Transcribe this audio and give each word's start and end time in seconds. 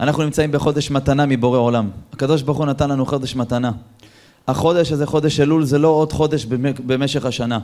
אנחנו 0.00 0.22
נמצאים 0.22 0.52
בחודש 0.52 0.90
מתנה 0.90 1.26
מבורא 1.26 1.58
עולם. 1.58 1.90
הקדוש 2.12 2.42
ברוך 2.42 2.58
הוא 2.58 2.66
נתן 2.66 2.90
לנו 2.90 3.06
חודש 3.06 3.36
מתנה. 3.36 3.70
החודש 4.48 4.92
הזה, 4.92 5.06
חודש 5.06 5.40
אלול, 5.40 5.64
זה 5.64 5.78
לא 5.78 5.88
עוד 5.88 6.12
חודש 6.12 6.44
במשך 6.86 7.24
השנה, 7.24 7.58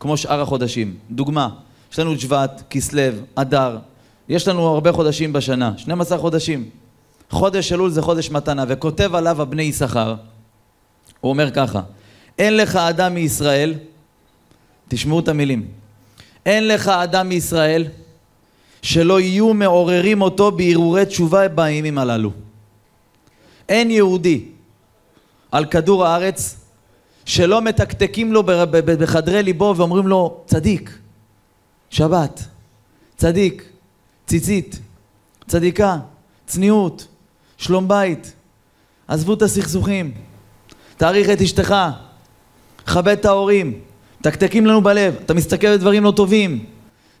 כמו 0.00 0.16
שאר 0.16 0.40
החודשים. 0.40 0.94
דוגמה, 1.10 1.48
יש 1.92 1.98
לנו 1.98 2.18
שבט, 2.18 2.62
כסלו, 2.70 3.02
אדר, 3.34 3.78
יש 4.28 4.48
לנו 4.48 4.66
הרבה 4.66 4.92
חודשים 4.92 5.32
בשנה, 5.32 5.72
12 5.76 6.18
חודשים. 6.18 6.68
חודש 7.30 7.72
אלול 7.72 7.90
זה 7.90 8.02
חודש 8.02 8.30
מתנה, 8.30 8.64
וכותב 8.68 9.14
עליו 9.14 9.42
הבני 9.42 9.62
יששכר, 9.62 10.14
הוא 11.20 11.30
אומר 11.30 11.50
ככה, 11.50 11.80
אין 12.38 12.56
לך 12.56 12.76
אדם 12.76 13.14
מישראל, 13.14 13.74
תשמעו 14.88 15.20
את 15.20 15.28
המילים, 15.28 15.66
אין 16.46 16.68
לך 16.68 16.88
אדם 16.88 17.28
מישראל 17.28 17.84
שלא 18.84 19.20
יהיו 19.20 19.54
מעוררים 19.54 20.22
אותו 20.22 20.52
בהרהורי 20.52 21.06
תשובה 21.06 21.48
בימים 21.48 21.98
הללו. 21.98 22.30
אין 23.68 23.90
יהודי 23.90 24.44
על 25.52 25.64
כדור 25.64 26.06
הארץ 26.06 26.56
שלא 27.24 27.62
מתקתקים 27.62 28.32
לו 28.32 28.42
בחדרי 28.84 29.42
ליבו 29.42 29.74
ואומרים 29.76 30.06
לו 30.06 30.40
צדיק, 30.46 30.98
שבת, 31.90 32.44
צדיק, 33.16 33.68
ציצית, 34.26 34.78
צדיקה, 35.46 35.98
צניעות, 36.46 37.06
שלום 37.56 37.88
בית, 37.88 38.32
עזבו 39.08 39.34
את 39.34 39.42
הסכסוכים, 39.42 40.12
תעריך 40.96 41.28
את 41.30 41.40
אשתך, 41.40 41.74
כבד 42.86 43.08
את 43.08 43.24
ההורים, 43.24 43.80
תקתקים 44.22 44.66
לנו 44.66 44.82
בלב, 44.82 45.16
אתה 45.24 45.34
מסתכל 45.34 45.66
על 45.66 45.76
דברים 45.76 46.04
לא 46.04 46.10
טובים, 46.10 46.73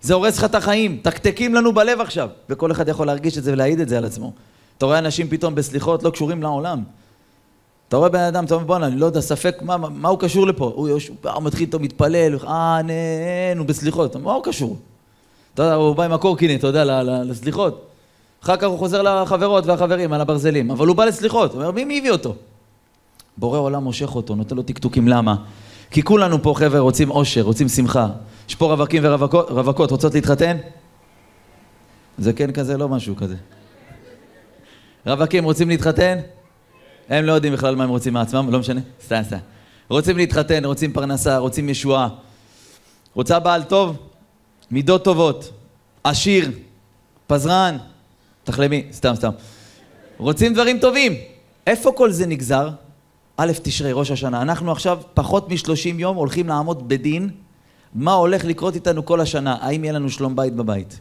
זה 0.04 0.14
הורס 0.14 0.38
לך 0.38 0.44
את 0.44 0.54
החיים, 0.54 0.98
תקתקים 1.02 1.54
לנו 1.54 1.72
בלב 1.72 2.00
עכשיו. 2.00 2.28
וכל 2.50 2.72
אחד 2.72 2.88
יכול 2.88 3.06
להרגיש 3.06 3.38
את 3.38 3.44
זה 3.44 3.52
ולהעיד 3.52 3.80
את 3.80 3.88
זה 3.88 3.98
על 3.98 4.04
עצמו. 4.04 4.32
אתה 4.78 4.86
רואה 4.86 4.98
אנשים 4.98 5.28
פתאום 5.28 5.54
בסליחות 5.54 6.02
לא 6.02 6.10
קשורים 6.10 6.42
לעולם. 6.42 6.82
אתה 7.88 7.96
רואה 7.96 8.08
בן 8.08 8.20
אדם, 8.20 8.44
אתה 8.44 8.54
אומר 8.54 8.66
בואנה, 8.66 8.86
אני 8.86 8.96
לא 8.96 9.06
יודע, 9.06 9.20
ספק, 9.20 9.56
מה, 9.62 9.76
מה, 9.76 9.88
מה 9.88 10.08
הוא 10.08 10.18
קשור 10.18 10.46
לפה? 10.46 10.72
הוא, 10.74 10.88
הוא 11.34 11.42
מתחיל 11.42 11.66
איתו, 11.66 11.78
מתפלל, 11.78 12.38
אה, 12.46 12.80
נה, 12.82 13.58
הוא 13.58 13.66
בסליחות, 13.66 14.16
מה 14.16 14.32
הוא 14.32 14.44
קשור? 14.44 14.76
אתה 15.54 15.62
יודע, 15.62 15.74
הוא 15.74 15.96
בא 15.96 16.04
עם 16.04 16.12
הקורקינט, 16.12 16.58
אתה 16.58 16.66
יודע, 16.66 17.02
לסליחות. 17.02 17.86
אחר 18.42 18.56
כך 18.56 18.66
הוא 18.66 18.78
חוזר 18.78 19.02
לחברות 19.02 19.66
והחברים 19.66 20.12
על 20.12 20.20
הברזלים, 20.20 20.70
אבל 20.70 20.86
הוא 20.86 20.96
בא 20.96 21.04
לסליחות, 21.04 21.52
הוא 21.54 21.64
אומר, 21.64 21.84
מי 21.84 21.98
הביא 21.98 22.10
אותו? 22.10 22.34
בורא 23.36 23.58
עולם 23.58 23.84
מושך 23.84 24.14
אותו, 24.14 24.34
נותן 24.34 24.56
לו 24.56 24.62
טקטוקים, 24.62 25.08
למה? 25.08 25.36
כי 25.90 26.02
כולנו 26.02 26.42
פה, 26.42 26.54
חבר'ה, 26.56 26.80
רוצים 26.80 27.10
אושר, 27.10 27.42
רוצים 27.42 27.68
שמחה. 27.68 28.08
יש 28.48 28.54
פה 28.54 28.66
רווקים 28.66 29.02
ורווקות, 29.04 29.90
רוצות 29.90 30.14
להתחתן? 30.14 30.56
זה 32.18 32.32
כן 32.32 32.52
כזה, 32.52 32.76
לא 32.76 32.88
משהו 32.88 33.16
כזה. 33.16 33.36
רווקים 35.06 35.44
רוצים 35.44 35.68
להתחתן? 35.68 36.18
הם 37.08 37.24
לא 37.24 37.32
יודעים 37.32 37.52
בכלל 37.52 37.74
מה 37.76 37.84
הם 37.84 37.90
רוצים 37.90 38.12
מעצמם, 38.12 38.50
לא 38.50 38.58
משנה, 38.58 38.80
סתם, 39.04 39.22
סתם. 39.22 39.36
רוצים 39.88 40.16
להתחתן, 40.16 40.64
רוצים 40.64 40.92
פרנסה, 40.92 41.38
רוצים 41.38 41.68
ישועה. 41.68 42.08
רוצה 43.14 43.38
בעל 43.38 43.62
טוב? 43.62 43.96
מידות 44.70 45.04
טובות. 45.04 45.50
עשיר, 46.04 46.50
פזרן, 47.26 47.76
תחלמי, 48.44 48.86
סתם, 48.92 49.14
סתם. 49.14 49.30
רוצים 50.18 50.54
דברים 50.54 50.78
טובים. 50.78 51.12
איפה 51.66 51.92
כל 51.96 52.10
זה 52.10 52.26
נגזר? 52.26 52.70
א' 53.36 53.52
תשרי, 53.62 53.92
ראש 53.92 54.10
השנה. 54.10 54.42
אנחנו 54.42 54.72
עכשיו 54.72 55.00
פחות 55.14 55.48
משלושים 55.50 56.00
יום 56.00 56.16
הולכים 56.16 56.48
לעמוד 56.48 56.88
בדין 56.88 57.30
מה 57.94 58.12
הולך 58.12 58.44
לקרות 58.44 58.74
איתנו 58.74 59.04
כל 59.04 59.20
השנה. 59.20 59.56
האם 59.60 59.84
יהיה 59.84 59.92
לנו 59.92 60.10
שלום 60.10 60.36
בית 60.36 60.54
בבית? 60.54 60.98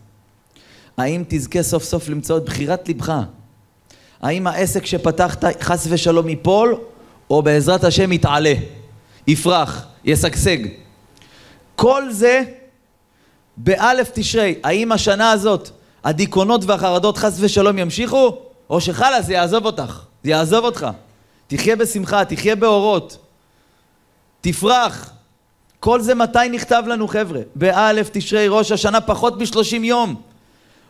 האם 0.97 1.23
תזכה 1.27 1.63
סוף 1.63 1.83
סוף 1.83 2.09
למצוא 2.09 2.38
את 2.38 2.45
בחירת 2.45 2.89
לבך? 2.89 3.13
האם 4.22 4.48
העסק 4.48 4.86
שפתחת 4.86 5.61
חס 5.61 5.87
ושלום 5.89 6.30
ייפול, 6.30 6.76
או 7.30 7.42
בעזרת 7.42 7.83
השם 7.83 8.11
יתעלה, 8.11 8.54
יפרח, 9.27 9.86
ישגשג? 10.05 10.58
כל 11.76 12.11
זה 12.11 12.42
באלף 13.58 14.11
תשרי. 14.14 14.55
האם 14.64 14.92
השנה 14.92 15.31
הזאת 15.31 15.70
הדיכאונות 16.04 16.65
והחרדות 16.65 17.17
חס 17.17 17.37
ושלום 17.39 17.77
ימשיכו, 17.77 18.37
או 18.70 18.81
שחלאס 18.81 19.25
זה 19.25 19.33
יעזוב 19.33 19.65
אותך, 19.65 20.02
זה 20.23 20.30
יעזוב 20.30 20.65
אותך. 20.65 20.87
תחיה 21.48 21.75
בשמחה, 21.75 22.25
תחיה 22.25 22.55
באורות, 22.55 23.17
תפרח. 24.42 25.14
כל 25.83 26.02
זה 26.02 26.16
מתי 26.16 26.49
נכתב 26.52 26.83
לנו 26.88 27.08
חבר'ה? 27.08 27.39
באלף 27.55 28.10
תשרי 28.14 28.48
ראש 28.48 28.71
השנה 28.71 29.02
פחות 29.02 29.42
משלושים 29.42 29.83
יום. 29.83 30.16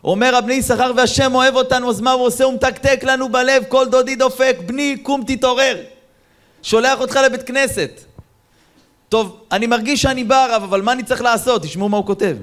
אומר 0.04 0.36
הבני 0.36 0.54
יששכר 0.54 0.92
והשם 0.96 1.34
אוהב 1.34 1.56
אותנו 1.56 1.90
אז 1.90 2.00
מה 2.00 2.12
הוא 2.12 2.26
עושה? 2.26 2.44
הוא 2.44 2.54
מתקתק 2.54 3.00
לנו 3.04 3.28
בלב 3.28 3.64
כל 3.68 3.88
דודי 3.88 4.16
דופק 4.16 4.56
בני 4.66 4.96
קום 5.02 5.22
תתעורר 5.26 5.76
שולח 6.62 7.00
אותך 7.00 7.16
לבית 7.26 7.42
כנסת 7.42 7.90
טוב 9.08 9.40
אני 9.52 9.66
מרגיש 9.66 10.02
שאני 10.02 10.24
בא 10.24 10.44
הרב 10.44 10.62
אבל 10.62 10.82
מה 10.82 10.92
אני 10.92 11.02
צריך 11.02 11.22
לעשות? 11.22 11.62
תשמעו 11.62 11.88
מה 11.88 11.96
הוא 11.96 12.06
כותב 12.06 12.36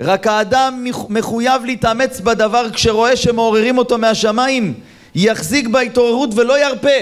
רק 0.00 0.26
האדם 0.26 0.84
מחויב 1.08 1.64
להתאמץ 1.64 2.20
בדבר 2.20 2.70
כשרואה 2.70 3.16
שמעוררים 3.16 3.78
אותו 3.78 3.98
מהשמיים 3.98 4.74
יחזיק 5.14 5.68
בהתעוררות 5.68 6.30
ולא 6.34 6.66
ירפה 6.66 6.98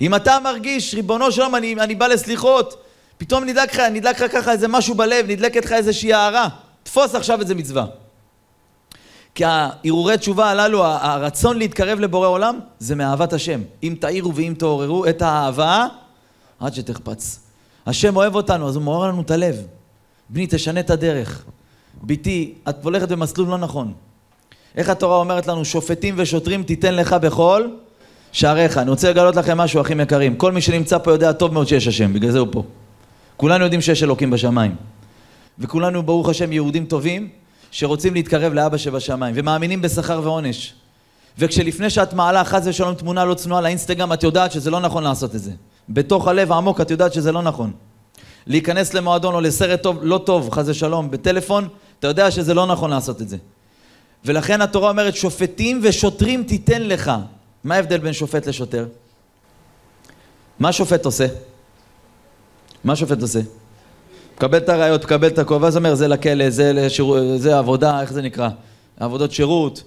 אם 0.00 0.14
אתה 0.14 0.38
מרגיש 0.42 0.94
ריבונו 0.94 1.32
שלום 1.32 1.54
אני, 1.54 1.74
אני 1.74 1.94
בא 1.94 2.06
לסליחות 2.06 2.83
פתאום 3.18 3.44
נדלק 3.44 3.74
לך, 3.74 3.80
נדלק 3.80 4.20
לך 4.20 4.32
ככה 4.32 4.52
איזה 4.52 4.68
משהו 4.68 4.94
בלב, 4.94 5.26
נדלקת 5.28 5.64
לך 5.64 5.72
איזושהי 5.72 6.12
הערה 6.12 6.48
תפוס 6.82 7.14
עכשיו 7.14 7.40
איזה 7.40 7.54
מצווה 7.54 7.86
כי 9.34 9.44
ההרהורי 9.44 10.18
תשובה 10.18 10.50
הללו, 10.50 10.84
הרצון 10.84 11.58
להתקרב 11.58 12.00
לבורא 12.00 12.28
עולם, 12.28 12.58
זה 12.78 12.94
מאהבת 12.94 13.32
השם. 13.32 13.60
אם 13.82 13.94
תאירו 14.00 14.34
ואם 14.34 14.54
תעוררו 14.58 15.06
את 15.06 15.22
האהבה, 15.22 15.86
עד 16.60 16.74
שתחפץ. 16.74 17.40
השם 17.86 18.16
אוהב 18.16 18.34
אותנו, 18.34 18.68
אז 18.68 18.76
הוא 18.76 18.84
מעורר 18.84 19.08
לנו 19.08 19.22
את 19.22 19.30
הלב. 19.30 19.56
בני, 20.28 20.46
תשנה 20.50 20.80
את 20.80 20.90
הדרך. 20.90 21.44
בתי, 22.02 22.54
את 22.68 22.84
הולכת 22.84 23.08
במסלול 23.08 23.48
לא 23.48 23.58
נכון. 23.58 23.92
איך 24.76 24.88
התורה 24.88 25.16
אומרת 25.16 25.46
לנו, 25.46 25.64
שופטים 25.64 26.14
ושוטרים 26.18 26.62
תיתן 26.62 26.94
לך 26.94 27.12
בכל 27.12 27.68
שעריך. 28.32 28.78
אני 28.78 28.90
רוצה 28.90 29.10
לגלות 29.10 29.36
לכם 29.36 29.58
משהו, 29.58 29.80
אחים 29.80 30.00
יקרים. 30.00 30.36
כל 30.36 30.52
מי 30.52 30.60
שנמצא 30.60 30.98
פה 30.98 31.10
יודע 31.10 31.32
טוב 31.32 31.52
מאוד 31.52 31.68
שיש 31.68 31.88
השם, 31.88 32.12
בגלל 32.12 32.30
זה 32.30 32.38
הוא 32.38 32.48
פה. 32.50 32.62
כולנו 33.36 33.64
יודעים 33.64 33.80
שיש 33.80 34.02
אלוקים 34.02 34.30
בשמיים. 34.30 34.74
וכולנו, 35.58 36.02
ברוך 36.02 36.28
השם, 36.28 36.52
יהודים 36.52 36.86
טובים, 36.86 37.28
שרוצים 37.70 38.14
להתקרב 38.14 38.52
לאבא 38.52 38.76
שבשמיים, 38.76 39.34
ומאמינים 39.38 39.82
בשכר 39.82 40.20
ועונש. 40.24 40.74
וכשלפני 41.38 41.90
שאת 41.90 42.12
מעלה 42.12 42.44
חס 42.44 42.62
ושלום 42.66 42.94
תמונה 42.94 43.24
לא 43.24 43.34
צנועה 43.34 43.60
לאינסטגרם, 43.60 44.12
את 44.12 44.22
יודעת 44.22 44.52
שזה 44.52 44.70
לא 44.70 44.80
נכון 44.80 45.02
לעשות 45.02 45.34
את 45.34 45.40
זה. 45.40 45.50
בתוך 45.88 46.28
הלב 46.28 46.52
העמוק 46.52 46.80
את 46.80 46.90
יודעת 46.90 47.12
שזה 47.12 47.32
לא 47.32 47.42
נכון. 47.42 47.72
להיכנס 48.46 48.94
למועדון 48.94 49.34
או 49.34 49.40
לסרט 49.40 49.82
טוב, 49.82 49.98
לא 50.02 50.18
טוב, 50.18 50.50
חס 50.50 50.64
ושלום, 50.68 51.10
בטלפון, 51.10 51.68
אתה 51.98 52.08
יודע 52.08 52.30
שזה 52.30 52.54
לא 52.54 52.66
נכון 52.66 52.90
לעשות 52.90 53.22
את 53.22 53.28
זה. 53.28 53.36
ולכן 54.24 54.60
התורה 54.60 54.90
אומרת, 54.90 55.16
שופטים 55.16 55.80
ושוטרים 55.82 56.44
תיתן 56.44 56.82
לך. 56.82 57.12
מה 57.64 57.74
ההבדל 57.74 57.98
בין 57.98 58.12
שופט 58.12 58.46
לשוטר? 58.46 58.86
מה 60.58 60.72
שופט 60.72 61.04
עושה? 61.04 61.26
מה 62.84 62.96
שופט 62.96 63.22
עושה? 63.22 63.40
מקבל 64.36 64.58
את 64.58 64.68
הראיות, 64.68 65.04
מקבל 65.04 65.28
את 65.28 65.38
הכובע, 65.38 65.66
אז 65.66 65.76
אומר, 65.76 65.94
זה 65.94 66.08
לכלא, 66.08 66.50
זה, 66.50 66.72
לשיר... 66.72 67.14
זה 67.36 67.58
עבודה, 67.58 68.00
איך 68.00 68.12
זה 68.12 68.22
נקרא? 68.22 68.48
עבודות 69.00 69.32
שירות. 69.32 69.82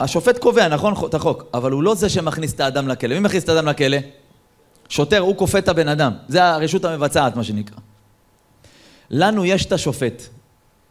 השופט 0.00 0.38
קובע, 0.38 0.68
נכון? 0.68 0.94
את 1.06 1.14
החוק, 1.14 1.44
אבל 1.54 1.72
הוא 1.72 1.82
לא 1.82 1.94
זה 1.94 2.08
שמכניס 2.08 2.54
את 2.54 2.60
האדם 2.60 2.88
לכלא. 2.88 3.14
מי 3.14 3.20
מכניס 3.20 3.44
את 3.44 3.48
האדם 3.48 3.66
לכלא? 3.66 3.98
שוטר, 4.88 5.18
הוא 5.18 5.36
כופה 5.36 5.58
את 5.58 5.68
הבן 5.68 5.88
אדם. 5.88 6.12
זה 6.28 6.44
הרשות 6.44 6.84
המבצעת, 6.84 7.36
מה 7.36 7.44
שנקרא. 7.44 7.78
לנו 9.10 9.44
יש 9.44 9.66
את 9.66 9.72
השופט. 9.72 10.22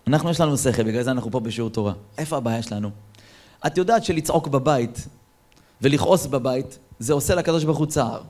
אנחנו, 0.07 0.29
יש 0.29 0.41
לנו 0.41 0.57
שכל, 0.57 0.83
בגלל 0.83 1.03
זה 1.03 1.11
אנחנו 1.11 1.31
פה 1.31 1.39
בשיעור 1.39 1.69
תורה. 1.69 1.93
איפה 2.17 2.37
הבעיה 2.37 2.61
שלנו? 2.61 2.89
את 3.67 3.77
יודעת 3.77 4.03
שלצעוק 4.03 4.47
בבית 4.47 5.07
ולכעוס 5.81 6.25
בבית, 6.25 6.79
זה 6.99 7.13
עושה 7.13 7.35
לקדוש 7.35 7.63
ברוך 7.63 7.77
הוא 7.77 7.87
צער. 7.87 8.21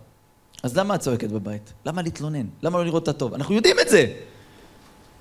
אז 0.63 0.77
למה 0.77 0.95
את 0.95 0.99
צועקת 0.99 1.29
בבית? 1.29 1.73
למה 1.85 2.01
להתלונן? 2.01 2.45
למה 2.63 2.77
לא 2.77 2.85
לראות 2.85 3.03
את 3.03 3.07
הטוב? 3.07 3.33
אנחנו 3.33 3.55
יודעים 3.55 3.79
את 3.79 3.89
זה! 3.89 4.05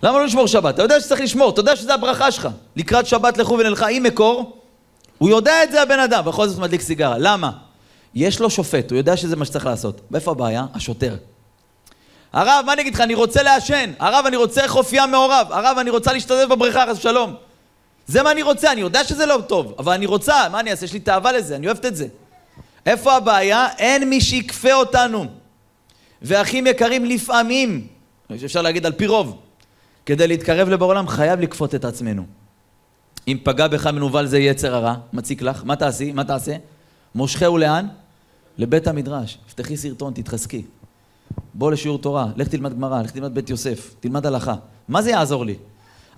למה 0.02 0.18
לא 0.18 0.24
לשמור 0.24 0.46
שבת? 0.46 0.74
אתה 0.74 0.82
יודע 0.82 1.00
שצריך 1.00 1.20
לשמור, 1.20 1.50
אתה 1.50 1.60
יודע 1.60 1.76
שזה 1.76 1.94
הברכה 1.94 2.32
שלך. 2.32 2.48
לקראת 2.76 3.06
שבת 3.06 3.38
לכו 3.38 3.58
ונלכה 3.58 3.88
עם 3.88 4.02
מקור, 4.02 4.56
הוא 5.18 5.28
יודע 5.28 5.64
את 5.64 5.72
זה 5.72 5.82
הבן 5.82 5.98
אדם, 5.98 6.24
בכל 6.24 6.48
זאת 6.48 6.58
מדליק 6.58 6.80
סיגרה. 6.80 7.18
למה? 7.18 7.50
יש 8.14 8.40
לו 8.40 8.50
שופט, 8.50 8.90
הוא 8.90 8.96
יודע 8.96 9.16
שזה 9.16 9.36
מה 9.36 9.44
שצריך 9.44 9.66
לעשות. 9.66 10.00
ואיפה 10.10 10.30
הבעיה? 10.30 10.66
השוטר. 10.74 11.16
הרב, 12.32 12.62
מה 12.66 12.72
אני 12.72 12.82
אגיד 12.82 12.94
לך? 12.94 13.00
אני 13.00 13.14
רוצה 13.14 13.42
לעשן. 13.42 13.92
הרב, 13.98 14.24
אני 14.26 14.36
רוצה 14.36 14.68
חוף 14.68 14.92
ים 14.92 15.10
מעורב. 15.10 15.46
הרב, 15.50 15.78
אני 15.80 15.90
רוצה 15.90 16.12
להשתתף 16.12 16.46
בבריכה, 16.50 16.84
חס 16.90 16.98
ושלום. 16.98 17.34
זה 18.06 18.22
מה 18.22 18.30
אני 18.30 18.42
רוצה, 18.42 18.72
אני 18.72 18.80
יודע 18.80 19.04
שזה 19.04 19.26
לא 19.26 19.38
טוב, 19.46 19.74
אבל 19.78 19.92
אני 19.92 20.06
רוצה, 20.06 20.48
מה 20.48 20.60
אני 20.60 20.70
אעשה? 20.70 20.84
יש 20.84 20.92
לי 20.92 21.00
תאווה 21.00 21.32
לזה, 21.32 21.56
אני 21.56 21.66
אוהבת 21.66 21.86
את 21.86 21.96
זה. 21.96 22.06
איפה 22.86 23.16
הבעיה? 23.16 23.68
אין 23.78 24.10
מי 24.10 24.20
שיכפה 24.20 24.72
אותנו. 24.72 25.26
ואחים 26.22 26.66
יקרים, 26.66 27.04
לפעמים, 27.04 27.86
אפשר 28.44 28.62
להגיד 28.62 28.86
על 28.86 28.92
פי 28.92 29.06
רוב, 29.06 29.38
כדי 30.06 30.28
להתקרב 30.28 30.68
לבורא 30.68 30.90
עולם 30.90 31.08
חייב 31.08 31.40
לכפות 31.40 31.74
את 31.74 31.84
עצמנו. 31.84 32.26
אם 33.28 33.38
פגע 33.42 33.68
בך 33.68 33.86
מנוול 33.86 34.26
זה 34.26 34.38
יצר 34.38 34.74
הרע, 34.74 34.94
מציק 35.12 35.42
לך, 35.42 35.62
מה 35.64 35.76
תעשי? 35.76 36.12
מה 36.12 36.24
תעשה? 36.24 36.56
מושכהו 37.14 37.58
לאן? 37.58 37.86
לבית 38.58 38.86
המדרש. 38.86 39.38
תפתחי 39.46 39.76
סרטון, 39.76 40.12
תתחזקי. 40.12 40.62
בוא 41.54 41.72
לשיעור 41.72 41.98
תורה, 41.98 42.26
לך 42.36 42.48
תלמד 42.48 42.72
גמרא, 42.72 43.02
לך 43.02 43.10
תלמד 43.10 43.34
בית 43.34 43.50
יוסף, 43.50 43.94
תלמד 44.00 44.26
הלכה. 44.26 44.54
מה 44.88 45.02
זה 45.02 45.10
יעזור 45.10 45.44
לי? 45.46 45.54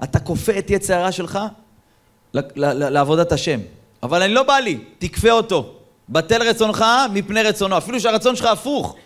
אתה 0.02 0.20
כופה 0.20 0.58
את 0.58 0.70
יצר 0.70 0.94
הרע 0.94 1.12
שלך 1.12 1.38
לעבודת 2.34 3.32
השם. 3.32 3.60
אבל 4.02 4.22
אני 4.22 4.34
לא 4.34 4.42
בא 4.42 4.54
לי, 4.54 4.78
תכפה 4.98 5.30
אותו. 5.30 5.77
בטל 6.08 6.42
רצונך 6.42 6.84
מפני 7.12 7.42
רצונו, 7.42 7.78
אפילו 7.78 8.00
שהרצון 8.00 8.36
שלך 8.36 8.46
הפוך. 8.46 8.96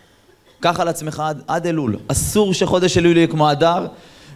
קח 0.61 0.81
על 0.81 0.89
עצמך 0.89 1.21
עד, 1.21 1.43
עד 1.47 1.67
אלול. 1.67 1.97
אסור 2.09 2.55
שחודש 2.55 2.99
אלול 2.99 3.17
יהיה 3.17 3.27
כמו 3.27 3.53
אדר, 3.53 3.87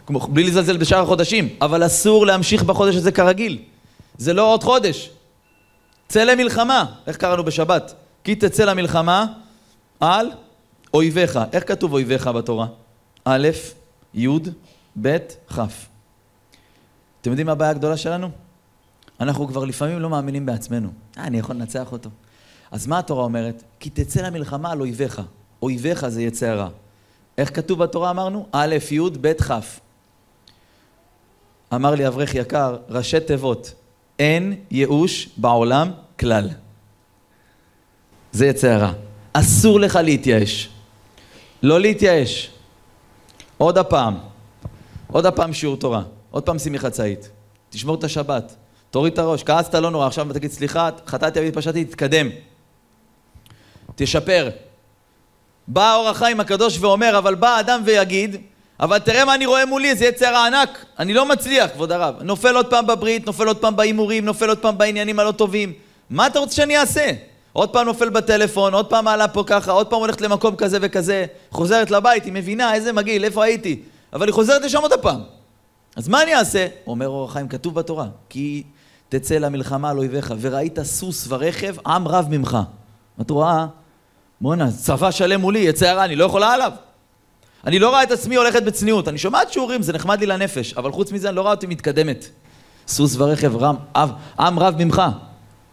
כמו, 0.07 0.21
בלי 0.21 0.45
לזלזל 0.45 0.77
בשאר 0.77 1.03
החודשים, 1.03 1.49
אבל 1.61 1.87
אסור 1.87 2.27
להמשיך 2.27 2.63
בחודש 2.63 2.97
הזה 2.97 3.13
כרגיל. 3.13 3.59
זה 4.19 4.33
לא 4.33 4.53
עוד 4.53 4.65
חודש. 4.65 5.11
צא 6.09 6.25
למלחמה, 6.25 6.85
איך 7.07 7.17
קראנו 7.17 7.45
בשבת? 7.45 7.95
כי 8.25 8.35
תצא 8.35 8.65
למלחמה 8.65 9.27
על 10.01 10.31
אויביך. 10.95 11.39
איך 11.53 11.69
כתוב 11.69 11.93
אויביך 11.93 12.27
בתורה? 12.27 12.67
א', 13.25 13.49
י', 14.15 14.29
ב', 15.03 15.17
כ'. 15.53 15.59
אתם 17.21 17.31
יודעים 17.31 17.47
מה 17.47 17.53
הבעיה 17.53 17.71
הגדולה 17.71 17.97
שלנו? 17.97 18.31
אנחנו 19.21 19.49
כבר 19.49 19.65
לפעמים 19.65 19.99
לא 19.99 20.11
מאמינים 20.11 20.47
בעצמנו. 20.47 20.89
אה, 21.19 21.25
אני 21.25 21.39
יכול 21.39 21.57
לנצח 21.57 21.93
אותו. 21.93 22.11
אז 22.77 22.87
מה 22.87 22.99
התורה 22.99 23.25
אומרת? 23.25 23.63
כי 23.81 23.91
תצא 23.91 24.23
למלחמה 24.23 24.73
על 24.73 24.81
אויביך. 24.81 25.23
אויביך 25.63 26.09
זה 26.09 26.23
יצא 26.23 26.47
הרע. 26.47 26.69
איך 27.39 27.57
כתוב 27.57 27.79
בתורה 27.79 28.11
אמרנו? 28.11 28.47
א', 28.53 28.77
י', 28.91 29.01
ב', 29.21 29.33
כ'. 29.33 29.53
אמר 31.75 31.95
לי 31.95 32.07
אברך 32.07 32.35
יקר, 32.35 32.77
ראשי 32.89 33.21
תיבות, 33.21 33.75
אין 34.19 34.55
ייאוש 34.71 35.29
בעולם 35.37 35.91
כלל. 36.21 36.49
זה 38.33 38.47
יצא 38.47 38.69
הרע. 38.69 38.93
אסור 39.33 39.81
לך 39.81 39.99
להתייאש. 40.03 40.69
לא 41.63 41.81
להתייאש. 41.81 42.51
עוד 43.59 43.79
הפעם, 43.79 44.19
עוד 45.07 45.27
הפעם 45.27 45.53
שיעור 45.53 45.77
תורה, 45.77 46.03
עוד 46.31 46.43
פעם 46.43 46.59
שימי 46.59 46.79
חצאית, 46.79 47.31
תשמור 47.71 47.95
את 47.95 48.05
השבת, 48.05 48.57
תוריד 48.91 49.13
את 49.13 49.19
הראש, 49.19 49.43
כעסת 49.43 49.75
לא 49.75 49.91
נורא, 49.91 50.07
עכשיו 50.07 50.33
תגיד 50.33 50.51
סליחה, 50.51 50.91
חטאתי 51.07 51.41
והתפשטתי, 51.41 51.85
תתקדם. 51.85 52.29
תשפר. 53.97 54.51
בא 55.69 55.93
האור 55.93 56.09
החיים 56.09 56.41
הקדוש 56.41 56.79
ואומר, 56.81 57.19
אבל 57.19 57.35
בא 57.35 57.61
אדם 57.61 57.81
ויגיד, 57.85 58.37
אבל 58.81 58.99
תראה 58.99 59.25
מה 59.25 59.35
אני 59.35 59.47
רואה 59.47 59.67
מולי, 59.67 59.97
זה 59.97 60.05
יצר 60.07 60.35
הענק, 60.35 60.85
אני 60.99 61.15
לא 61.15 61.29
מצליח, 61.29 61.71
כבוד 61.71 61.93
הרב. 61.93 62.15
נופל 62.23 62.57
עוד 62.57 62.67
פעם 62.67 62.87
בברית, 62.87 63.27
נופל 63.27 63.49
עוד 63.49 63.57
פעם 63.57 63.77
בהימורים, 63.77 64.25
נופל 64.25 64.49
עוד 64.49 64.59
פעם 64.59 64.79
בעניינים 64.79 65.19
הלא 65.19 65.33
טובים. 65.33 65.73
מה 66.11 66.27
אתה 66.27 66.39
רוצה 66.39 66.55
שאני 66.55 66.79
אעשה? 66.79 67.13
עוד 67.53 67.69
פעם 67.69 67.87
נופל 67.87 68.09
בטלפון, 68.09 68.75
עוד 68.75 68.87
פעם 68.87 69.09
עלה 69.09 69.29
פה 69.29 69.45
ככה, 69.47 69.73
עוד 69.73 69.87
פעם 69.87 69.99
הולכת 69.99 70.21
למקום 70.21 70.57
כזה 70.57 70.79
וכזה, 70.81 71.27
חוזרת 71.51 71.91
לבית, 71.91 72.25
היא 72.25 72.33
מבינה 72.33 72.75
איזה 72.75 72.93
מגעיל, 72.93 73.25
איפה 73.25 73.45
הייתי, 73.45 73.83
אבל 74.13 74.27
היא 74.27 74.35
חוזרת 74.35 74.63
לשם 74.63 74.81
עוד 74.81 74.93
הפעם. 74.93 75.21
אז 75.97 76.09
מה 76.09 76.23
אני 76.23 76.35
אעשה? 76.35 76.67
אומר 76.87 77.09
אור 77.09 77.25
החיים, 77.25 77.49
כתוב 77.49 77.75
בתורה, 77.75 78.07
כי 78.29 78.63
תצא 79.09 79.35
למלחמה 79.35 79.91
על 79.91 79.99
אויביך, 79.99 80.35
וראית 80.41 80.83
סוס 80.83 81.27
ורכב, 81.29 81.75
עם 81.87 82.09
רב 82.09 82.27
ממך. 82.31 82.59
את 83.21 83.31
רואה? 83.31 83.67
בואנה, 84.41 84.71
צבא 84.73 85.11
שלם 85.11 85.41
מולי, 85.41 85.59
יצא 85.59 85.89
הרע, 85.89 86.05
אני 86.05 86.17
לא 86.17 86.25
יכולה 86.25 86.53
עליו. 86.55 86.73
אני 87.67 87.79
לא 87.79 87.89
רואה 87.89 88.03
את 88.03 88.11
עצמי 88.11 88.37
הולכת 88.37 88.63
בצניעות. 88.63 89.09
אני 89.09 89.19
שומעת 89.19 89.53
שיעורים, 89.53 89.83
זה 89.83 89.93
נחמד 89.93 90.21
לי 90.21 90.27
לנפש, 90.27 90.75
אבל 90.75 90.93
חוץ 90.93 91.13
מזה 91.13 91.29
אני 91.29 91.37
לא 91.37 91.41
רואה 91.41 91.53
אותי 91.53 91.67
מתקדמת. 91.67 92.27
סוס 92.89 93.17
ורכב, 93.17 93.57
רם, 93.57 93.77
אב, 93.95 94.11
עם 94.39 94.59
רב 94.59 94.75
ממך. 94.85 95.03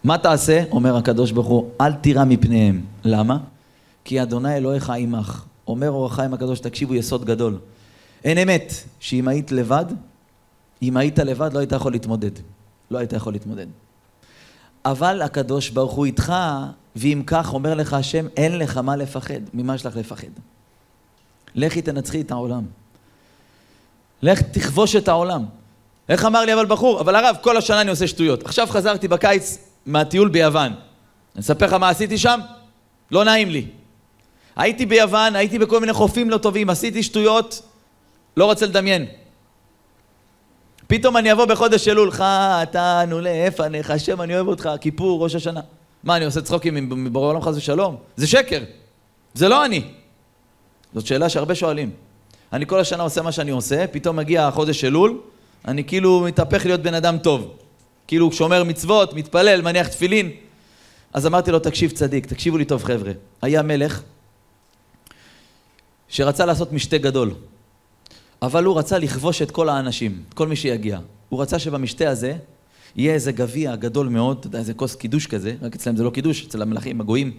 מה 0.03 0.17
תעשה? 0.17 0.63
אומר 0.71 0.97
הקדוש 0.97 1.31
ברוך 1.31 1.47
הוא, 1.47 1.69
אל 1.81 1.93
תירא 1.93 2.23
מפניהם. 2.23 2.81
למה? 3.03 3.37
כי 4.05 4.21
אדוני 4.21 4.57
אלוהיך 4.57 4.89
עמך. 4.89 5.43
אומר 5.67 5.89
אור 5.89 6.05
החיים 6.05 6.33
הקדוש, 6.33 6.59
תקשיבו, 6.59 6.95
יסוד 6.95 7.25
גדול. 7.25 7.57
אין 8.23 8.37
אמת 8.37 8.73
שאם 8.99 9.27
היית 9.27 9.51
לבד, 9.51 9.85
אם 10.81 10.97
היית 10.97 11.19
לבד 11.19 11.53
לא 11.53 11.59
היית 11.59 11.71
יכול 11.71 11.91
להתמודד. 11.91 12.31
לא 12.91 12.97
היית 12.97 13.13
יכול 13.13 13.33
להתמודד. 13.33 13.65
אבל 14.85 15.21
הקדוש 15.21 15.69
ברוך 15.69 15.91
הוא 15.91 16.05
איתך, 16.05 16.33
ואם 16.95 17.23
כך 17.27 17.53
אומר 17.53 17.73
לך 17.73 17.93
השם, 17.93 18.27
אין 18.37 18.57
לך 18.57 18.77
מה 18.77 18.95
לפחד. 18.95 19.39
ממה 19.53 19.75
יש 19.75 19.85
לך 19.85 19.95
לפחד? 19.95 20.27
לכי 21.55 21.81
תנצחי 21.81 22.21
את 22.21 22.31
העולם. 22.31 22.63
לך 24.21 24.41
תכבוש 24.41 24.95
את 24.95 25.07
העולם. 25.07 25.45
איך 26.09 26.25
אמר 26.25 26.45
לי 26.45 26.53
אבל 26.53 26.65
בחור? 26.65 26.99
אבל 26.99 27.15
הרב, 27.15 27.35
כל 27.41 27.57
השנה 27.57 27.81
אני 27.81 27.89
עושה 27.89 28.07
שטויות. 28.07 28.43
עכשיו 28.43 28.67
חזרתי 28.69 29.07
בקיץ 29.07 29.57
מהטיול 29.85 30.29
ביוון. 30.29 30.73
אני 31.35 31.41
אספר 31.41 31.65
לך 31.65 31.73
מה 31.73 31.89
עשיתי 31.89 32.17
שם? 32.17 32.39
לא 33.11 33.23
נעים 33.23 33.49
לי. 33.49 33.67
הייתי 34.55 34.85
ביוון, 34.85 35.35
הייתי 35.35 35.59
בכל 35.59 35.79
מיני 35.79 35.93
חופים 35.93 36.29
לא 36.29 36.37
טובים, 36.37 36.69
עשיתי 36.69 37.03
שטויות, 37.03 37.61
לא 38.37 38.45
רוצה 38.45 38.65
לדמיין. 38.65 39.05
פתאום 40.87 41.17
אני 41.17 41.31
אבוא 41.31 41.45
בחודש 41.45 41.87
אלול, 41.87 42.11
חטאנו 42.11 43.19
לפניך, 43.21 43.89
השם 43.89 44.21
אני 44.21 44.35
אוהב 44.35 44.47
אותך, 44.47 44.69
כיפור, 44.81 45.23
ראש 45.23 45.35
השנה. 45.35 45.61
מה, 46.03 46.17
אני 46.17 46.25
עושה 46.25 46.41
צחוקים 46.41 46.89
מבורא 46.89 47.29
עולם 47.29 47.41
חס 47.41 47.55
ושלום? 47.55 47.95
זה 48.15 48.27
שקר. 48.27 48.63
זה 49.33 49.49
לא 49.49 49.65
אני. 49.65 49.83
זאת 50.93 51.05
שאלה 51.05 51.29
שהרבה 51.29 51.55
שואלים. 51.55 51.91
אני 52.53 52.65
כל 52.65 52.79
השנה 52.79 53.03
עושה 53.03 53.21
מה 53.21 53.31
שאני 53.31 53.51
עושה, 53.51 53.87
פתאום 53.87 54.15
מגיע 54.15 54.47
החודש 54.47 54.83
אלול, 54.83 55.21
אני 55.65 55.83
כאילו 55.83 56.19
מתהפך 56.19 56.65
להיות 56.65 56.81
בן 56.81 56.93
אדם 56.93 57.17
טוב. 57.17 57.57
כאילו 58.07 58.31
שומר 58.31 58.63
מצוות, 58.63 59.13
מתפלל, 59.13 59.61
מניח 59.61 59.87
תפילין. 59.87 60.31
אז 61.13 61.27
אמרתי 61.27 61.51
לו, 61.51 61.59
תקשיב 61.59 61.91
צדיק, 61.91 62.25
תקשיבו 62.25 62.57
לי 62.57 62.65
טוב 62.65 62.83
חבר'ה. 62.83 63.11
היה 63.41 63.61
מלך 63.61 64.01
שרצה 66.07 66.45
לעשות 66.45 66.71
משתה 66.71 66.97
גדול, 66.97 67.33
אבל 68.41 68.63
הוא 68.63 68.79
רצה 68.79 68.97
לכבוש 68.97 69.41
את 69.41 69.51
כל 69.51 69.69
האנשים, 69.69 70.23
כל 70.35 70.47
מי 70.47 70.55
שיגיע. 70.55 70.99
הוא 71.29 71.41
רצה 71.41 71.59
שבמשתה 71.59 72.09
הזה 72.09 72.35
יהיה 72.95 73.13
איזה 73.13 73.31
גביע 73.31 73.75
גדול 73.75 74.07
מאוד, 74.07 74.37
אתה 74.39 74.47
יודע, 74.47 74.59
איזה 74.59 74.73
כוס 74.73 74.95
קידוש 74.95 75.27
כזה, 75.27 75.55
רק 75.61 75.75
אצלם 75.75 75.95
זה 75.95 76.03
לא 76.03 76.09
קידוש, 76.09 76.45
אצל 76.47 76.61
המלכים, 76.61 77.01
הגויים. 77.01 77.31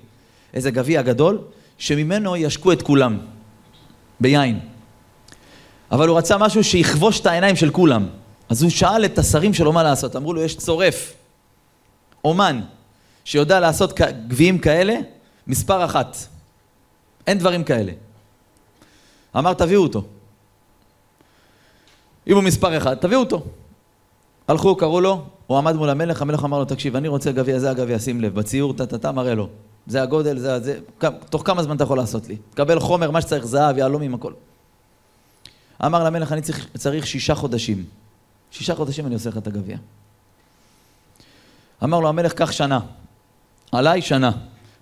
איזה 0.55 0.71
גביע 0.71 1.03
גדול, 1.03 1.39
שממנו 1.79 2.37
ישקו 2.37 2.73
את 2.73 2.83
כולם, 2.83 3.19
ביין. 4.21 4.61
אבל 5.91 6.09
הוא 6.09 6.19
רצה 6.19 6.39
משהו 6.39 6.65
שיכבוש 6.65 7.21
את 7.21 7.27
העיניים 7.27 7.57
של 7.57 7.71
כולם. 7.71 8.07
אז 8.49 8.63
הוא 8.63 8.71
שאל 8.71 9.05
את 9.05 9.19
השרים 9.19 9.55
שלו 9.55 9.73
מה 9.73 9.83
לעשות. 9.83 10.17
אמרו 10.17 10.33
לו, 10.33 10.43
יש 10.43 10.57
צורף, 10.57 11.13
אומן, 12.25 12.61
שיודע 13.25 13.61
לעשות 13.61 14.01
גביעים 14.29 14.59
כאלה, 14.59 14.95
מספר 15.47 15.85
אחת. 15.85 16.17
אין 17.27 17.39
דברים 17.39 17.65
כאלה. 17.65 17.93
אמר, 19.37 19.55
תביאו 19.55 19.83
אותו. 19.83 20.05
אם 22.27 22.35
הוא 22.35 22.43
מספר 22.43 22.77
אחד, 22.77 22.95
תביאו 22.95 23.21
אותו. 23.21 23.43
הלכו, 24.49 24.77
קראו 24.77 25.01
לו, 25.01 25.27
הוא 25.47 25.59
עמד 25.59 25.77
מול 25.77 25.91
המלך, 25.91 26.23
המלך 26.23 26.45
אמר 26.45 26.59
לו, 26.59 26.65
תקשיב, 26.65 26.97
אני 26.97 27.09
רוצה 27.09 27.33
גביע, 27.33 27.59
זה 27.59 27.71
הגביע, 27.71 27.99
שים 27.99 28.21
לב, 28.21 28.35
בציור, 28.35 28.73
טה-טה-טה, 28.73 29.13
מראה 29.13 29.35
לו. 29.35 29.49
זה 29.87 30.03
הגודל, 30.03 30.39
זה, 30.39 30.61
זה, 30.61 30.79
תוך 31.31 31.43
כמה 31.45 31.63
זמן 31.63 31.77
אתה 31.77 31.85
יכול 31.85 31.97
לעשות 31.99 32.29
לי? 32.29 32.37
תקבל 32.51 32.81
חומר, 32.81 33.11
מה 33.11 33.21
שצריך, 33.21 33.47
זהב, 33.47 33.79
יהלומים, 33.79 34.15
הכל. 34.15 34.33
אמר 35.85 36.05
למלך, 36.05 36.33
אני 36.33 36.43
צריך, 36.43 36.67
צריך 36.77 37.07
שישה 37.07 37.35
חודשים. 37.35 37.85
שישה 38.51 38.75
חודשים 38.75 39.07
אני 39.07 39.15
עושה 39.15 39.31
לך 39.31 39.37
את 39.39 39.47
הגביע. 39.47 39.77
אמר 41.85 42.01
לו 42.01 42.09
המלך, 42.09 42.33
קח 42.33 42.53
שנה. 42.53 42.81
עליי 43.73 44.03
שנה. 44.03 44.31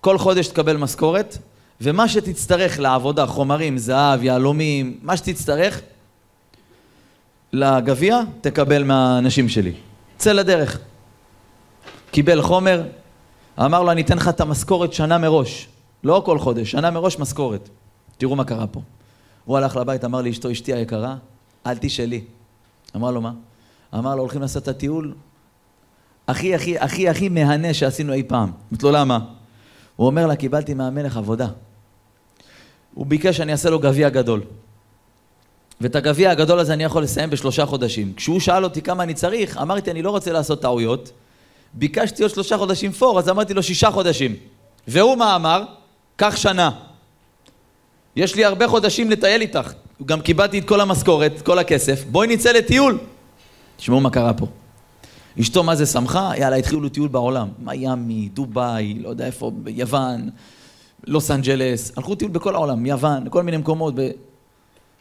כל 0.01 0.19
חודש 0.19 0.49
תקבל 0.49 0.77
משכורת, 0.77 1.39
ומה 1.81 2.09
שתצטרך 2.09 2.79
לעבודה, 2.79 3.27
חומרים, 3.27 3.79
זהב, 3.79 4.23
יהלומים, 4.23 4.99
מה 5.03 5.17
שתצטרך, 5.17 5.81
לגביע, 7.53 8.21
תקבל 8.41 8.85
מהאנשים 8.85 9.49
שלי. 9.49 9.73
צא 10.23 10.33
לדרך. 10.33 10.79
קיבל 12.11 12.43
חומר, 12.43 12.83
אמר 13.59 13.83
לו, 13.83 13.91
אני 13.91 14.03
אתן 14.03 14.17
לך 14.17 14.29
את 14.29 14.41
המשכורת 14.41 14.93
שנה 14.93 15.19
מראש. 15.19 15.69
לא 16.05 16.23
כל 16.27 16.39
חודש, 16.39 16.71
שנה 16.71 16.91
מראש 16.91 17.19
משכורת. 17.19 17.69
תראו 18.19 18.37
מה 18.37 18.45
קרה 18.45 18.67
פה. 18.67 18.81
הוא 19.45 19.57
הלך 19.57 19.77
לבית, 19.77 20.05
אמר 20.05 20.23
לאשתו, 20.23 20.53
אשתי 20.53 20.75
היקרה, 20.75 21.17
אל 21.67 21.79
תשאלי. 21.79 22.25
אמר 22.97 23.11
לו, 23.11 23.21
מה? 23.21 23.33
אמר 23.95 24.15
לו, 24.15 24.21
הולכים 24.21 24.41
לעשות 24.41 24.63
את 24.63 24.69
הטיול 24.69 25.15
הכי 26.29 26.55
הכי 26.55 26.79
הכי 26.79 27.09
הכי 27.09 27.29
מהנה 27.29 27.75
שעשינו 27.75 28.13
אי 28.13 28.23
פעם. 28.23 28.51
אמרתי 28.73 28.87
לו, 28.87 28.93
למה? 28.93 29.19
הוא 29.97 30.07
אומר 30.07 30.27
לה, 30.27 30.37
קיבלתי 30.37 30.75
מהמלך 30.75 31.17
עבודה. 31.17 31.49
הוא 32.95 33.07
ביקש 33.07 33.37
שאני 33.37 33.53
אעשה 33.53 33.71
לו 33.71 33.79
גביע 33.79 34.09
גדול. 34.09 34.43
ואת 35.83 35.97
הגביע 35.97 36.31
הגדול 36.31 36.59
הזה 36.59 36.73
אני 36.73 36.85
יכול 36.85 37.03
לסיים 37.03 37.31
בשלושה 37.31 37.67
חודשים. 37.67 38.13
כשהוא 38.17 38.41
שאל 38.41 38.65
אותי 38.65 38.83
כמה 38.83 39.03
אני 39.03 39.15
צריך, 39.15 39.59
אמרתי, 39.59 39.91
אני 39.91 40.03
לא 40.03 40.11
רוצה 40.11 40.33
לעשות 40.33 40.63
טעויות. 40.63 41.13
ביקשתי 41.75 42.23
עוד 42.23 42.33
שלושה 42.33 42.59
חודשים 42.59 42.93
פור, 42.93 43.19
אז 43.19 43.29
אמרתי 43.29 43.55
לו 43.55 43.63
שישה 43.63 43.91
חודשים. 43.91 44.37
והוא 44.89 45.17
מה 45.17 45.37
אמר? 45.37 45.65
קח 46.17 46.37
שנה. 46.37 46.71
יש 48.17 48.35
לי 48.35 48.45
הרבה 48.45 48.69
חודשים 48.69 49.11
לטייל 49.11 49.41
איתך. 49.41 49.73
גם 50.07 50.21
קיבלתי 50.21 50.59
את 50.59 50.69
כל 50.69 50.81
המשכורת, 50.81 51.43
כל 51.43 51.59
הכסף. 51.59 52.05
בואי 52.05 52.29
נצא 52.29 52.53
לטיול. 52.53 52.99
תשמעו 53.77 54.01
מה 54.01 54.11
קרה 54.11 54.35
פה. 54.35 54.47
אשתו 55.41 55.63
מה 55.63 55.75
זה 55.75 55.87
שמחה? 55.87 56.33
יאללה, 56.39 56.57
התחילו 56.57 56.89
טיול 56.89 57.09
בעולם. 57.09 57.49
מיאמי, 57.59 58.29
דובאי, 58.33 58.99
לא 59.01 59.09
יודע 59.09 59.27
איפה, 59.27 59.51
ביוון, 59.55 60.31
לוס 61.05 61.31
אנג'לס. 61.31 61.93
הלכו 61.97 62.15
טיול 62.15 62.31
בכל 62.31 62.55
העולם, 62.55 62.87
יוון, 62.87 63.29
כל 63.31 63.43
מיני 63.43 63.57
מקומות. 63.57 63.95
ב... 63.97 64.11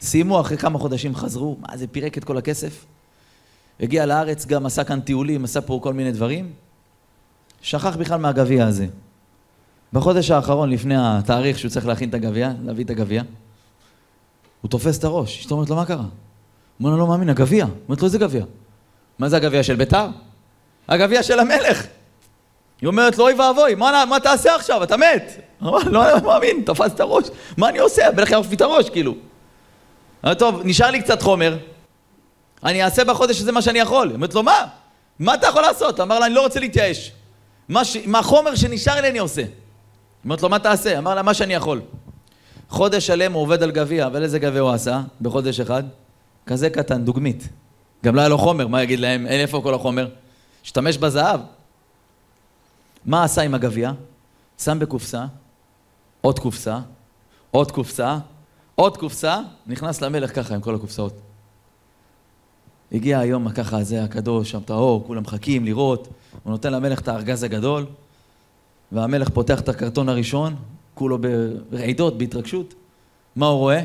סיימו, 0.02 0.40
אחרי 0.40 0.56
כמה 0.56 0.78
חודשים 0.78 1.14
חזרו, 1.14 1.56
מה 1.60 1.76
זה 1.76 1.86
פירק 1.86 2.18
את 2.18 2.24
כל 2.24 2.36
הכסף? 2.36 2.84
הגיע 3.80 4.06
לארץ, 4.06 4.46
גם 4.46 4.66
עשה 4.66 4.84
כאן 4.84 5.00
טיולים, 5.00 5.44
עשה 5.44 5.60
פה 5.60 5.80
כל 5.82 5.94
מיני 5.94 6.12
דברים. 6.12 6.52
שכח 7.62 7.96
בכלל 7.96 8.20
מהגביע 8.20 8.66
הזה. 8.66 8.86
בחודש 9.92 10.30
האחרון, 10.30 10.70
לפני 10.70 10.94
התאריך 10.98 11.58
שהוא 11.58 11.70
צריך 11.70 11.86
להכין 11.86 12.08
את 12.08 12.14
הגביע, 12.14 12.52
להביא 12.64 12.84
את 12.84 12.90
הגביע, 12.90 13.22
הוא 14.60 14.68
תופס 14.68 14.98
את 14.98 15.04
הראש. 15.04 15.38
אשתו 15.38 15.54
אומרת 15.54 15.70
לו, 15.70 15.76
מה 15.76 15.86
קרה? 15.86 15.96
הוא 15.96 16.06
אומר 16.80 16.90
לו, 16.90 16.96
לא 16.96 17.06
מאמין, 17.06 17.28
הגביע. 17.28 17.66
אומרת 17.88 18.00
לו, 18.00 18.06
איזה 18.06 18.18
גביע? 18.18 18.44
מה 19.18 19.28
זה 19.28 19.36
הגביע 19.36 19.62
של 19.62 19.76
ביתר? 19.76 20.08
הגביע 20.88 21.22
של 21.22 21.38
המלך. 21.38 21.86
היא 22.80 22.86
אומרת 22.86 23.18
לו, 23.18 23.24
אוי 23.24 23.34
ואבוי, 23.34 23.74
מה, 23.74 24.04
מה 24.08 24.20
תעשה 24.20 24.54
עכשיו? 24.54 24.82
אתה 24.82 24.96
מת. 24.96 25.40
הוא 25.60 25.68
אמר, 25.68 25.78
לא, 25.90 26.22
מאמין, 26.24 26.62
תפס 26.66 26.92
את 26.94 27.00
הראש. 27.00 27.24
מה 27.56 27.68
אני 27.68 27.78
עושה? 27.78 28.08
המלך 28.08 28.30
לי 28.30 28.56
את 28.56 28.60
הראש, 28.60 28.90
כאילו. 28.90 29.14
טוב, 30.38 30.60
נשאר 30.64 30.90
לי 30.90 31.02
קצת 31.02 31.22
חומר, 31.22 31.56
אני 32.64 32.84
אעשה 32.84 33.04
בחודש 33.04 33.40
הזה 33.40 33.52
מה 33.52 33.62
שאני 33.62 33.78
יכול. 33.78 34.08
היא 34.08 34.14
אומרת 34.14 34.34
לו, 34.34 34.42
מה? 34.42 34.66
מה 35.18 35.34
אתה 35.34 35.46
יכול 35.46 35.62
לעשות? 35.62 36.00
אמר 36.00 36.18
לה, 36.18 36.26
אני 36.26 36.34
לא 36.34 36.42
רוצה 36.42 36.60
להתייאש. 36.60 37.12
מה, 37.68 37.84
ש... 37.84 37.96
מה 38.06 38.18
החומר 38.18 38.54
שנשאר 38.54 39.00
לי 39.00 39.08
אני 39.08 39.18
עושה. 39.18 39.42
אומרת 40.24 40.42
לו, 40.42 40.48
מה 40.48 40.58
תעשה? 40.58 40.98
אמר 40.98 41.14
לה, 41.14 41.22
מה 41.22 41.34
שאני 41.34 41.54
יכול. 41.54 41.80
חודש 42.68 43.06
שלם 43.06 43.32
הוא 43.32 43.42
עובד 43.42 43.62
על 43.62 43.70
גביע, 43.70 44.06
אבל 44.06 44.22
איזה 44.22 44.38
גביע 44.38 44.60
הוא 44.60 44.70
עשה 44.70 45.00
בחודש 45.20 45.60
אחד? 45.60 45.82
כזה 46.46 46.70
קטן, 46.70 47.04
דוגמית. 47.04 47.48
גם 48.04 48.14
לא 48.14 48.20
היה 48.20 48.28
לו 48.28 48.38
חומר, 48.38 48.66
מה 48.66 48.82
יגיד 48.82 49.00
להם? 49.00 49.26
אין 49.26 49.40
איפה 49.40 49.60
כל 49.62 49.74
החומר? 49.74 50.08
השתמש 50.64 50.98
בזהב. 50.98 51.40
מה 53.06 53.24
עשה 53.24 53.42
עם 53.42 53.54
הגביע? 53.54 53.92
שם 54.58 54.78
בקופסה, 54.78 55.24
עוד 56.20 56.38
קופסה, 56.38 56.78
עוד 57.50 57.70
קופסה, 57.70 58.18
עוד 58.74 58.96
קופסה, 58.96 59.40
נכנס 59.66 60.00
למלך 60.00 60.34
ככה 60.34 60.54
עם 60.54 60.60
כל 60.60 60.74
הקופסאות. 60.74 61.12
הגיע 62.92 63.18
היום 63.18 63.52
ככה 63.52 63.78
הזה 63.78 64.04
הקדוש, 64.04 64.50
שם 64.50 64.60
כולם 65.06 65.22
מחכים 65.22 65.64
לראות, 65.64 66.08
הוא 66.42 66.50
נותן 66.50 66.72
למלך 66.72 67.00
את 67.00 67.08
הארגז 67.08 67.42
הגדול, 67.42 67.86
והמלך 68.92 69.28
פותח 69.28 69.60
את 69.60 69.68
הקרטון 69.68 70.08
הראשון, 70.08 70.56
כולו 70.94 71.18
ברעידות, 71.70 72.18
בהתרגשות. 72.18 72.74
מה 73.36 73.46
הוא 73.46 73.58
רואה? 73.58 73.82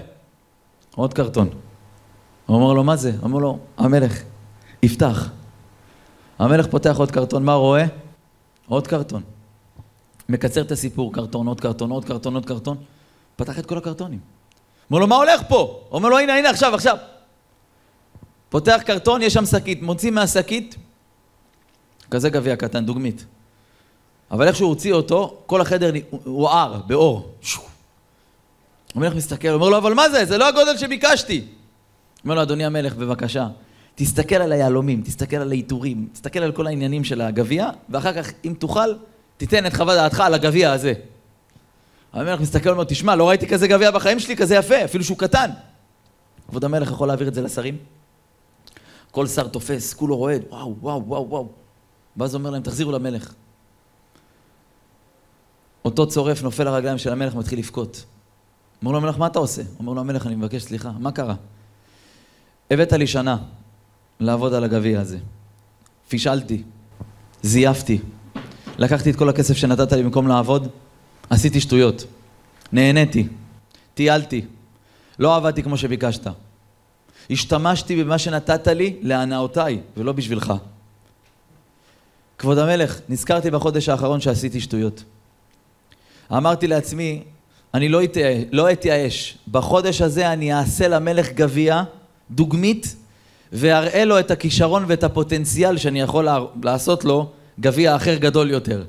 עוד 0.96 1.14
קרטון. 1.14 1.50
הוא 2.46 2.56
אומר 2.56 2.74
לו, 2.74 2.84
מה 2.84 2.96
זה? 2.96 3.12
אומר 3.24 3.40
לו, 3.40 3.60
המלך, 3.78 4.22
יפתח. 4.84 5.30
המלך 6.40 6.68
פותח 6.68 6.98
עוד 6.98 7.12
קרטון, 7.12 7.46
מה 7.46 7.54
הוא 7.54 7.64
רואה? 7.64 7.86
עוד 8.68 8.88
קרטון. 8.88 9.22
מקצר 10.30 10.62
את 10.62 10.72
הסיפור, 10.72 11.14
קרטון, 11.14 11.48
עוד 11.48 11.62
קרטון, 11.62 11.92
עוד 11.92 12.06
קרטון, 12.06 12.34
עוד 12.34 12.46
קרטון. 12.46 12.78
פתח 13.36 13.60
את 13.60 13.66
כל 13.66 13.78
הקרטונים. 13.78 14.20
אומר 14.92 15.00
לו, 15.00 15.08
מה 15.08 15.16
הולך 15.16 15.42
פה? 15.48 15.84
אומר 15.92 16.10
לו, 16.10 16.20
הנה, 16.20 16.36
הנה, 16.38 16.50
עכשיו, 16.50 16.76
עכשיו. 16.76 16.98
פותח 18.50 18.82
קרטון, 18.86 19.22
יש 19.22 19.34
שם 19.34 19.46
שקית, 19.46 19.82
מוציא 19.82 20.12
מהשקית, 20.12 20.76
כזה 22.12 22.30
גביע 22.30 22.56
קטן, 22.56 22.86
דוגמית. 22.86 23.26
אבל 24.32 24.48
איך 24.48 24.56
שהוא 24.56 24.70
הוציא 24.70 24.94
אותו, 24.94 25.38
כל 25.46 25.62
החדר 25.62 25.92
הואר, 26.24 26.82
באור. 26.88 27.32
המלך 28.96 29.16
מסתכל, 29.16 29.48
אומר 29.48 29.70
לו, 29.70 29.78
אבל 29.78 29.94
מה 29.94 30.10
זה? 30.10 30.26
זה 30.26 30.38
לא 30.38 30.48
הגודל 30.48 30.78
שביקשתי. 30.78 31.48
אומר 32.24 32.36
לו, 32.36 32.42
אדוני 32.42 32.66
המלך, 32.66 32.96
בבקשה, 32.96 33.48
תסתכל 33.96 34.36
על 34.36 34.52
היהלומים, 34.52 35.02
תסתכל 35.02 35.36
על 35.36 35.52
העיטורים, 35.52 36.08
תסתכל 36.14 36.40
על 36.40 36.52
כל 36.52 36.68
העניינים 36.68 37.04
של 37.04 37.22
הגביע, 37.22 37.70
ואחר 37.90 38.14
כך, 38.14 38.32
אם 38.46 38.54
תוכל, 38.60 38.94
תיתן 39.38 39.66
את 39.66 39.74
חוות 39.74 39.96
דעתך 39.96 40.20
על 40.20 40.34
הגביע 40.34 40.72
הזה. 40.72 40.94
המלך 42.14 42.42
מסתכל 42.42 42.70
ואומר, 42.70 42.84
תשמע, 42.84 43.16
לא 43.16 43.30
ראיתי 43.30 43.48
כזה 43.48 43.68
גביע 43.68 43.92
בחיים 43.92 44.20
שלי, 44.20 44.36
כזה 44.36 44.56
יפה, 44.56 44.86
אפילו 44.86 45.04
שהוא 45.04 45.18
קטן. 45.18 45.50
כבוד 46.50 46.64
המלך 46.66 46.92
יכול 46.92 47.08
להעביר 47.08 47.28
את 47.28 47.34
זה 47.34 47.42
לשרים? 47.42 47.78
כל 49.12 49.28
שר 49.28 49.48
תופס, 49.48 49.94
כולו 49.94 50.18
רועד, 50.18 50.42
וואו, 50.50 50.76
וואו, 50.82 51.04
וואו, 51.08 51.30
וואו. 51.30 51.48
ואז 52.18 52.36
אומר 52.36 52.50
להם, 52.50 52.62
תחזירו 52.62 52.92
למלך. 52.92 53.34
אותו 55.86 56.08
צורף 56.08 56.44
נופל 56.44 56.64
לרגליים 56.64 56.98
של 56.98 57.12
המלך 57.12 57.36
ומתחיל 57.36 57.60
לבכות. 57.60 58.06
אומר 58.82 58.92
לו 58.92 58.98
המלך, 58.98 59.18
מה 59.18 59.28
אתה 59.28 59.40
עושה? 59.40 59.62
אומר 59.80 59.94
לו 59.94 60.02
המלך, 60.02 60.28
אני 60.28 60.36
מבקש 60.36 60.64
סליחה, 60.64 60.92
מה 61.00 61.12
קרה? 61.12 61.36
הבאת 62.72 62.94
לי 62.94 63.08
שנה 63.08 63.38
לעבוד 64.20 64.54
על 64.54 64.64
הגביע 64.64 65.02
הזה. 65.02 65.18
פישלתי, 66.08 66.64
זייפתי, 67.42 68.00
לקחתי 68.78 69.10
את 69.10 69.16
כל 69.16 69.30
הכסף 69.30 69.54
שנתת 69.54 69.92
לי 69.92 70.04
במקום 70.04 70.28
לעבוד, 70.28 70.68
עשיתי 71.30 71.62
שטויות, 71.62 72.04
נהניתי, 72.72 73.28
טיילתי, 73.94 74.46
לא 75.20 75.36
עבדתי 75.36 75.64
כמו 75.64 75.78
שביקשת. 75.78 76.28
השתמשתי 77.30 78.04
במה 78.04 78.18
שנתת 78.18 78.68
לי 78.68 78.96
להנאותיי, 79.02 79.80
ולא 79.98 80.12
בשבילך. 80.12 80.54
כבוד 82.38 82.58
המלך, 82.58 83.00
נזכרתי 83.10 83.52
בחודש 83.52 83.90
האחרון 83.90 84.22
שעשיתי 84.22 84.62
שטויות. 84.62 85.04
אמרתי 86.32 86.68
לעצמי, 86.68 87.24
אני 87.74 87.90
לא, 87.90 88.04
אתייאש, 88.04 88.44
לא 88.52 88.72
אתייאש. 88.72 89.38
בחודש 89.52 90.02
הזה 90.02 90.34
אני 90.34 90.54
אעשה 90.54 90.88
למלך 90.88 91.32
גביע, 91.32 91.84
דוגמית, 92.32 92.96
ואראה 93.54 94.06
לו 94.06 94.20
את 94.20 94.32
הכישרון 94.32 94.84
ואת 94.88 95.04
הפוטנציאל 95.04 95.78
שאני 95.78 96.02
יכול 96.02 96.28
לעשות 96.64 97.06
לו 97.06 97.30
גביע 97.60 97.96
אחר 97.96 98.16
גדול 98.16 98.52
יותר. 98.52 98.84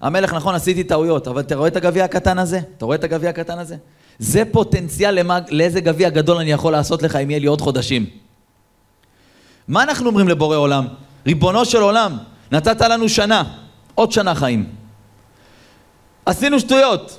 המלך, 0.00 0.34
נכון, 0.34 0.54
עשיתי 0.54 0.84
טעויות, 0.84 1.28
אבל 1.28 1.40
אתה 1.40 1.54
רואה 1.54 1.68
את 1.68 1.76
הגביע 1.76 2.04
הקטן 2.04 2.38
הזה? 2.38 2.60
אתה 2.76 2.84
רואה 2.84 2.96
את 2.96 3.04
הגביע 3.04 3.30
הקטן 3.30 3.58
הזה? 3.58 3.76
זה 4.18 4.42
פוטנציאל 4.52 5.14
למה, 5.14 5.38
לאיזה 5.50 5.80
גביע 5.80 6.08
גדול 6.08 6.36
אני 6.36 6.52
יכול 6.52 6.72
לעשות 6.72 7.02
לך 7.02 7.16
אם 7.16 7.30
יהיה 7.30 7.40
לי 7.40 7.46
עוד 7.46 7.60
חודשים. 7.60 8.06
מה 9.68 9.82
אנחנו 9.82 10.06
אומרים 10.06 10.28
לבורא 10.28 10.56
עולם? 10.56 10.86
ריבונו 11.26 11.64
של 11.64 11.82
עולם, 11.82 12.18
נתת 12.52 12.80
לנו 12.80 13.08
שנה, 13.08 13.42
עוד 13.94 14.12
שנה 14.12 14.34
חיים. 14.34 14.66
עשינו 16.26 16.60
שטויות. 16.60 17.18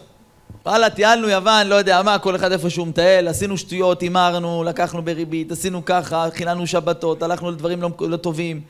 וואלה, 0.65 0.89
טיילנו 0.89 1.29
יוון, 1.29 1.67
לא 1.67 1.75
יודע 1.75 2.01
מה, 2.01 2.19
כל 2.19 2.35
אחד 2.35 2.51
איפה 2.51 2.69
שהוא 2.69 2.87
מטייל, 2.87 3.27
עשינו 3.27 3.57
שטויות, 3.57 4.01
הימרנו, 4.01 4.63
לקחנו 4.63 5.01
בריבית, 5.01 5.51
עשינו 5.51 5.85
ככה, 5.85 6.27
חיללנו 6.35 6.67
שבתות, 6.67 7.23
הלכנו 7.23 7.51
לדברים 7.51 7.81
לא, 7.81 7.89
לא 7.99 8.17
טובים, 8.17 8.61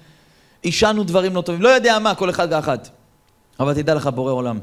עישנו 0.61 1.03
דברים 1.03 1.35
לא 1.35 1.41
טובים, 1.41 1.61
לא 1.61 1.69
יודע 1.69 1.99
מה, 1.99 2.15
כל 2.15 2.29
אחד 2.29 2.47
ואחת. 2.51 2.89
אבל 3.59 3.73
תדע 3.73 3.93
לך, 3.93 4.07
בורא 4.07 4.31
עולם, 4.31 4.59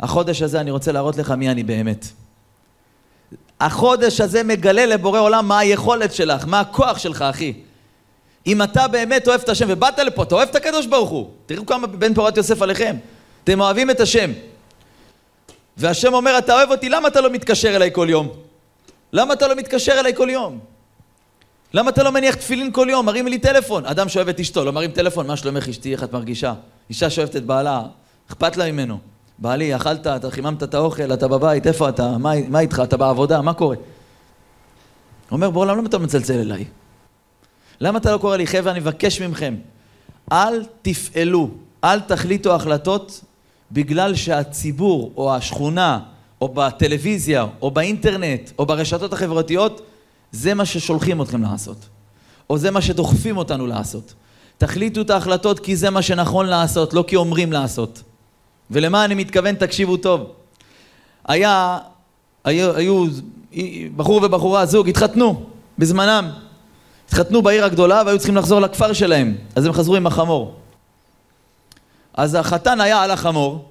החודש 0.00 0.42
הזה 0.42 0.60
אני 0.60 0.70
רוצה 0.70 0.92
להראות 0.92 1.16
לך 1.16 1.30
מי 1.30 1.50
אני 1.50 1.62
באמת. 1.62 2.06
החודש 3.60 4.20
הזה 4.20 4.42
מגלה 4.42 4.86
לבורא 4.86 5.20
עולם 5.20 5.48
מה 5.48 5.58
היכולת 5.58 6.14
שלך, 6.14 6.44
מה 6.46 6.60
הכוח 6.60 6.98
שלך, 6.98 7.22
אחי. 7.22 7.52
אם 8.46 8.62
אתה 8.62 8.88
באמת 8.88 9.28
אוהב 9.28 9.40
את 9.40 9.48
השם 9.48 9.66
ובאת 9.68 9.98
לפה, 9.98 10.22
אתה 10.22 10.34
אוהב 10.34 10.48
את 10.48 10.56
הקדוש 10.56 10.86
ברוך 10.86 11.10
הוא. 11.10 11.30
תראו 11.46 11.66
כמה 11.66 11.86
בן 11.86 12.14
פורת 12.14 12.36
יוסף 12.36 12.62
עליכם. 12.62 12.96
אתם 13.44 13.60
אוהבים 13.60 13.90
את 13.90 14.00
השם. 14.00 14.30
והשם 15.76 16.14
אומר, 16.14 16.38
אתה 16.38 16.54
אוהב 16.54 16.70
אותי, 16.70 16.88
למה 16.88 17.08
אתה 17.08 17.20
לא 17.20 17.30
מתקשר 17.30 17.76
אליי 17.76 17.90
כל 17.92 18.06
יום? 18.10 18.28
למה 19.12 19.34
אתה 19.34 19.48
לא 19.48 19.54
מתקשר 19.54 20.00
אליי 20.00 20.14
כל 20.14 20.28
יום? 20.30 20.58
למה 21.74 21.90
אתה 21.90 22.02
לא 22.02 22.12
מניח 22.12 22.34
תפילין 22.34 22.72
כל 22.72 22.86
יום? 22.90 23.06
מרים 23.06 23.26
לי 23.26 23.38
טלפון. 23.38 23.86
אדם 23.86 24.08
שאוהב 24.08 24.28
את 24.28 24.40
אשתו, 24.40 24.64
לא 24.64 24.72
מרים 24.72 24.90
טלפון, 24.90 25.26
מה 25.26 25.36
שלומך 25.36 25.68
אשתי, 25.68 25.92
איך 25.92 26.04
את 26.04 26.12
מרגישה? 26.12 26.54
אישה 26.92 27.10
שאוהבת 27.10 27.36
את 27.36 27.44
בעלה, 27.44 27.82
אכפת 28.28 28.56
לה 28.56 28.72
ממנו. 28.72 28.98
בעלי, 29.38 29.76
אכלת, 29.76 30.06
אתה 30.06 30.30
חיממת 30.30 30.62
את 30.62 30.74
האוכל, 30.74 31.12
אתה 31.12 31.28
בבית, 31.28 31.66
איפה 31.66 31.88
אתה? 31.88 32.18
מה, 32.18 32.32
מה 32.48 32.60
איתך? 32.60 32.82
אתה 32.84 32.96
בעבודה? 32.96 33.42
מה 33.42 33.54
קורה? 33.54 33.76
אומר, 35.30 35.50
בעולם, 35.50 35.78
למה 35.78 35.88
אתה 35.88 35.98
מצלצל 35.98 36.38
אליי? 36.38 36.64
למה 37.80 37.98
אתה 37.98 38.12
לא 38.12 38.18
קורא 38.18 38.36
לי? 38.36 38.46
חבר'ה, 38.46 38.72
אני 38.72 38.80
מבקש 38.80 39.20
מכם, 39.20 39.54
אל 40.32 40.64
תפעלו, 40.82 41.50
אל 41.84 42.00
תחליטו 42.00 42.54
החלטות 42.54 43.20
בגלל 43.72 44.14
שהציבור, 44.14 45.12
או 45.16 45.34
השכונה, 45.34 46.00
או 46.40 46.48
בטלוויזיה, 46.48 47.46
או 47.62 47.70
באינטרנט, 47.70 48.50
או 48.58 48.66
ברשתות 48.66 49.12
החברתיות, 49.12 49.80
זה 50.32 50.54
מה 50.54 50.64
ששולחים 50.64 51.22
אתכם 51.22 51.42
לעשות. 51.42 51.88
או 52.50 52.58
זה 52.58 52.70
מה 52.70 52.82
שדוחפים 52.82 53.36
אותנו 53.36 53.66
לעשות. 53.66 54.14
תחליטו 54.62 55.00
את 55.00 55.10
ההחלטות 55.10 55.60
כי 55.60 55.76
זה 55.76 55.90
מה 55.90 56.02
שנכון 56.02 56.46
לעשות, 56.46 56.94
לא 56.94 57.04
כי 57.06 57.16
אומרים 57.16 57.52
לעשות. 57.52 58.02
ולמה 58.70 59.04
אני 59.04 59.14
מתכוון, 59.14 59.54
תקשיבו 59.54 59.96
טוב. 59.96 60.32
היה, 61.28 61.78
היו, 62.44 62.76
היו 62.76 63.06
בחור 63.96 64.20
ובחורה, 64.24 64.66
זוג, 64.66 64.88
התחתנו 64.88 65.46
בזמנם. 65.78 66.30
התחתנו 67.06 67.42
בעיר 67.42 67.64
הגדולה 67.64 68.02
והיו 68.06 68.18
צריכים 68.18 68.36
לחזור 68.36 68.60
לכפר 68.60 68.92
שלהם, 68.92 69.36
אז 69.56 69.66
הם 69.66 69.72
חזרו 69.72 69.96
עם 69.96 70.06
החמור. 70.06 70.54
אז 72.14 72.34
החתן 72.34 72.80
היה 72.80 73.02
על 73.02 73.10
החמור, 73.10 73.68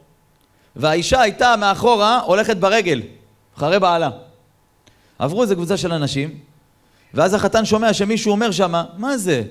והאישה 0.76 1.22
הייתה 1.22 1.56
מאחורה 1.56 2.20
הולכת 2.20 2.58
ברגל, 2.58 3.02
אחרי 3.58 3.80
בעלה. 3.80 4.10
עברו 5.20 5.42
איזה 5.42 5.56
קבוצה 5.56 5.78
של 5.78 5.94
אנשים, 5.94 6.30
ואז 7.14 7.34
החתן 7.34 7.66
שומע 7.66 7.94
שמישהו 7.94 8.32
אומר 8.32 8.52
שמה, 8.52 8.84
מה 8.98 9.18
זה? 9.18 9.44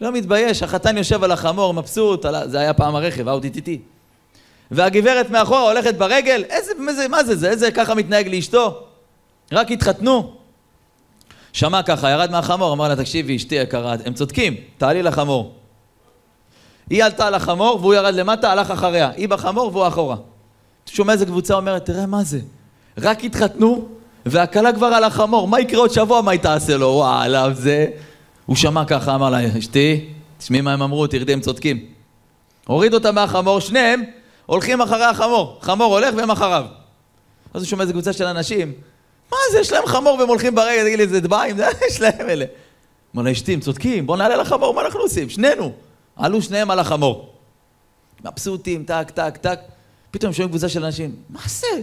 לא 0.00 0.12
מתבייש, 0.12 0.62
החתן 0.62 0.96
יושב 0.96 1.24
על 1.24 1.32
החמור, 1.32 1.74
מבסוט, 1.74 2.24
על... 2.24 2.50
זה 2.50 2.58
היה 2.58 2.74
פעם 2.74 2.94
הרכב, 2.96 3.28
האודי 3.28 3.50
טיטי. 3.50 3.80
והגברת 4.70 5.30
מאחורה 5.30 5.60
הולכת 5.60 5.94
ברגל, 5.94 6.44
איזה, 6.48 6.72
איזה, 6.88 7.08
מה 7.08 7.24
זה 7.24 7.36
זה, 7.36 7.50
איזה 7.50 7.70
ככה 7.70 7.94
מתנהג 7.94 8.28
לאשתו? 8.28 8.82
רק 9.52 9.70
התחתנו. 9.70 10.32
שמע 11.52 11.82
ככה, 11.82 12.10
ירד 12.10 12.30
מהחמור, 12.30 12.72
אמר 12.72 12.88
לה, 12.88 12.96
תקשיבי, 12.96 13.36
אשתי 13.36 13.54
יקרה, 13.54 13.94
הם 14.04 14.14
צודקים, 14.14 14.54
תעלי 14.78 15.02
לחמור. 15.02 15.54
היא 16.90 17.04
עלתה 17.04 17.26
על 17.26 17.34
החמור 17.34 17.78
והוא 17.80 17.94
ירד 17.94 18.14
למטה, 18.14 18.52
הלך 18.52 18.70
אחריה. 18.70 19.10
היא 19.16 19.28
בחמור 19.28 19.70
והוא 19.72 19.88
אחורה. 19.88 20.16
שומע 20.86 21.12
איזה 21.12 21.26
קבוצה 21.26 21.54
אומרת, 21.54 21.84
תראה 21.86 22.06
מה 22.06 22.24
זה, 22.24 22.40
רק 22.98 23.24
התחתנו 23.24 23.88
והכלה 24.26 24.72
כבר 24.72 24.86
על 24.86 25.04
החמור, 25.04 25.48
מה 25.48 25.60
יקרה 25.60 25.80
עוד 25.80 25.90
שבוע, 25.90 26.20
מה 26.20 26.30
היא 26.30 26.40
תעשה 26.40 26.76
לו? 26.76 26.86
וואלה, 26.86 27.54
זה... 27.54 27.86
הוא 28.48 28.56
שמע 28.56 28.84
ככה, 28.84 29.14
אמר 29.14 29.30
לה, 29.30 29.58
אשתי, 29.58 30.06
תשמעי 30.38 30.60
מה 30.60 30.72
הם 30.72 30.82
אמרו, 30.82 31.06
תרדי, 31.06 31.32
הם 31.32 31.40
צודקים. 31.40 31.86
הוריד 32.66 32.94
אותה 32.94 33.12
מהחמור, 33.12 33.60
שניהם 33.60 34.02
הולכים 34.46 34.80
אחרי 34.80 35.04
החמור. 35.04 35.58
חמור 35.60 35.94
הולך 35.94 36.14
והם 36.16 36.30
אחריו. 36.30 36.64
אז 37.54 37.62
הוא 37.62 37.68
שומע 37.68 37.82
איזה 37.82 37.92
קבוצה 37.92 38.12
של 38.12 38.24
אנשים, 38.24 38.72
מה 39.30 39.36
זה, 39.52 39.60
יש 39.60 39.72
להם 39.72 39.86
חמור 39.86 40.18
והם 40.18 40.28
הולכים 40.28 40.54
ברגע, 40.54 40.84
תגיד 40.84 40.98
לי, 40.98 41.08
זה 41.08 41.20
דביים, 41.20 41.56
זה 41.56 41.66
יש 41.88 42.00
להם 42.00 42.28
אלה. 42.28 42.44
אמר 43.14 43.22
לה, 43.22 43.32
אשתי, 43.32 43.54
הם 43.54 43.60
צודקים, 43.60 44.06
בוא 44.06 44.16
נעלה 44.16 44.36
לחמור, 44.36 44.74
מה 44.74 44.80
אנחנו 44.80 45.00
עושים? 45.00 45.28
שנינו. 45.28 45.72
עלו 46.16 46.42
שניהם 46.42 46.70
על 46.70 46.78
החמור. 46.78 47.34
מבסוטים, 48.24 48.84
טק, 48.84 49.10
טק, 49.14 49.36
טק. 49.36 49.60
פתאום 50.10 50.32
שומעים 50.32 50.48
קבוצה 50.48 50.68
של 50.68 50.84
אנשים, 50.84 51.16
מה 51.30 51.40
זה? 51.46 51.82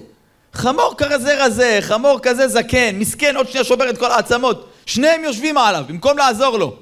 חמור 0.54 0.94
כזה 0.98 1.46
רזה, 1.46 1.78
חמור 1.82 2.20
כזה 2.24 2.48
זקן, 2.48 2.96
מסכן, 2.96 3.36
עוד 3.36 3.48
שנייה 3.48 3.64
שובר 3.64 3.90
את 3.90 3.98
כל 3.98 4.12
העצמות. 4.12 4.72
שניהם 4.86 5.24
יושבים 5.24 5.58
עליו, 5.58 5.86
במקום 5.88 6.18
לעזור 6.18 6.58
לו. 6.58 6.76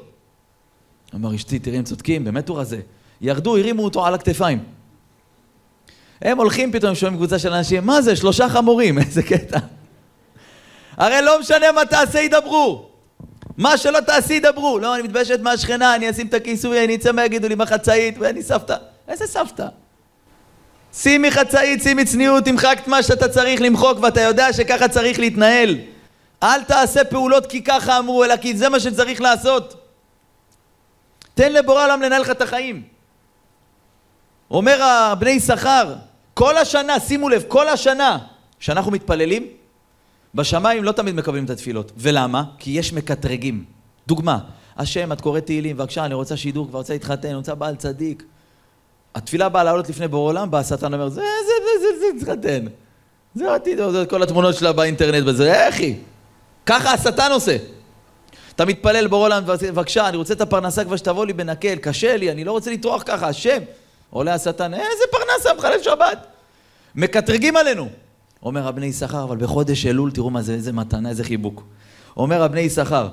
אמר 1.15 1.36
אשתי, 1.36 1.60
תראי, 1.60 1.77
הם 1.77 1.83
צודקים, 1.83 2.24
באמת 2.24 2.50
הוא 2.50 2.60
רזה. 2.60 2.79
ירדו, 3.22 3.57
הרימו 3.57 3.83
אותו 3.83 4.05
על 4.05 4.13
הכתפיים. 4.13 4.63
הם 6.22 6.38
הולכים 6.38 6.72
פתאום, 6.72 6.95
שומעים 6.95 7.17
קבוצה 7.17 7.39
של 7.39 7.53
אנשים, 7.53 7.86
מה 7.86 8.01
זה, 8.01 8.15
שלושה 8.15 8.50
חמורים, 8.50 8.98
איזה 9.00 9.24
קטע. 9.24 9.60
הרי 10.98 11.22
לא 11.22 11.39
משנה 11.39 11.72
מה 11.72 11.86
תעשה, 11.86 12.19
ידברו. 12.19 12.89
מה 13.57 13.77
שלא 13.77 14.00
תעשי, 14.00 14.33
ידברו. 14.33 14.79
לא, 14.79 14.95
אני 14.95 15.03
מתביישת 15.03 15.39
מהשכנה, 15.39 15.95
אני 15.95 16.10
אשים 16.10 16.27
את 16.27 16.33
הכיסוי, 16.33 16.83
אני 16.86 16.95
אצא 16.95 17.12
מה 17.12 17.25
יגידו 17.25 17.48
לי 17.48 17.55
בחצאית, 17.55 18.15
ואני 18.19 18.43
סבתא. 18.43 18.75
איזה 19.07 19.27
סבתא? 19.27 19.67
שימי 20.93 21.31
חצאית, 21.31 21.83
שימי 21.83 22.05
צניעות, 22.05 22.45
תמחק 22.45 22.79
את 22.83 22.88
מה 22.88 23.03
שאתה 23.03 23.27
צריך 23.27 23.62
למחוק, 23.62 24.00
ואתה 24.01 24.22
יודע 24.22 24.53
שככה 24.53 24.88
צריך 24.88 25.19
להתנהל. 25.19 25.77
אל 26.43 26.63
תעשה 26.63 27.03
פעולות 27.03 27.45
כי 27.45 27.63
ככה 27.63 28.00
אמרו, 28.00 28.23
אלא 28.23 28.38
כי 28.38 28.57
זה 28.57 28.69
מה 28.69 28.79
שצריך 28.79 29.21
לעשות. 29.21 29.75
תן 31.33 31.53
לבורא 31.53 31.83
עולם 31.83 32.01
לנהל 32.01 32.21
לך 32.21 32.29
את 32.29 32.41
החיים. 32.41 32.83
אומר 34.51 34.83
הבני 34.83 35.29
יששכר, 35.29 35.95
כל 36.33 36.57
השנה, 36.57 37.00
שימו 37.00 37.29
לב, 37.29 37.43
כל 37.47 37.67
השנה 37.67 38.17
שאנחנו 38.59 38.91
מתפללים, 38.91 39.47
בשמיים 40.35 40.83
לא 40.83 40.91
תמיד 40.91 41.15
מקבלים 41.15 41.45
את 41.45 41.50
התפילות. 41.50 41.91
ולמה? 41.97 42.43
כי 42.59 42.71
יש 42.71 42.93
מקטרגים. 42.93 43.63
דוגמה, 44.07 44.39
השם, 44.77 45.12
את 45.12 45.21
קוראת 45.21 45.45
תהילים, 45.45 45.77
בבקשה, 45.77 46.05
אני 46.05 46.13
רוצה 46.13 46.38
שידור, 46.38 46.67
כבר 46.67 46.77
רוצה 46.77 46.93
להתחתן, 46.93 47.27
אני 47.27 47.35
רוצה 47.35 47.55
בעל 47.55 47.75
צדיק. 47.75 48.23
התפילה 49.15 49.50
באה 49.50 49.63
לעלות 49.63 49.89
לפני 49.89 50.07
בור 50.07 50.27
עולם, 50.27 50.51
בא 50.51 50.59
השטן 50.59 50.93
אומר, 50.93 51.09
זה, 51.09 51.21
זה, 51.21 51.53
זה, 51.81 52.00
זה, 52.00 52.19
זה, 52.19 52.25
תתחתן. 52.25 52.65
זה 53.35 53.55
עתיד, 53.55 53.79
זה 53.91 54.05
כל 54.05 54.23
התמונות 54.23 54.55
שלה 54.55 54.71
באינטרנט, 54.71 55.25
בזה, 55.25 55.67
היא? 55.67 55.95
ככה 56.65 56.93
השטן 56.93 57.32
עושה. 57.32 57.58
אתה 58.55 58.65
מתפלל 58.65 59.08
בור 59.08 59.24
עולם, 59.24 59.43
בבקשה, 59.46 60.10
אני 60.10 60.17
רוצה 60.17 60.34
את 60.34 60.41
הפרנסה 60.41 60.86
כבר 60.86 60.96
שתבוא 60.96 61.25
לי 61.25 61.34
בנקל, 61.34 61.75
קשה 61.75 62.17
לי, 62.17 62.32
אני 62.32 62.43
לא 62.43 62.51
רוצה 62.51 62.72
לטרוח 62.72 63.03
ככה, 63.05 63.27
השם. 63.27 63.59
עולה 64.09 64.33
השטן, 64.33 64.74
איזה 64.74 65.03
פרנסה, 65.11 65.50
מחלל 65.57 65.83
שבת. 65.83 66.27
מקטרגים 66.96 67.57
עלינו. 67.57 67.90
אומר 68.44 68.68
הבני 68.68 68.85
יששכר, 68.85 69.24
אבל 69.24 69.37
בחודש 69.37 69.85
אלול, 69.85 70.11
תראו 70.11 70.29
מה 70.29 70.42
זה, 70.42 70.53
איזה 70.53 70.72
מתנה, 70.72 71.09
איזה 71.09 71.24
חיבוק. 71.24 71.64
אומר 72.18 72.44
הבני 72.44 72.61
יששכר, 72.61 73.07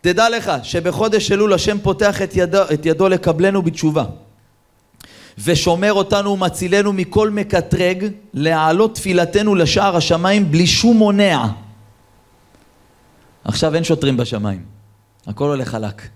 תדע 0.00 0.28
לך 0.30 0.52
שבחודש 0.62 1.32
אלול 1.32 1.52
השם 1.52 1.78
פותח 1.78 2.22
את 2.22 2.30
ידו, 2.34 2.62
את 2.74 2.86
ידו 2.86 3.08
לקבלנו 3.08 3.62
בתשובה. 3.62 4.04
ושומר 5.44 5.92
אותנו 5.92 6.32
ומצילנו 6.32 6.92
מכל 6.92 7.30
מקטרג, 7.30 8.08
להעלות 8.34 8.94
תפילתנו 8.94 9.54
לשער 9.54 9.96
השמיים 9.96 10.50
בלי 10.50 10.66
שום 10.66 10.96
מונע. 10.96 11.46
עכשיו 13.44 13.74
אין 13.74 13.84
שוטרים 13.84 14.16
בשמיים, 14.16 14.64
הכל 15.26 15.48
הולך 15.48 15.68
חלק. 15.68 16.08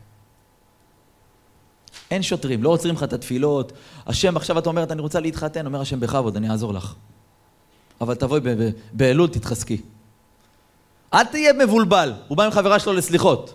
אין 2.11 2.23
שוטרים, 2.23 2.63
לא 2.63 2.69
עוצרים 2.69 2.95
לך 2.95 3.03
את 3.03 3.13
התפילות. 3.13 3.73
השם, 4.07 4.37
עכשיו 4.37 4.59
את 4.59 4.67
אומרת, 4.67 4.93
אני 4.93 5.01
רוצה 5.01 5.21
להתחתן, 5.21 5.67
אומר 5.67 5.81
השם 5.81 6.01
בכבוד, 6.01 6.37
אני 6.37 6.51
אעזור 6.51 6.75
לך. 6.75 6.95
אבל 8.01 8.15
תבואי 8.15 8.41
באלול, 8.93 9.29
תתחזקי. 9.29 9.81
אל 11.15 11.25
תהיה 11.25 11.53
מבולבל. 11.53 12.13
הוא 12.29 12.37
בא 12.37 12.45
עם 12.45 12.51
חברה 12.51 12.79
שלו 12.79 12.93
לסליחות. 12.93 13.55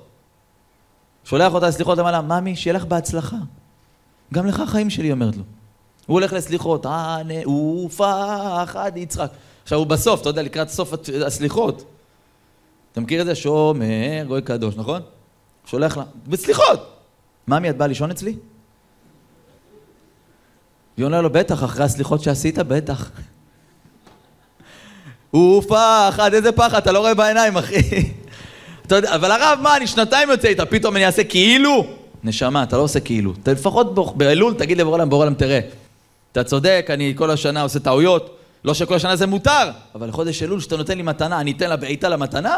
שולח 1.23 1.53
אותה 1.53 1.67
לסליחות, 1.67 1.99
אמר 1.99 2.11
לה, 2.11 2.21
ממי, 2.21 2.55
שיהיה 2.55 2.73
לך 2.73 2.85
בהצלחה. 2.85 3.37
גם 4.33 4.45
לך 4.45 4.59
החיים 4.59 4.89
שלי, 4.89 5.11
אומרת 5.11 5.37
לו. 5.37 5.43
הוא 6.05 6.13
הולך 6.13 6.33
לסליחות, 6.33 6.85
ופחד 7.85 8.91
יצחק. 8.95 9.31
עכשיו 9.63 9.77
הוא 9.77 9.87
בסוף, 9.87 10.21
אתה 10.21 10.29
יודע, 10.29 10.41
לקראת 10.41 10.69
סוף 10.69 10.93
הסליחות. 11.25 11.83
אתה 12.91 13.01
מכיר 13.01 13.21
את 13.21 13.25
זה? 13.25 13.35
שומר, 13.35 14.23
גוי 14.27 14.41
קדוש, 14.41 14.75
נכון? 14.77 15.01
שולח 15.65 15.97
לה, 15.97 16.03
בסליחות. 16.27 16.95
ממי, 17.47 17.69
את 17.69 17.77
באה 17.77 17.87
לישון 17.87 18.11
אצלי? 18.11 18.35
היא 20.97 21.05
עונה 21.05 21.21
לו, 21.21 21.29
בטח, 21.29 21.63
אחרי 21.63 21.85
הסליחות 21.85 22.23
שעשית, 22.23 22.57
בטח. 22.57 23.11
הוא 25.31 25.61
פחד, 25.61 26.33
איזה 26.33 26.51
פחד, 26.51 26.77
אתה 26.77 26.91
לא 26.91 26.99
רואה 26.99 27.13
בעיניים, 27.13 27.57
אחי. 27.57 28.11
אתה 28.87 28.95
יודע, 28.95 29.15
אבל 29.15 29.31
הרב, 29.31 29.59
מה, 29.61 29.77
אני 29.77 29.87
שנתיים 29.87 30.29
יוצא 30.29 30.47
איתה, 30.47 30.65
פתאום 30.65 30.95
אני 30.95 31.05
אעשה 31.05 31.23
כאילו? 31.23 31.87
נשמה, 32.23 32.63
אתה 32.63 32.77
לא 32.77 32.81
עושה 32.81 32.99
כאילו. 32.99 33.33
אתה 33.43 33.51
לפחות 33.51 34.17
באלול 34.17 34.53
תגיד 34.53 34.77
לבורא 34.77 34.95
עולם, 34.95 35.09
בורא 35.09 35.25
עולם, 35.25 35.33
תראה, 35.33 35.59
אתה 36.31 36.43
צודק, 36.43 36.87
אני 36.89 37.13
כל 37.17 37.31
השנה 37.31 37.61
עושה 37.61 37.79
טעויות, 37.79 38.37
לא 38.63 38.73
שכל 38.73 38.95
השנה 38.95 39.15
זה 39.15 39.27
מותר, 39.27 39.71
אבל 39.95 40.07
לחודש 40.09 40.43
אלול, 40.43 40.59
שאתה 40.59 40.77
נותן 40.77 40.97
לי 40.97 41.03
מתנה, 41.03 41.39
אני 41.39 41.51
אתן 41.51 41.69
לה 41.69 41.75
בעיטה 41.75 42.09
למתנה? 42.09 42.57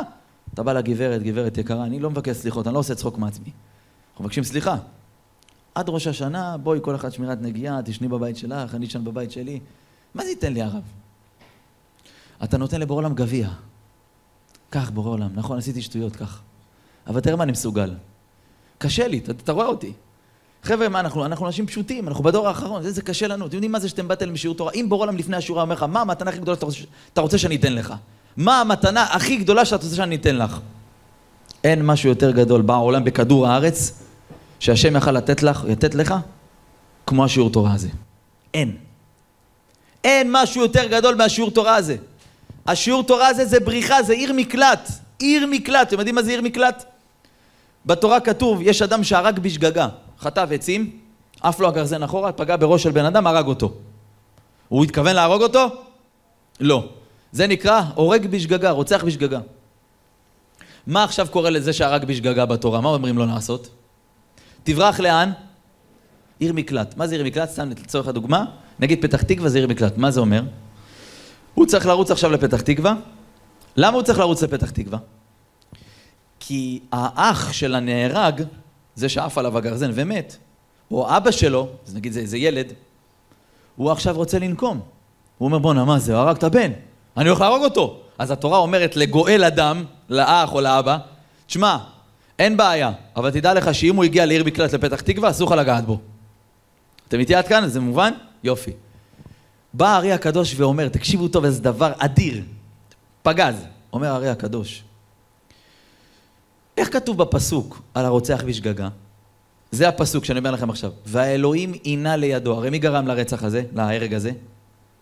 אתה 0.53 0.63
בא 0.63 0.73
לגברת, 0.73 1.23
גברת 1.23 1.57
יקרה, 1.57 1.83
אני 1.83 1.99
לא 1.99 2.09
מבקש 2.09 2.37
סליחות, 2.37 2.67
אני 2.67 2.73
לא 2.73 2.79
עושה 2.79 2.95
צחוק 2.95 3.17
מעצמי. 3.17 3.49
אנחנו 4.11 4.23
מבקשים 4.23 4.43
סליחה. 4.43 4.77
עד 5.75 5.89
ראש 5.89 6.07
השנה, 6.07 6.57
בואי 6.57 6.79
כל 6.81 6.95
אחד 6.95 7.09
שמירת 7.09 7.41
נגיעה, 7.41 7.81
תשני 7.85 8.07
בבית 8.07 8.37
שלך, 8.37 8.75
אני 8.75 8.85
אשן 8.85 9.03
בבית 9.03 9.31
שלי. 9.31 9.59
מה 10.15 10.23
זה 10.23 10.29
ייתן 10.29 10.53
לי 10.53 10.61
הרב? 10.61 10.83
אתה 12.43 12.57
נותן 12.57 12.79
לבורא 12.79 12.97
עולם 12.97 13.13
גביע. 13.13 13.49
קח 14.69 14.89
בורא 14.89 15.09
עולם, 15.09 15.29
נכון, 15.33 15.57
עשיתי 15.57 15.81
שטויות, 15.81 16.15
קח. 16.15 16.41
אבל 17.07 17.19
תראה 17.19 17.35
מה 17.35 17.43
אני 17.43 17.51
מסוגל. 17.51 17.93
קשה 18.77 19.07
לי, 19.07 19.17
אתה, 19.17 19.31
אתה 19.31 19.51
רואה 19.51 19.65
אותי. 19.65 19.93
חבר'ה, 20.63 20.89
מה 20.89 20.99
אנחנו? 20.99 21.25
אנחנו 21.25 21.45
אנשים 21.47 21.67
פשוטים, 21.67 22.07
אנחנו 22.07 22.23
בדור 22.23 22.47
האחרון, 22.47 22.83
זה, 22.83 22.91
זה 22.91 23.01
קשה 23.01 23.27
לנו. 23.27 23.45
אתם 23.45 23.55
יודעים 23.55 23.71
מה 23.71 23.79
זה 23.79 23.89
שאתם 23.89 24.07
באתם 24.07 24.33
לשיעור 24.33 24.57
תורה? 24.57 24.71
אם 24.71 24.85
בורא 24.89 25.03
עולם 25.03 25.17
לפני 25.17 25.37
השיעור 25.37 25.61
אומר 25.61 25.75
לך, 25.75 25.83
מה 25.83 26.01
המתנה 26.01 26.29
הכי 26.29 26.39
גדולה 26.39 26.57
שאתה 26.71 27.21
רוצה 27.21 27.37
שאני 27.37 27.55
אתן 27.55 27.73
לך? 27.73 27.93
מה 28.37 28.61
המתנה 28.61 29.03
הכי 29.03 29.35
גדולה 29.35 29.65
שאתה 29.65 29.83
רוצה 29.83 29.95
שאני 29.95 30.15
אתן 30.15 30.35
לך? 30.35 30.59
אין 31.63 31.85
משהו 31.85 32.09
יותר 32.09 32.31
גדול 32.31 32.61
בעולם, 32.61 33.03
בכדור 33.03 33.47
הארץ, 33.47 34.03
שהשם 34.59 34.95
יכל 34.95 35.11
לתת 35.11 35.43
לך, 35.43 35.63
לתת 35.67 35.95
לך, 35.95 36.13
כמו 37.07 37.25
השיעור 37.25 37.49
תורה 37.49 37.73
הזה. 37.73 37.87
אין. 38.53 38.77
אין 40.03 40.27
משהו 40.31 40.61
יותר 40.61 40.87
גדול 40.87 41.15
מהשיעור 41.15 41.51
תורה 41.51 41.75
הזה. 41.75 41.95
השיעור 42.67 43.03
תורה 43.03 43.27
הזה 43.27 43.45
זה 43.45 43.59
בריחה, 43.59 44.03
זה 44.03 44.13
עיר 44.13 44.33
מקלט. 44.33 44.89
עיר 45.19 45.47
מקלט. 45.51 45.87
אתם 45.87 45.97
יודעים 45.97 46.15
מה 46.15 46.23
זה 46.23 46.31
עיר 46.31 46.41
מקלט? 46.41 46.83
בתורה 47.85 48.19
כתוב, 48.19 48.59
יש 48.61 48.81
אדם 48.81 49.03
שהרג 49.03 49.39
בשגגה, 49.39 49.87
חטב 50.19 50.47
עצים, 50.51 50.91
עף 51.41 51.59
לו 51.59 51.67
הגרזן 51.67 52.03
אחורה, 52.03 52.31
פגע 52.31 52.55
בראש 52.55 52.83
של 52.83 52.91
בן 52.91 53.05
אדם, 53.05 53.27
הרג 53.27 53.47
אותו. 53.47 53.73
הוא 54.69 54.83
התכוון 54.83 55.15
להרוג 55.15 55.41
אותו? 55.41 55.67
לא. 56.59 56.89
זה 57.33 57.47
נקרא 57.47 57.81
הורג 57.95 58.27
בשגגה, 58.27 58.71
רוצח 58.71 59.03
בשגגה. 59.03 59.39
מה 60.87 61.03
עכשיו 61.03 61.27
קורה 61.31 61.49
לזה 61.49 61.73
שהרג 61.73 62.05
בשגגה 62.05 62.45
בתורה? 62.45 62.81
מה 62.81 62.89
אומרים 62.89 63.17
לו 63.17 63.25
לעשות? 63.25 63.69
תברח 64.63 64.99
לאן? 64.99 65.31
עיר 66.39 66.53
מקלט. 66.53 66.97
מה 66.97 67.07
זה 67.07 67.15
עיר 67.15 67.23
מקלט? 67.25 67.49
סתם 67.49 67.69
לצורך 67.69 68.07
הדוגמה, 68.07 68.45
נגיד 68.79 69.01
פתח 69.01 69.21
תקווה 69.21 69.49
זה 69.49 69.57
עיר 69.57 69.67
מקלט. 69.67 69.97
מה 69.97 70.11
זה 70.11 70.19
אומר? 70.19 70.43
הוא 71.53 71.65
צריך 71.65 71.85
לרוץ 71.85 72.11
עכשיו 72.11 72.31
לפתח 72.31 72.61
תקווה. 72.61 72.95
למה 73.75 73.95
הוא 73.95 74.03
צריך 74.03 74.19
לרוץ 74.19 74.43
לפתח 74.43 74.69
תקווה? 74.69 74.99
כי 76.39 76.79
האח 76.91 77.53
של 77.53 77.75
הנהרג, 77.75 78.43
זה 78.95 79.09
שעף 79.09 79.37
עליו 79.37 79.57
הגרזן 79.57 79.91
ומת, 79.93 80.37
או 80.91 81.17
אבא 81.17 81.31
שלו, 81.31 81.69
אז 81.87 81.95
נגיד 81.95 82.11
זה 82.11 82.19
איזה 82.19 82.37
ילד, 82.37 82.73
הוא 83.75 83.91
עכשיו 83.91 84.15
רוצה 84.15 84.39
לנקום. 84.39 84.79
הוא 85.37 85.45
אומר, 85.45 85.59
בואנה, 85.59 85.85
מה 85.85 85.99
זה, 85.99 86.17
הרג 86.17 86.35
את 86.35 86.43
הבן, 86.43 86.71
אני 87.17 87.29
הולך 87.29 87.41
להרוג 87.41 87.63
אותו. 87.63 87.99
אז 88.19 88.31
התורה 88.31 88.57
אומרת 88.57 88.95
לגואל 88.95 89.43
אדם, 89.43 89.85
לאח 90.09 90.53
או 90.53 90.61
לאבא, 90.61 90.97
תשמע, 91.47 91.77
אין 92.39 92.57
בעיה, 92.57 92.91
אבל 93.15 93.31
תדע 93.31 93.53
לך 93.53 93.75
שאם 93.75 93.95
הוא 93.95 94.03
הגיע 94.03 94.25
לעיר 94.25 94.43
מקלט 94.43 94.73
לפתח 94.73 95.01
תקווה, 95.01 95.29
אסור 95.29 95.51
לך 95.51 95.57
לגעת 95.57 95.85
בו. 95.85 95.99
אתם 97.07 97.19
איתי 97.19 97.35
עד 97.35 97.47
כאן? 97.47 97.67
זה 97.67 97.79
מובן? 97.79 98.13
יופי. 98.43 98.71
בא 99.73 99.95
הארי 99.95 100.11
הקדוש 100.11 100.55
ואומר, 100.57 100.89
תקשיבו 100.89 101.27
טוב, 101.27 101.45
איזה 101.45 101.61
דבר 101.61 101.91
אדיר, 101.97 102.41
פגז, 103.21 103.55
אומר 103.93 104.07
הארי 104.07 104.29
הקדוש. 104.29 104.83
איך 106.77 106.93
כתוב 106.93 107.17
בפסוק 107.17 107.81
על 107.93 108.05
הרוצח 108.05 108.43
בשגגה? 108.47 108.87
זה 109.71 109.87
הפסוק 109.87 110.25
שאני 110.25 110.39
אומר 110.39 110.51
לכם 110.51 110.69
עכשיו. 110.69 110.91
והאלוהים 111.05 111.73
עינה 111.83 112.15
לידו. 112.15 112.53
הרי 112.53 112.69
מי 112.69 112.79
גרם 112.79 113.07
לרצח 113.07 113.43
הזה, 113.43 113.63
להרג 113.75 114.13
הזה? 114.13 114.31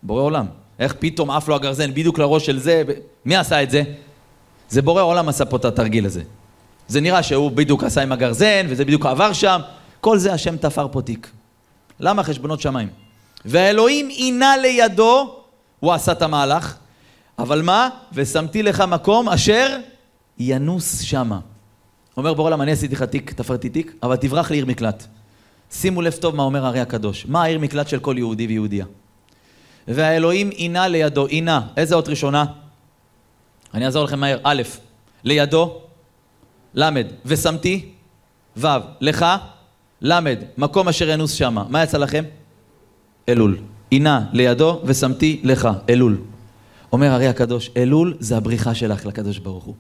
בורא 0.04 0.21
עולם. 0.21 0.45
איך 0.81 0.95
פתאום 0.99 1.31
עף 1.31 1.47
לו 1.47 1.55
הגרזן 1.55 1.91
בדיוק 1.91 2.19
לראש 2.19 2.45
של 2.45 2.59
זה? 2.59 2.83
מי 3.25 3.35
עשה 3.35 3.63
את 3.63 3.71
זה? 3.71 3.83
זה 4.69 4.81
בורא 4.81 5.01
עולם 5.01 5.29
עשה 5.29 5.45
פה 5.45 5.57
את 5.57 5.65
התרגיל 5.65 6.05
הזה. 6.05 6.21
זה 6.87 7.01
נראה 7.01 7.23
שהוא 7.23 7.51
בדיוק 7.51 7.83
עשה 7.83 8.01
עם 8.01 8.11
הגרזן, 8.11 8.65
וזה 8.69 8.85
בדיוק 8.85 9.05
עבר 9.05 9.33
שם. 9.33 9.61
כל 9.99 10.17
זה 10.17 10.33
השם 10.33 10.57
תפר 10.57 10.87
פה 10.91 11.01
תיק. 11.01 11.31
למה 11.99 12.23
חשבונות 12.23 12.61
שמיים? 12.61 12.87
והאלוהים 13.45 14.07
עינה 14.07 14.57
לידו, 14.57 15.35
הוא 15.79 15.93
עשה 15.93 16.11
את 16.11 16.21
המהלך, 16.21 16.75
אבל 17.39 17.61
מה? 17.61 17.89
ושמתי 18.13 18.63
לך 18.63 18.81
מקום 18.81 19.29
אשר 19.29 19.77
ינוס 20.39 21.01
שמה. 21.01 21.39
אומר 22.17 22.33
בורא 22.33 22.47
עולם, 22.47 22.61
אני 22.61 22.71
עשיתי 22.71 22.95
לך 22.95 23.03
תיק, 23.03 23.33
תפרתי 23.33 23.69
תיק, 23.69 23.95
אבל 24.03 24.15
תברח 24.15 24.51
לעיר 24.51 24.65
מקלט. 24.65 25.03
שימו 25.71 26.01
לב 26.01 26.13
טוב 26.13 26.35
מה 26.35 26.43
אומר 26.43 26.65
הרי 26.65 26.79
הקדוש. 26.79 27.25
מה 27.25 27.43
העיר 27.43 27.59
מקלט 27.59 27.87
של 27.87 27.99
כל 27.99 28.15
יהודי 28.17 28.47
ויהודייה? 28.47 28.85
והאלוהים 29.87 30.49
עינה 30.49 30.87
לידו, 30.87 31.25
עינה, 31.25 31.61
איזה 31.77 31.95
אות 31.95 32.09
ראשונה? 32.09 32.45
אני 33.73 33.85
אעזור 33.85 34.03
לכם 34.03 34.19
מהר. 34.19 34.39
א', 34.43 34.61
לידו, 35.23 35.81
ל', 36.75 36.89
ושמתי, 37.25 37.91
ו', 38.57 38.67
לך, 39.01 39.25
ל', 40.01 40.19
מקום 40.57 40.87
אשר 40.87 41.09
ינוס 41.09 41.33
שמה. 41.33 41.65
מה 41.69 41.83
יצא 41.83 41.97
לכם? 41.97 42.23
אלול. 43.29 43.57
עינה 43.89 44.25
לידו 44.33 44.81
ושמתי 44.83 45.41
לך, 45.43 45.69
אלול. 45.89 46.21
אומר 46.93 47.11
הרי 47.11 47.27
הקדוש, 47.27 47.69
אלול 47.77 48.17
זה 48.19 48.37
הבריחה 48.37 48.75
שלך 48.75 49.05
לקדוש 49.05 49.37
ברוך 49.37 49.63
הוא. 49.63 49.75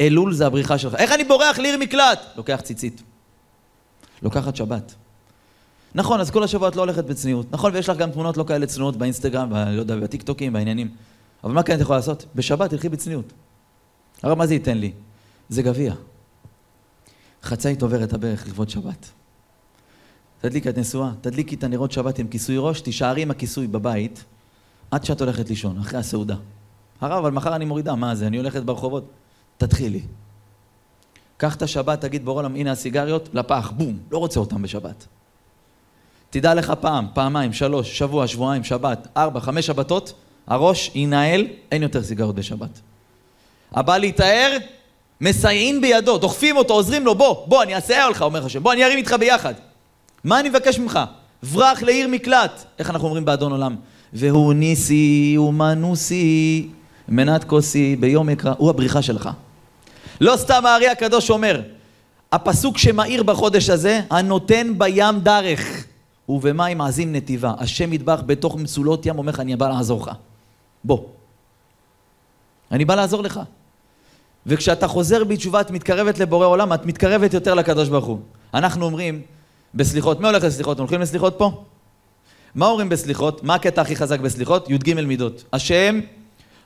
אלול 0.00 0.32
זה 0.32 0.46
הבריחה 0.46 0.78
שלך. 0.78 0.94
איך 0.94 1.12
אני 1.12 1.24
בורח 1.24 1.58
לעיר 1.58 1.78
מקלט? 1.78 2.24
לוקח 2.36 2.60
ציצית. 2.60 3.02
לוקחת 4.22 4.56
שבת. 4.56 4.94
נכון, 5.96 6.20
אז 6.20 6.30
כל 6.30 6.42
השבוע 6.42 6.68
את 6.68 6.76
לא 6.76 6.82
הולכת 6.82 7.04
בצניעות. 7.04 7.52
נכון, 7.52 7.74
ויש 7.74 7.88
לך 7.88 7.96
גם 7.96 8.10
תמונות 8.10 8.36
לא 8.36 8.44
כאלה 8.44 8.66
צנועות 8.66 8.96
באינסטגרם, 8.96 9.52
לא 9.52 9.80
יודע, 9.80 9.96
בטיקטוקים, 9.96 10.52
בעניינים. 10.52 10.90
אבל 11.44 11.52
מה 11.52 11.62
כן 11.62 11.74
את 11.74 11.80
יכולה 11.80 11.98
לעשות? 11.98 12.26
בשבת 12.34 12.70
תלכי 12.70 12.88
בצניעות. 12.88 13.32
הרי 14.22 14.34
מה 14.34 14.46
זה 14.46 14.54
ייתן 14.54 14.78
לי? 14.78 14.92
זה 15.48 15.62
גביע. 15.62 15.94
חצאית 17.42 17.82
עוברת 17.82 18.12
הברך 18.12 18.46
לכבוד 18.46 18.70
שבת. 18.70 19.10
תדליקי 20.40 20.68
את 20.68 20.78
נשואה, 20.78 21.10
תדליקי 21.20 21.54
את 21.54 21.64
הנרות 21.64 21.92
שבת 21.92 22.18
עם 22.18 22.28
כיסוי 22.28 22.56
ראש, 22.58 22.80
תישארי 22.80 23.22
עם 23.22 23.30
הכיסוי 23.30 23.66
בבית 23.66 24.24
עד 24.90 25.04
שאת 25.04 25.20
הולכת 25.20 25.48
לישון, 25.48 25.78
אחרי 25.78 25.98
הסעודה. 25.98 26.36
הרב, 27.00 27.18
אבל 27.18 27.30
מחר 27.30 27.56
אני 27.56 27.64
מורידה, 27.64 27.94
מה 27.94 28.14
זה, 28.14 28.26
אני 28.26 28.36
הולכת 28.36 28.62
ברחובות? 28.62 29.10
תתחילי. 29.58 30.02
קח 31.36 31.54
את 31.54 31.62
השבת, 31.62 32.00
תגיד 32.00 32.24
בורא 32.24 32.44
הנה 32.44 32.72
הסיגריות, 32.72 33.28
לפח, 33.32 33.72
בום, 33.76 33.98
לא 34.10 34.18
רוצה 34.18 34.40
אותם 34.40 34.62
בשבת. 34.62 35.06
תדע 36.40 36.54
לך 36.54 36.72
פעם, 36.80 37.06
פעמיים, 37.14 37.52
שלוש, 37.52 37.98
שבוע, 37.98 38.26
שבועיים, 38.26 38.64
שבת, 38.64 39.08
ארבע, 39.16 39.40
חמש 39.40 39.66
שבתות, 39.66 40.12
הראש 40.46 40.90
ינהל, 40.94 41.46
אין 41.72 41.82
יותר 41.82 42.02
סיגריות 42.02 42.34
בשבת. 42.34 42.80
הבא 43.72 43.98
להיטהר, 43.98 44.56
מסייעים 45.20 45.80
בידו, 45.80 46.18
דוחפים 46.18 46.56
אותו, 46.56 46.74
עוזרים 46.74 47.04
לו, 47.04 47.14
בוא, 47.14 47.46
בוא, 47.46 47.62
אני 47.62 47.78
אסייע 47.78 48.10
לך, 48.10 48.22
אומר 48.22 48.46
השם, 48.46 48.62
בוא, 48.62 48.72
אני 48.72 48.84
ארים 48.84 48.98
איתך 48.98 49.16
ביחד. 49.20 49.54
מה 50.24 50.40
אני 50.40 50.48
מבקש 50.48 50.78
ממך? 50.78 51.00
ברח 51.52 51.82
לעיר 51.82 52.08
מקלט. 52.08 52.64
איך 52.78 52.90
אנחנו 52.90 53.06
אומרים 53.06 53.24
באדון 53.24 53.52
עולם? 53.52 53.76
והוא 54.12 54.54
ניסי 54.54 55.36
ומנוסי, 55.38 56.68
מנת 57.08 57.44
כוסי 57.44 57.96
ביום 57.96 58.30
יקרא, 58.30 58.52
הוא 58.58 58.70
הבריחה 58.70 59.02
שלך. 59.02 59.28
לא 60.20 60.36
סתם 60.36 60.66
הארי 60.66 60.88
הקדוש 60.88 61.30
אומר, 61.30 61.60
הפסוק 62.32 62.78
שמאיר 62.78 63.22
בחודש 63.22 63.70
הזה, 63.70 64.00
הנותן 64.10 64.78
בים 64.78 65.20
דרך, 65.20 65.85
ובמים 66.28 66.80
עזים 66.80 67.12
נתיבה. 67.12 67.52
השם 67.58 67.92
ידבח 67.92 68.22
בתוך 68.26 68.56
מצולות 68.56 69.06
ים, 69.06 69.18
אומר 69.18 69.32
לך, 69.32 69.40
אני 69.40 69.56
בא 69.56 69.68
לעזור 69.68 70.00
לך. 70.02 70.10
בוא. 70.84 71.00
אני 72.72 72.84
בא 72.84 72.94
לעזור 72.94 73.22
לך. 73.22 73.40
וכשאתה 74.46 74.88
חוזר 74.88 75.24
בתשובה, 75.24 75.60
את 75.60 75.70
מתקרבת 75.70 76.18
לבורא 76.18 76.46
עולם, 76.46 76.72
את 76.72 76.86
מתקרבת 76.86 77.34
יותר 77.34 77.54
לקדוש 77.54 77.88
ברוך 77.88 78.04
הוא. 78.04 78.18
אנחנו 78.54 78.84
אומרים, 78.84 79.22
בסליחות, 79.74 80.20
מי 80.20 80.26
הולך 80.26 80.44
לסליחות? 80.44 80.78
הולכים 80.78 81.00
לסליחות 81.00 81.34
פה? 81.38 81.64
מה 82.54 82.66
אומרים 82.66 82.88
בסליחות? 82.88 83.44
מה 83.44 83.54
הקטע 83.54 83.82
הכי 83.82 83.96
חזק 83.96 84.20
בסליחות? 84.20 84.70
י"ג 84.70 84.94
מידות. 84.94 85.44
השם, 85.52 86.00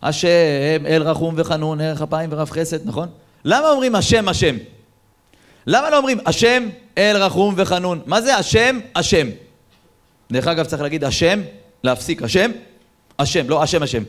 השם, 0.03 0.87
אל 0.87 1.03
רחום 1.03 1.35
וחנון, 1.39 1.81
ערך 1.81 2.03
אפיים 2.03 2.31
ורב 2.33 2.51
חסד, 2.51 2.87
נכון? 2.87 3.09
למה 3.45 3.71
אומרים 3.71 3.95
השם, 3.95 4.29
השם? 4.29 4.57
למה 5.67 5.91
לא 5.91 5.97
אומרים 5.97 6.19
השם, 6.27 6.69
אל 6.99 7.17
רחום 7.17 7.55
וחנון? 7.57 8.01
מה 8.07 8.23
זה 8.23 8.37
השם, 8.37 8.79
השם? 8.95 9.27
דרך 10.33 10.47
אגב, 10.47 10.65
צריך 10.65 10.83
להגיד 10.83 11.05
השם, 11.05 11.41
להפסיק 11.85 12.23
השם, 12.23 12.51
השם, 13.19 13.49
לא 13.49 13.63
השם, 13.63 13.83
השם. 13.83 14.03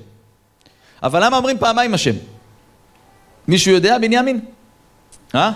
אבל 1.04 1.26
למה 1.26 1.38
אומרים 1.38 1.58
פעמיים 1.58 1.94
השם? 1.94 2.16
מישהו 3.48 3.72
יודע, 3.72 3.98
בנימין? 3.98 4.40
אה? 5.36 5.52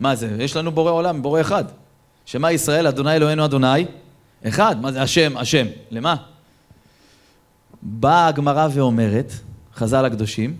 מה 0.00 0.14
זה? 0.14 0.36
יש 0.38 0.56
לנו 0.56 0.72
בורא 0.72 0.90
עולם, 0.90 1.22
בורא 1.22 1.40
אחד. 1.40 1.64
שמה 2.26 2.52
ישראל, 2.52 2.86
אדוני 2.86 3.14
אלוהינו 3.14 3.44
אדוני, 3.44 3.86
אחד. 4.48 4.80
מה 4.80 4.92
זה 4.92 5.02
השם, 5.02 5.36
השם? 5.36 5.66
למה? 5.90 6.14
באה 7.82 8.26
הגמרא 8.26 8.68
ואומרת, 8.72 9.32
חז"ל 9.74 10.04
הקדושים, 10.04 10.56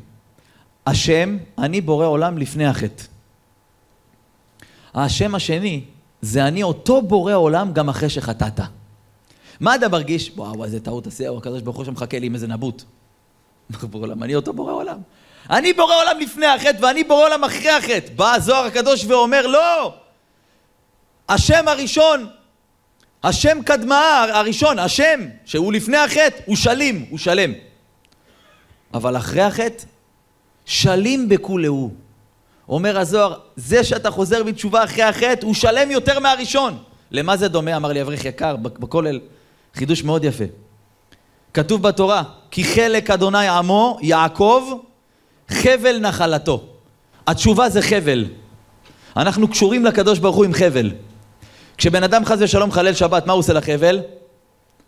השם, 0.86 1.36
אני 1.58 1.80
בורא 1.80 2.06
עולם 2.06 2.38
לפני 2.38 2.66
החטא. 2.66 3.04
השם 4.94 5.34
השני, 5.34 5.84
זה 6.22 6.44
אני 6.44 6.62
אותו 6.62 7.02
בורא 7.02 7.34
עולם 7.34 7.72
גם 7.72 7.88
אחרי 7.88 8.08
שחטאת. 8.08 8.60
מה 9.60 9.74
אתה 9.74 9.88
מרגיש? 9.88 10.30
וואו, 10.36 10.64
איזה 10.64 10.80
טעות 10.80 11.06
עשייה, 11.06 11.30
הקדוש 11.32 11.62
ברוך 11.62 11.76
הוא 11.76 11.84
שמחכה 11.84 12.18
לי 12.18 12.26
עם 12.26 12.34
איזה 12.34 12.46
נבוט. 12.46 12.82
בורא 13.90 14.02
עולם, 14.02 14.22
אני 14.22 14.34
אותו 14.34 14.52
בורא 14.52 14.72
עולם. 14.72 14.98
אני 15.50 15.72
בורא 15.72 15.94
עולם 15.94 16.20
לפני 16.20 16.46
החטא 16.46 16.78
ואני 16.80 17.04
בורא 17.04 17.24
עולם 17.24 17.44
אחרי 17.44 17.70
החטא. 17.70 18.12
בא 18.16 18.34
הזוהר 18.34 18.64
הקדוש 18.64 19.04
ואומר, 19.04 19.46
לא! 19.46 19.94
השם 21.28 21.68
הראשון, 21.68 22.26
השם 23.22 23.62
קדמה 23.62 24.26
הראשון, 24.32 24.78
השם, 24.78 25.20
שהוא 25.44 25.72
לפני 25.72 25.96
החטא, 25.96 26.36
הוא 26.46 26.56
שלים, 26.56 27.06
הוא 27.10 27.18
שלם. 27.18 27.52
אבל 28.94 29.16
אחרי 29.16 29.42
החטא, 29.42 29.84
שלים 30.64 31.28
בכולהו. 31.28 31.90
אומר 32.70 32.98
הזוהר, 32.98 33.34
זה 33.56 33.84
שאתה 33.84 34.10
חוזר 34.10 34.42
בתשובה 34.42 34.84
אחרי 34.84 35.02
החטא, 35.02 35.46
הוא 35.46 35.54
שלם 35.54 35.90
יותר 35.90 36.18
מהראשון. 36.20 36.78
למה 37.10 37.36
זה 37.36 37.48
דומה? 37.48 37.76
אמר 37.76 37.92
לי 37.92 38.02
אברך 38.02 38.24
יקר 38.24 38.56
בכולל, 38.56 39.20
חידוש 39.74 40.04
מאוד 40.04 40.24
יפה. 40.24 40.44
כתוב 41.54 41.82
בתורה, 41.82 42.22
כי 42.50 42.64
חלק 42.64 43.10
אדוני 43.10 43.48
עמו, 43.48 43.98
יעקב, 44.02 44.72
חבל 45.48 45.98
נחלתו. 45.98 46.64
התשובה 47.26 47.68
זה 47.68 47.82
חבל. 47.82 48.24
אנחנו 49.16 49.48
קשורים 49.48 49.84
לקדוש 49.84 50.18
ברוך 50.18 50.36
הוא 50.36 50.44
עם 50.44 50.52
חבל. 50.52 50.92
כשבן 51.76 52.02
אדם 52.02 52.24
חס 52.24 52.36
ושלום 52.40 52.72
חלל 52.72 52.94
שבת, 52.94 53.26
מה 53.26 53.32
הוא 53.32 53.38
עושה 53.38 53.52
לחבל? 53.52 54.00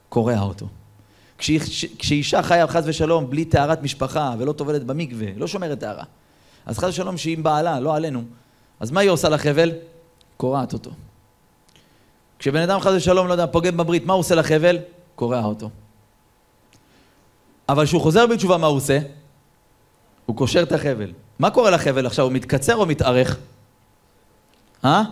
קורע 0.08 0.40
אותו. 0.40 0.66
כשאישה 1.98 2.42
חיה 2.42 2.66
חס 2.66 2.82
ושלום 2.86 3.30
בלי 3.30 3.44
טהרת 3.44 3.82
משפחה 3.82 4.34
ולא 4.38 4.52
טובלת 4.52 4.84
במקווה, 4.84 5.26
לא 5.36 5.46
שומרת 5.46 5.80
טהרה, 5.80 6.04
אז 6.66 6.78
חס 6.78 6.88
ושלום 6.88 7.16
שהיא 7.16 7.36
עם 7.36 7.42
בעלה, 7.42 7.80
לא 7.80 7.96
עלינו, 7.96 8.22
אז 8.80 8.90
מה 8.90 9.00
היא 9.00 9.10
עושה 9.10 9.28
לחבל? 9.28 9.72
קורעת 10.36 10.72
אותו. 10.72 10.90
כשבן 12.38 12.62
אדם 12.62 12.80
חס 12.80 12.92
ושלום, 12.96 13.28
לא 13.28 13.32
יודע, 13.32 13.46
פוגם 13.46 13.76
בברית, 13.76 14.06
מה 14.06 14.12
הוא 14.12 14.20
עושה 14.20 14.34
לחבל? 14.34 14.78
קורע 15.14 15.44
אותו. 15.44 15.70
אבל 17.68 17.84
כשהוא 17.84 18.00
חוזר 18.00 18.26
בתשובה, 18.26 18.56
מה 18.56 18.66
הוא 18.66 18.76
עושה? 18.76 18.98
הוא 20.26 20.36
קושר 20.36 20.62
את 20.62 20.72
החבל. 20.72 21.12
מה 21.38 21.50
קורה 21.50 21.70
לחבל 21.70 22.06
עכשיו? 22.06 22.24
הוא 22.24 22.32
מתקצר 22.32 22.76
או 22.76 22.86
מתארך? 22.86 23.38
אה? 24.84 25.02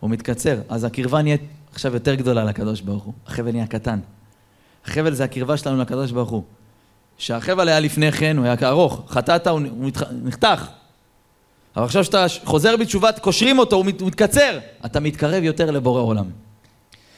הוא 0.00 0.10
מתקצר. 0.10 0.60
אז 0.68 0.84
הקרבה 0.84 1.22
נהיית 1.22 1.40
עכשיו 1.72 1.94
יותר 1.94 2.14
גדולה 2.14 2.44
לקדוש 2.44 2.80
ברוך 2.80 3.04
הוא. 3.04 3.14
החבל 3.26 3.50
נהיה 3.50 3.66
קטן. 3.66 3.98
החבל 4.84 5.14
זה 5.14 5.24
הקרבה 5.24 5.56
שלנו 5.56 5.82
לקדוש 5.82 6.10
ברוך 6.10 6.30
הוא. 6.30 6.42
שהחבל 7.20 7.68
היה 7.68 7.80
לפני 7.80 8.12
כן, 8.12 8.36
הוא 8.36 8.44
היה 8.44 8.54
ארוך, 8.62 9.02
חטאת, 9.08 9.46
הוא, 9.46 9.60
נחתך. 10.22 10.66
אבל 11.76 11.84
עכשיו 11.84 12.04
שאתה 12.04 12.26
חוזר 12.44 12.76
בתשובה, 12.76 13.12
קושרים 13.12 13.58
אותו, 13.58 13.76
הוא, 13.76 13.84
מת, 13.84 14.00
הוא 14.00 14.08
מתקצר. 14.08 14.58
אתה 14.86 15.00
מתקרב 15.00 15.42
יותר 15.42 15.70
לבורא 15.70 16.00
עולם. 16.00 16.24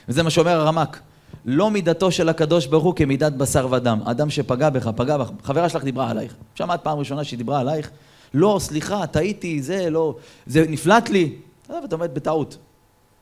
וזה 0.09 0.23
מה 0.23 0.31
שאומר 0.31 0.61
הרמק. 0.61 1.01
לא 1.45 1.71
מידתו 1.71 2.11
של 2.11 2.29
הקדוש 2.29 2.67
ברוך 2.67 2.85
הוא 2.85 2.95
כמידת 2.97 3.33
בשר 3.33 3.69
ודם. 3.71 4.01
אדם 4.05 4.31
שפגע 4.31 4.71
בך, 4.71 4.89
פגע 4.97 5.19
בך, 5.19 5.31
חברה 5.45 5.69
שלך 5.69 5.85
דיברה 5.85 6.11
עלייך. 6.11 6.35
שמעת 6.55 6.81
פעם 6.83 6.99
ראשונה 6.99 7.25
שהיא 7.25 7.39
דיברה 7.39 7.61
עלייך? 7.61 7.91
לא, 8.35 8.57
סליחה, 8.61 9.07
טעיתי, 9.07 9.63
זה, 9.63 9.91
לא, 9.91 10.15
זה 10.47 10.65
נפלט 10.69 11.09
לי. 11.09 11.35
ואתה 11.69 11.95
עומד 11.95 12.15
בטעות. 12.15 12.57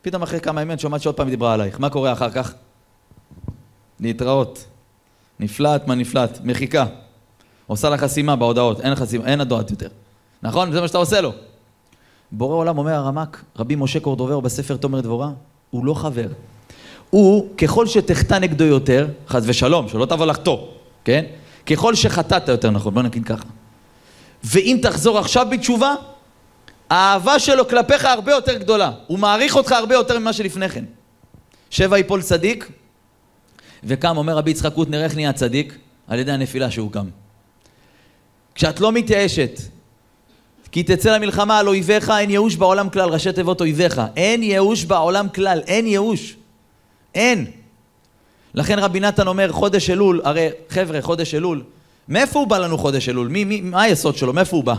פתאום 0.03 0.23
אחרי 0.23 0.41
כמה 0.41 0.63
ימים 0.63 0.75
את 0.75 0.81
שומעת 0.81 1.03
שעוד 1.03 1.15
פעם 1.15 1.27
היא 1.27 1.33
דיברה 1.33 1.55
עלייך. 1.55 1.81
מה 1.81 1.91
קורה 1.91 2.13
אחר 2.13 2.31
כך? 2.31 2.55
להתראות. 4.01 4.65
נפלט, 5.41 5.87
מה 5.87 5.95
נפלט? 5.95 6.39
מחיקה. 6.45 6.87
עושה 7.67 7.89
לה 7.89 7.99
חסימה 7.99 8.37
בהודעות, 8.37 8.81
אין 8.81 8.95
חסימה, 8.95 9.27
אין 9.27 9.41
הודעות 9.41 9.71
יותר. 9.71 9.89
נכון? 10.43 10.73
זה 10.73 10.81
מה 10.81 10.89
שאתה 10.89 10.99
עושה 10.99 11.21
לו. 11.21 11.33
בורא 12.33 12.57
עולם 12.57 12.79
אומר 12.79 12.93
הרמק, 12.93 13.45
רבי 13.59 13.75
משה 13.77 14.01
קורדובר 14.01 14.41
בספר 14.41 14.77
תומר 14.77 15.01
דבורה, 15.01 15.31
הוא 15.71 15.85
לא 15.85 15.95
חבר. 15.95 16.27
הוא, 17.11 17.57
ככל 17.59 17.87
שתחטא 17.87 18.35
נגדו 18.35 18.65
יותר, 18.65 19.09
חס 19.29 19.43
ושלום, 19.47 19.89
שלא 19.89 20.07
תבוא 20.07 20.27
לחטוא, 20.27 20.59
כן? 21.05 21.25
ככל 21.67 21.95
שחטאת 21.95 22.49
יותר 22.49 22.71
נכון, 22.71 22.95
בוא 22.95 23.03
נגיד 23.03 23.25
ככה. 23.25 23.45
ואם 24.45 24.79
תחזור 24.83 25.19
עכשיו 25.19 25.47
בתשובה, 25.51 25.95
האהבה 26.91 27.39
שלו 27.39 27.69
כלפיך 27.69 28.05
הרבה 28.05 28.33
יותר 28.33 28.59
גדולה. 28.59 28.93
הוא 29.07 29.19
מעריך 29.19 29.57
אותך 29.57 29.73
הרבה 29.73 29.95
יותר 29.95 30.19
ממה 30.19 30.33
שלפני 30.33 30.69
כן. 30.69 30.85
שבע 31.71 31.99
יפול 31.99 32.23
צדיק, 32.23 32.71
וקם, 33.85 34.17
אומר 34.17 34.37
רבי 34.37 34.51
יצחק 34.51 34.73
קוטנר, 34.73 35.05
איך 35.05 35.15
נהיה 35.15 35.33
צדיק? 35.33 35.79
על 36.09 36.19
ידי 36.19 36.33
הנפילה 36.33 36.71
שהוא 36.71 36.93
קם. 36.93 37.07
כשאת 38.55 38.81
לא 38.81 38.93
מתייאשת, 38.93 39.61
כי 40.73 40.83
תצא 40.83 41.17
למלחמה 41.17 41.59
על 41.59 41.69
אויביך, 41.69 42.13
אין 42.19 42.31
ייאוש 42.31 42.57
בעולם 42.57 42.91
כלל, 42.91 43.09
ראשי 43.09 43.33
תיבות 43.33 43.61
אויביך. 43.61 44.01
אין 44.17 44.43
ייאוש 44.43 44.85
בעולם 44.85 45.29
כלל, 45.29 45.61
אין 45.67 45.87
ייאוש. 45.87 46.37
אין. 47.15 47.47
לכן 48.55 48.79
רבי 48.79 49.01
נתן 49.01 49.27
אומר, 49.27 49.53
חודש 49.53 49.91
אלול, 49.91 50.21
הרי 50.25 50.49
חבר'ה, 50.69 51.03
חודש 51.03 51.35
אלול, 51.35 51.63
מאיפה 52.09 52.39
הוא 52.39 52.49
בא 52.49 52.59
לנו 52.59 52.79
חודש 52.79 53.09
אלול? 53.09 53.29
מי, 53.29 53.45
מי, 53.45 53.61
מה 53.61 53.83
היסוד 53.83 54.17
שלו? 54.17 54.33
מאיפה 54.33 54.57
הוא 54.57 54.65
בא? 54.65 54.75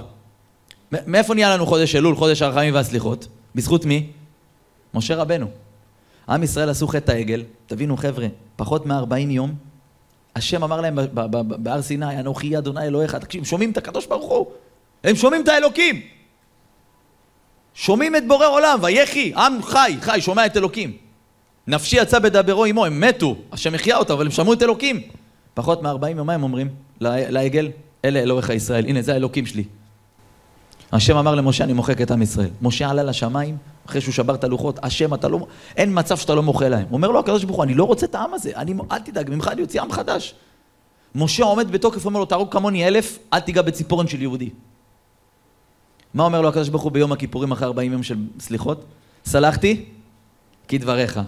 מאיפה 0.91 1.33
נהיה 1.33 1.55
לנו 1.55 1.65
חודש 1.65 1.95
אלול, 1.95 2.15
חודש 2.15 2.41
הרחמים 2.41 2.73
והסליחות? 2.73 3.27
בזכות 3.55 3.85
מי? 3.85 4.07
משה 4.93 5.15
רבנו. 5.15 5.47
עם 6.31 6.43
ישראל 6.43 6.69
עשו 6.69 6.87
חטא 6.87 7.11
העגל, 7.11 7.43
תבינו 7.67 7.97
חבר'ה, 7.97 8.27
פחות 8.55 8.85
מ-40 8.85 9.15
יום, 9.17 9.53
השם 10.35 10.63
אמר 10.63 10.81
להם 10.81 10.99
בהר 11.33 11.81
סיני, 11.81 12.19
אנוכי 12.19 12.57
אדוני 12.57 12.81
אלוהיך, 12.81 13.15
תקשיב, 13.15 13.43
שומעים 13.43 13.71
את 13.71 13.77
הקדוש 13.77 14.05
ברוך 14.05 14.31
הוא, 14.31 14.45
הם 15.03 15.15
שומעים 15.15 15.43
את 15.43 15.47
האלוקים. 15.47 16.01
שומעים 17.73 18.15
את 18.15 18.27
בורא 18.27 18.47
עולם, 18.47 18.79
ויחי, 18.81 19.33
עם 19.35 19.63
חי, 19.63 19.97
חי, 20.01 20.21
שומע 20.21 20.45
את 20.45 20.57
אלוקים. 20.57 20.97
נפשי 21.67 21.97
יצא 21.97 22.19
בדברו 22.19 22.65
עמו, 22.65 22.85
הם 22.85 23.01
מתו, 23.01 23.35
השם 23.51 23.75
החיה 23.75 23.97
אותם, 23.97 24.13
אבל 24.13 24.25
הם 24.25 24.31
שמעו 24.31 24.53
את 24.53 24.63
אלוקים. 24.63 25.01
פחות 25.53 25.83
מ-40 25.83 26.07
יום, 26.07 26.27
מה 26.27 26.33
הם 26.33 26.43
אומרים 26.43 26.69
לעגל? 27.01 27.71
אלה 28.05 28.19
אלוהיך 28.19 28.49
ישראל, 28.49 28.85
הנה 28.85 29.01
זה 29.01 29.13
האלוקים 29.13 29.45
שלי. 29.45 29.63
השם 30.91 31.17
אמר 31.17 31.35
למשה, 31.35 31.63
אני 31.63 31.73
מוחק 31.73 32.01
את 32.01 32.11
עם 32.11 32.21
ישראל. 32.21 32.49
משה 32.61 32.89
עלה 32.89 33.03
לשמיים, 33.03 33.57
אחרי 33.85 34.01
שהוא 34.01 34.13
שבר 34.13 34.35
את 34.35 34.43
הלוחות, 34.43 34.79
השם, 34.83 35.13
אתה 35.13 35.27
לא... 35.27 35.47
אין 35.77 35.99
מצב 35.99 36.17
שאתה 36.17 36.35
לא 36.35 36.43
מוחה 36.43 36.69
להם. 36.69 36.85
אומר 36.91 37.11
לו 37.11 37.19
הקדוש 37.19 37.43
ברוך 37.43 37.57
הוא, 37.57 37.63
אני 37.63 37.73
לא 37.73 37.83
רוצה 37.83 38.05
את 38.05 38.15
העם 38.15 38.33
הזה, 38.33 38.51
אני... 38.55 38.73
אל 38.91 38.99
תדאג, 38.99 39.29
ממך 39.29 39.47
אני 39.47 39.61
אוציא 39.61 39.81
עם 39.81 39.91
חדש. 39.91 40.35
משה 41.15 41.43
עומד 41.43 41.71
בתוקף, 41.71 42.05
אומר 42.05 42.19
לו, 42.19 42.25
תהרוג 42.25 42.51
כמוני 42.51 42.87
אלף, 42.87 43.19
אל 43.33 43.39
תיגע 43.39 43.61
בציפורן 43.61 44.07
של 44.07 44.21
יהודי. 44.21 44.49
מה 46.13 46.23
אומר 46.23 46.41
לו 46.41 46.49
הקדוש 46.49 46.69
ברוך 46.69 46.83
הוא 46.83 46.91
ביום 46.91 47.11
הכיפורים 47.11 47.51
אחרי 47.51 47.65
40 47.67 47.91
יום 47.91 48.03
של 48.03 48.17
סליחות? 48.39 48.85
סלחתי 49.25 49.85
כדבריך. 50.67 51.19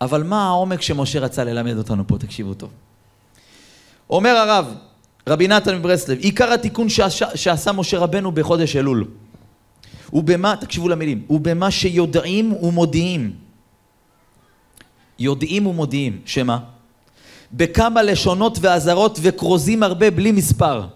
אבל 0.00 0.22
מה 0.22 0.46
העומק 0.46 0.82
שמשה 0.82 1.20
רצה 1.20 1.44
ללמד 1.44 1.76
אותנו 1.78 2.06
פה? 2.06 2.18
תקשיבו 2.18 2.54
טוב. 2.54 2.70
אומר 4.10 4.30
הרב, 4.30 4.74
רבי 5.28 5.48
נתן 5.48 5.78
מברסלב, 5.78 6.18
עיקר 6.18 6.52
התיקון 6.52 6.88
שעשה, 6.88 7.36
שעשה 7.36 7.72
משה 7.72 7.98
רבנו 7.98 8.32
בחודש 8.32 8.76
אלול. 8.76 9.04
ובמה, 10.14 10.56
תקשיבו 10.56 10.88
למילים, 10.88 11.22
ובמה 11.30 11.70
שיודעים 11.70 12.52
ומודיעים. 12.52 13.32
יודעים 15.18 15.66
ומודיעים, 15.66 16.20
שמה? 16.24 16.58
בכמה 17.52 18.02
לשונות 18.02 18.58
ואזהרות 18.60 19.18
וכרוזים 19.22 19.82
הרבה 19.82 20.10
בלי 20.10 20.32
מספר. 20.32 20.86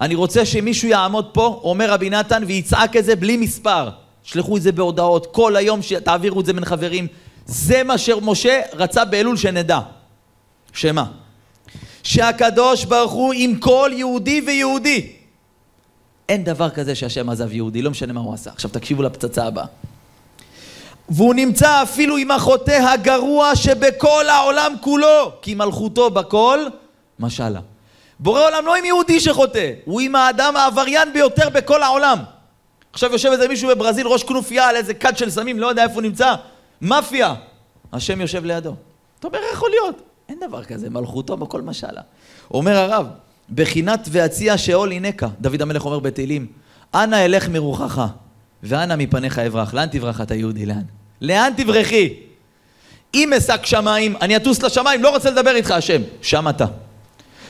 אני 0.00 0.14
רוצה 0.14 0.46
שמישהו 0.46 0.88
יעמוד 0.88 1.30
פה, 1.32 1.60
אומר 1.64 1.90
רבי 1.90 2.10
נתן, 2.10 2.42
ויצעק 2.46 2.96
את 2.96 3.04
זה 3.04 3.16
בלי 3.16 3.36
מספר. 3.36 3.90
שלחו 4.22 4.56
את 4.56 4.62
זה 4.62 4.72
בהודעות, 4.72 5.26
כל 5.26 5.56
היום 5.56 5.80
תעבירו 6.04 6.40
את 6.40 6.46
זה 6.46 6.52
בין 6.52 6.64
חברים. 6.64 7.06
זה 7.46 7.82
מה 7.82 7.98
שמשה 7.98 8.60
רצה 8.72 9.04
באלול 9.04 9.36
שנדע. 9.36 9.80
שמה? 10.72 11.04
שהקדוש 12.02 12.84
ברוך 12.84 13.12
הוא 13.12 13.34
עם 13.36 13.58
כל 13.58 13.90
יהודי 13.94 14.40
ויהודי. 14.46 15.17
אין 16.28 16.44
דבר 16.44 16.70
כזה 16.70 16.94
שהשם 16.94 17.30
עזב 17.30 17.52
יהודי, 17.52 17.82
לא 17.82 17.90
משנה 17.90 18.12
מה 18.12 18.20
הוא 18.20 18.34
עשה. 18.34 18.50
עכשיו 18.50 18.70
תקשיבו 18.70 19.02
לפצצה 19.02 19.44
הבאה. 19.46 19.66
והוא 21.08 21.34
נמצא 21.34 21.82
אפילו 21.82 22.16
עם 22.16 22.30
החוטא 22.30 22.70
הגרוע 22.92 23.56
שבכל 23.56 24.28
העולם 24.28 24.74
כולו, 24.80 25.32
כי 25.42 25.54
מלכותו 25.54 26.10
בכל 26.10 26.58
משלה. 27.18 27.60
בורא 28.20 28.46
עולם 28.46 28.66
לא 28.66 28.76
עם 28.76 28.84
יהודי 28.84 29.20
שחוטא, 29.20 29.72
הוא 29.84 30.00
עם 30.00 30.14
האדם 30.14 30.56
העבריין 30.56 31.12
ביותר 31.12 31.48
בכל 31.48 31.82
העולם. 31.82 32.18
עכשיו 32.92 33.12
יושב 33.12 33.28
איזה 33.32 33.48
מישהו 33.48 33.68
בברזיל, 33.68 34.06
ראש 34.06 34.22
כנופיה 34.22 34.68
על 34.68 34.76
איזה 34.76 34.94
כד 34.94 35.16
של 35.16 35.30
סמים, 35.30 35.58
לא 35.58 35.66
יודע 35.66 35.82
איפה 35.82 35.94
הוא 35.94 36.02
נמצא, 36.02 36.34
מאפיה. 36.80 37.34
השם 37.92 38.20
יושב 38.20 38.44
לידו. 38.44 38.74
אתה 39.18 39.26
אומר, 39.26 39.38
איך 39.38 39.52
יכול 39.52 39.70
להיות? 39.70 40.02
אין 40.28 40.40
דבר 40.48 40.64
כזה, 40.64 40.90
מלכותו 40.90 41.36
בכל 41.36 41.62
משלה. 41.62 42.02
אומר 42.50 42.76
הרב, 42.76 43.06
בחינת 43.54 44.08
והציע 44.10 44.58
שאול 44.58 44.90
הינקה, 44.90 45.28
דוד 45.40 45.62
המלך 45.62 45.84
אומר 45.84 45.98
בתהילים, 45.98 46.46
אנא 46.94 47.24
אלך 47.24 47.48
מרוחך, 47.48 48.06
ואנא 48.62 48.96
מפניך 48.96 49.38
אברח. 49.38 49.74
לאן 49.74 49.86
תברח 49.86 50.20
אתה 50.20 50.34
יהודי? 50.34 50.66
לאן? 50.66 50.82
לאן 51.20 51.52
תברחי? 51.56 52.14
אם 53.14 53.32
אשק 53.32 53.66
שמיים, 53.66 54.16
אני 54.20 54.36
אטוס 54.36 54.62
לשמיים, 54.62 55.02
לא 55.02 55.10
רוצה 55.10 55.30
לדבר 55.30 55.50
איתך 55.50 55.70
השם. 55.70 56.02
שם 56.22 56.48
אתה. 56.48 56.66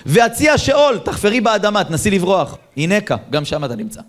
והציע 0.06 0.58
שאול, 0.58 0.98
תחפרי 0.98 1.40
באדמה, 1.40 1.84
תנסי 1.84 2.10
לברוח. 2.10 2.56
הינקה, 2.76 3.16
גם 3.30 3.44
שם 3.44 3.64
אתה 3.64 3.76
נמצא. 3.76 4.00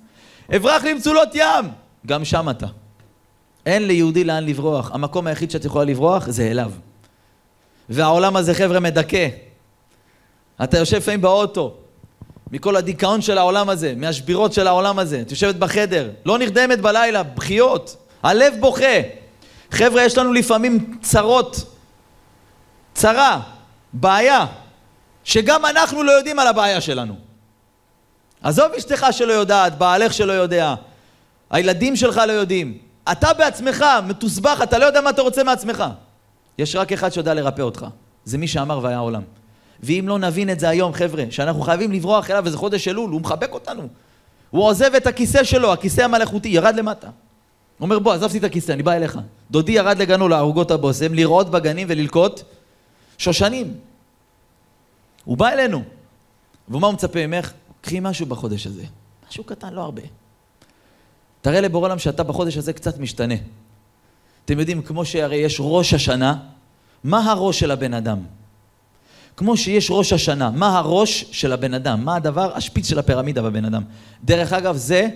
אברח 0.55 0.83
למצולות 0.83 1.29
ים, 1.33 1.65
גם 2.05 2.25
שם 2.25 2.49
אתה. 2.49 2.67
אין 3.65 3.87
ליהודי 3.87 4.23
לאן 4.23 4.45
לברוח. 4.45 4.91
המקום 4.93 5.27
היחיד 5.27 5.51
שאת 5.51 5.65
יכולה 5.65 5.85
לברוח 5.85 6.29
זה 6.29 6.51
אליו. 6.51 6.71
והעולם 7.89 8.35
הזה, 8.35 8.53
חבר'ה, 8.53 8.79
מדכא. 8.79 9.27
אתה 10.63 10.77
יושב 10.77 10.97
לפעמים 10.97 11.21
באוטו, 11.21 11.73
מכל 12.51 12.75
הדיכאון 12.75 13.21
של 13.21 13.37
העולם 13.37 13.69
הזה, 13.69 13.93
מהשבירות 13.97 14.53
של 14.53 14.67
העולם 14.67 14.99
הזה. 14.99 15.21
את 15.21 15.31
יושבת 15.31 15.55
בחדר, 15.55 16.09
לא 16.25 16.37
נרדמת 16.37 16.81
בלילה, 16.81 17.23
בכיות, 17.23 17.95
הלב 18.23 18.53
בוכה. 18.59 19.01
חבר'ה, 19.71 20.01
יש 20.01 20.17
לנו 20.17 20.33
לפעמים 20.33 20.97
צרות, 21.01 21.63
צרה, 22.93 23.41
בעיה, 23.93 24.45
שגם 25.23 25.65
אנחנו 25.65 26.03
לא 26.03 26.11
יודעים 26.11 26.39
על 26.39 26.47
הבעיה 26.47 26.81
שלנו. 26.81 27.15
עזוב 28.41 28.71
אשתך 28.77 29.05
שלא 29.11 29.33
יודעת, 29.33 29.77
בעלך 29.77 30.13
שלא 30.13 30.33
יודע, 30.33 30.75
הילדים 31.49 31.95
שלך 31.95 32.17
לא 32.27 32.31
יודעים. 32.31 32.77
אתה 33.11 33.33
בעצמך 33.33 33.85
מתוסבך, 34.07 34.59
אתה 34.63 34.77
לא 34.77 34.85
יודע 34.85 35.01
מה 35.01 35.09
אתה 35.09 35.21
רוצה 35.21 35.43
מעצמך. 35.43 35.83
יש 36.57 36.75
רק 36.75 36.91
אחד 36.91 37.09
שיודע 37.09 37.33
לרפא 37.33 37.61
אותך, 37.61 37.85
זה 38.25 38.37
מי 38.37 38.47
שאמר 38.47 38.79
והיה 38.83 38.97
עולם. 38.97 39.21
ואם 39.83 40.05
לא 40.07 40.19
נבין 40.19 40.49
את 40.49 40.59
זה 40.59 40.69
היום, 40.69 40.93
חבר'ה, 40.93 41.23
שאנחנו 41.29 41.61
חייבים 41.61 41.91
לברוח 41.91 42.29
אליו, 42.29 42.43
וזה 42.45 42.57
חודש 42.57 42.87
אלול, 42.87 43.09
הוא 43.11 43.21
מחבק 43.21 43.53
אותנו. 43.53 43.87
הוא 44.49 44.63
עוזב 44.63 44.95
את 44.95 45.07
הכיסא 45.07 45.43
שלו, 45.43 45.73
הכיסא 45.73 46.01
המלאכותי, 46.01 46.49
ירד 46.49 46.75
למטה. 46.75 47.07
הוא 47.07 47.13
אומר, 47.85 47.99
בוא, 47.99 48.13
עזבתי 48.13 48.37
את 48.37 48.43
הכיסא, 48.43 48.71
אני 48.71 48.83
בא 48.83 48.93
אליך. 48.93 49.19
דודי 49.51 49.71
ירד 49.71 49.97
לגנו 49.97 50.27
לערוגות 50.27 50.71
הבושם, 50.71 51.13
לרעות 51.13 51.49
בגנים 51.49 51.87
וללקוט 51.89 52.41
שושנים. 53.17 53.73
הוא 55.25 55.37
בא 55.37 55.49
אלינו. 55.49 55.83
ומה 56.69 56.87
הוא 56.87 56.93
מצפה 56.93 57.27
ממך? 57.27 57.53
קחי 57.81 57.99
משהו 57.99 58.25
בחודש 58.25 58.67
הזה. 58.67 58.83
משהו 59.29 59.43
קטן, 59.43 59.73
לא 59.73 59.81
הרבה. 59.81 60.01
תראה 61.41 61.61
לבורא 61.61 61.85
עולם 61.85 61.99
שאתה 61.99 62.23
בחודש 62.23 62.57
הזה 62.57 62.73
קצת 62.73 62.97
משתנה. 62.97 63.35
אתם 64.45 64.59
יודעים, 64.59 64.81
כמו 64.81 65.05
שהרי 65.05 65.35
יש 65.35 65.57
ראש 65.59 65.93
השנה, 65.93 66.35
מה 67.03 67.31
הראש 67.31 67.59
של 67.59 67.71
הבן 67.71 67.93
אדם? 67.93 68.19
כמו 69.39 69.57
שיש 69.57 69.87
ראש 69.91 70.13
השנה, 70.13 70.51
מה 70.51 70.77
הראש 70.77 71.25
של 71.31 71.53
הבן 71.53 71.73
אדם? 71.73 72.05
מה 72.05 72.15
הדבר? 72.15 72.55
השפיץ 72.55 72.89
של 72.89 72.99
הפירמידה 72.99 73.41
בבן 73.41 73.65
אדם. 73.65 73.83
דרך 74.23 74.53
אגב, 74.53 74.75
זה 74.75 75.07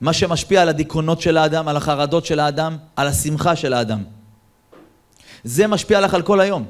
מה 0.00 0.12
שמשפיע 0.12 0.62
על 0.62 0.68
הדיכאונות 0.68 1.20
של 1.20 1.36
האדם, 1.36 1.68
על 1.68 1.76
החרדות 1.76 2.26
של 2.26 2.40
האדם, 2.40 2.76
על 2.96 3.06
השמחה 3.08 3.56
של 3.56 3.72
האדם. 3.72 4.02
זה 5.44 5.66
משפיע 5.66 6.00
לך 6.00 6.14
על 6.14 6.22
כל 6.22 6.40
היום. 6.40 6.64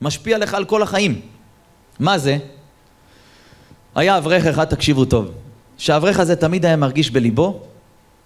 משפיע 0.00 0.38
לך 0.38 0.54
על 0.54 0.64
כל 0.64 0.82
החיים. 0.82 1.20
מה 2.00 2.18
זה? 2.18 2.38
היה 3.94 4.18
אברך 4.18 4.46
אחד, 4.46 4.64
תקשיבו 4.64 5.04
טוב, 5.04 5.30
שהאברך 5.78 6.20
הזה 6.20 6.36
תמיד 6.36 6.66
היה 6.66 6.76
מרגיש 6.76 7.10
בליבו 7.10 7.60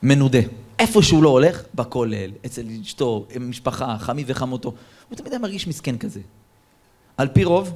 מנודה. 0.02 0.40
איפה 0.78 1.02
שהוא 1.02 1.22
לא 1.22 1.28
הולך, 1.28 1.62
בכולל, 1.74 2.30
אצל 2.46 2.62
אשתו, 2.82 3.26
משפחה, 3.40 3.96
חמי 3.98 4.24
וחמותו, 4.26 4.72
הוא 5.08 5.16
תמיד 5.16 5.32
היה 5.32 5.38
מרגיש 5.38 5.68
מסכן 5.68 5.98
כזה. 5.98 6.20
על 7.16 7.28
פי 7.28 7.44
רוב, 7.44 7.74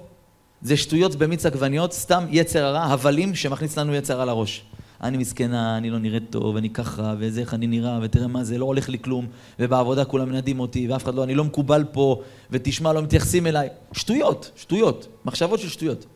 זה 0.64 0.76
שטויות 0.76 1.16
במיץ 1.16 1.46
עגבניות, 1.46 1.92
סתם 1.92 2.24
יצר 2.30 2.64
הרע, 2.64 2.80
הבלים 2.80 3.34
שמכניס 3.34 3.78
לנו 3.78 3.94
יצר 3.94 4.20
על 4.20 4.28
הראש. 4.28 4.64
אני 5.02 5.16
מסכנה, 5.16 5.76
אני 5.76 5.90
לא 5.90 5.98
נראית 5.98 6.22
טוב, 6.30 6.56
אני 6.56 6.70
ככה, 6.70 7.14
וזה 7.18 7.40
איך 7.40 7.54
אני 7.54 7.66
נראה, 7.66 7.98
ותראה 8.02 8.26
מה 8.26 8.44
זה, 8.44 8.58
לא 8.58 8.64
הולך 8.64 8.88
לי 8.88 8.98
כלום, 8.98 9.26
ובעבודה 9.58 10.04
כולם 10.04 10.28
מנדים 10.28 10.60
אותי, 10.60 10.88
ואף 10.88 11.04
אחד 11.04 11.14
לא, 11.14 11.24
אני 11.24 11.34
לא 11.34 11.44
מקובל 11.44 11.84
פה, 11.92 12.22
ותשמע, 12.50 12.92
לא 12.92 13.02
מתייחסים 13.02 13.46
אליי. 13.46 13.68
שטויות, 13.92 14.50
שטויות, 14.56 15.08
מחשבות 15.24 15.60
של 15.60 15.68
שטויות. 15.68 16.06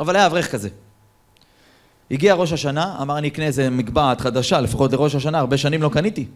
אבל 0.00 0.16
היה 0.16 0.26
אברך 0.26 0.52
כזה. 0.52 0.68
הגיע 2.10 2.34
ראש 2.34 2.52
השנה, 2.52 2.98
אמר 3.02 3.18
אני 3.18 3.28
אקנה 3.28 3.44
איזה 3.44 3.70
מגבעת 3.70 4.20
חדשה, 4.20 4.60
לפחות 4.60 4.92
לראש 4.92 5.14
השנה, 5.14 5.38
הרבה 5.38 5.56
שנים 5.56 5.82
לא 5.82 5.88
קניתי. 5.88 6.26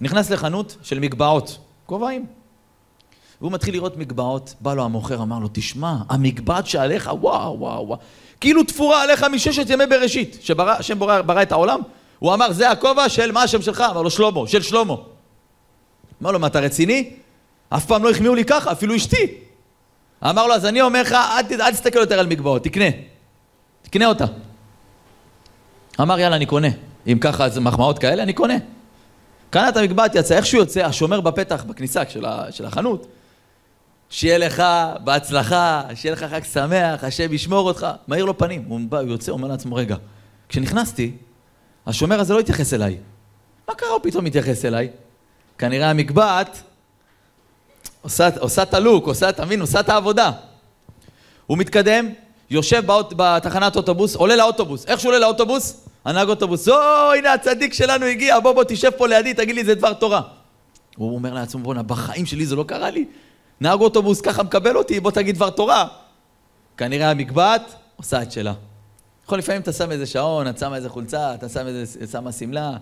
נכנס 0.00 0.30
לחנות 0.30 0.76
של 0.82 0.98
מגבעות, 0.98 1.58
כובעים. 1.86 2.26
והוא 3.40 3.52
מתחיל 3.52 3.74
לראות 3.74 3.96
מגבעות, 3.96 4.54
בא 4.60 4.74
לו 4.74 4.84
המוכר, 4.84 5.22
אמר 5.22 5.38
לו, 5.38 5.48
תשמע, 5.52 5.96
המגבעת 6.08 6.66
שעליך, 6.66 7.10
וואו, 7.20 7.60
וואו, 7.60 7.86
וואו. 7.88 7.98
כאילו 8.40 8.64
תפורה 8.64 9.02
עליך 9.02 9.24
מששת 9.32 9.70
ימי 9.70 9.86
בראשית, 9.86 10.38
שהשם 10.40 10.98
ברא, 10.98 11.22
ברא 11.22 11.42
את 11.42 11.52
העולם. 11.52 11.80
הוא 12.18 12.34
אמר, 12.34 12.52
זה 12.52 12.70
הכובע 12.70 13.08
של 13.08 13.32
מה 13.32 13.42
השם 13.42 13.62
שלך? 13.62 13.84
אמר 13.90 14.02
לו, 14.02 14.10
שלמה, 14.10 14.48
של 14.48 14.62
שלמה. 14.62 14.94
אמר 16.22 16.30
לו, 16.30 16.38
מה, 16.38 16.46
אתה 16.46 16.60
רציני? 16.60 17.10
אף 17.68 17.86
פעם 17.86 18.04
לא 18.04 18.10
החמיאו 18.10 18.34
לי 18.34 18.44
ככה, 18.44 18.72
אפילו 18.72 18.96
אשתי. 18.96 19.26
אמר 20.24 20.46
לו, 20.46 20.54
אז 20.54 20.66
אני 20.66 20.82
אומר 20.82 21.02
לך, 21.02 21.12
אל, 21.12 21.60
אל 21.60 21.72
תסתכל 21.72 21.98
יותר 21.98 22.18
על 22.18 22.26
מגבעות, 22.26 22.64
תקנה. 22.64 22.84
תקנה 23.82 24.06
אותה. 24.06 24.24
אמר, 26.00 26.18
יאללה, 26.18 26.36
אני 26.36 26.46
קונה. 26.46 26.68
אם 27.06 27.18
ככה 27.20 27.48
זה 27.48 27.60
מחמאות 27.60 27.98
כאלה, 27.98 28.22
אני 28.22 28.32
קונה. 28.32 28.54
קנה 29.50 29.68
את 29.68 29.76
המגבעת, 29.76 30.14
יצא, 30.14 30.36
איך 30.36 30.46
שהוא 30.46 30.60
יוצא, 30.60 30.80
השומר 30.80 31.20
בפתח, 31.20 31.64
בכניסה 31.64 32.02
של 32.50 32.64
החנות, 32.64 33.06
שיהיה 34.10 34.38
לך 34.38 34.62
בהצלחה, 35.04 35.82
שיהיה 35.94 36.12
לך 36.12 36.24
חג 36.24 36.44
שמח, 36.44 37.04
השם 37.04 37.32
ישמור 37.32 37.68
אותך. 37.68 37.86
מאיר 38.08 38.24
לו 38.24 38.38
פנים, 38.38 38.64
הוא 38.68 38.80
בא, 38.88 38.98
הוא 38.98 39.08
יוצא, 39.08 39.32
אומר 39.32 39.48
לעצמו, 39.48 39.74
רגע, 39.76 39.96
כשנכנסתי, 40.48 41.12
השומר 41.86 42.20
הזה 42.20 42.34
לא 42.34 42.40
התייחס 42.40 42.74
אליי. 42.74 42.96
מה 43.68 43.74
קרה 43.74 43.88
הוא 43.88 44.00
פתאום 44.02 44.24
מתייחס 44.24 44.64
אליי? 44.64 44.88
כנראה 45.58 45.90
המגבעת 45.90 46.62
עושה, 48.02 48.28
עושה 48.38 48.62
את 48.62 48.74
הלוק, 48.74 49.06
עושה, 49.06 49.28
אתה 49.28 49.44
מבין, 49.44 49.60
עושה 49.60 49.80
את 49.80 49.88
העבודה. 49.88 50.30
הוא 51.46 51.58
מתקדם, 51.58 52.08
יושב 52.50 52.86
באות, 52.86 53.12
בתחנת 53.16 53.76
אוטובוס, 53.76 54.16
עולה 54.16 54.36
לאוטובוס. 54.36 54.86
איך 54.86 55.00
שהוא 55.00 55.10
עולה 55.10 55.18
לאוטובוס? 55.18 55.86
הנהג 56.04 56.28
אוטובוס, 56.28 56.68
או, 56.68 56.74
הנה 57.18 57.32
הצדיק 57.32 57.72
שלנו 57.72 58.06
הגיע, 58.06 58.40
בוא 58.40 58.52
בוא 58.52 58.64
תשב 58.68 58.90
פה 58.90 59.06
לידי, 59.06 59.34
תגיד 59.34 59.54
לי, 59.54 59.64
זה 59.64 59.74
דבר 59.74 59.92
תורה. 59.92 60.20
הוא 60.96 61.14
אומר 61.14 61.34
לעצמו, 61.34 61.62
בואנה, 61.62 61.82
בחיים 61.82 62.26
שלי 62.26 62.46
זה 62.46 62.56
לא 62.56 62.64
קרה 62.64 62.90
לי. 62.90 63.04
נהג 63.60 63.80
אוטובוס 63.80 64.20
ככה 64.20 64.42
מקבל 64.42 64.76
אותי, 64.76 65.00
בוא 65.00 65.10
תגיד 65.10 65.34
דבר 65.34 65.50
תורה. 65.50 65.88
כנראה 66.76 67.10
המקבעת 67.10 67.74
עושה 67.96 68.22
את 68.22 68.32
שלה. 68.32 68.52
יכול 69.24 69.38
לפעמים 69.38 69.62
אתה 69.62 69.72
שם 69.72 69.90
איזה 69.90 70.06
שעון, 70.06 70.48
אתה 70.48 70.60
שם 70.60 70.74
איזה 70.74 70.88
חולצה, 70.88 71.34
אתה 71.34 71.48
שם 71.48 71.66
איזה, 71.66 72.06
שמה 72.06 72.32
שמלה, 72.32 72.72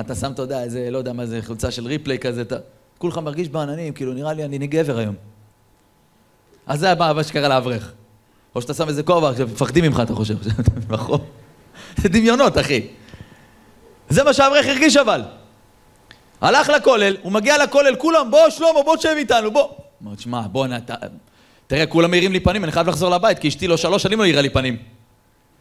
אתה 0.00 0.14
שם, 0.14 0.32
אתה 0.32 0.42
יודע, 0.42 0.62
איזה, 0.62 0.90
לא 0.90 0.98
יודע 0.98 1.12
מה 1.12 1.26
זה, 1.26 1.40
חולצה 1.46 1.70
של 1.70 1.86
ריפליי 1.86 2.18
כזה, 2.18 2.42
אתה... 2.42 2.56
כולך 2.98 3.18
מרגיש 3.18 3.48
בעננים, 3.48 3.92
כאילו 3.92 4.12
נראה 4.12 4.32
לי 4.32 4.44
אני 4.44 4.66
גבר 4.66 4.98
היום. 4.98 5.14
אז 6.66 6.80
זה 6.80 6.94
מה 6.94 7.24
שקרה 7.24 7.48
לאברך. 7.48 7.92
או 8.54 8.62
שאתה 8.62 8.74
שם 8.74 8.88
איזה 8.88 9.02
כובע, 9.02 9.36
שמפחדים 9.36 9.84
ממך, 9.84 10.00
אתה 10.00 10.14
חושב, 10.14 10.36
זה 12.02 12.08
דמיונות, 12.08 12.58
אחי. 12.58 12.86
זה 14.08 14.24
מה 14.24 14.32
שהאברך 14.32 14.66
הרגיש 14.66 14.96
אבל. 14.96 15.22
הלך 16.40 16.68
לכולל, 16.68 17.16
הוא 17.22 17.32
מגיע 17.32 17.64
לכולל, 17.64 17.96
כולם, 17.96 18.30
בוא 18.30 18.50
שלמה, 18.50 18.82
בוא 18.84 18.96
תשב 18.96 19.14
איתנו, 19.16 19.50
בוא. 19.50 19.68
אמר, 20.04 20.12
שמע, 20.18 20.40
בוא, 20.40 20.66
נת... 20.66 20.90
תראה, 21.66 21.86
כולם 21.86 22.10
מאירים 22.10 22.32
לי 22.32 22.40
פנים, 22.40 22.64
אני 22.64 22.72
חייב 22.72 22.88
לחזור 22.88 23.10
לבית, 23.10 23.38
כי 23.38 23.48
אשתי 23.48 23.66
לא 23.66 23.76
שלוש 23.76 24.02
שנים 24.02 24.18
לא 24.18 24.24
העירה 24.24 24.42
לי 24.42 24.50
פנים. 24.50 24.76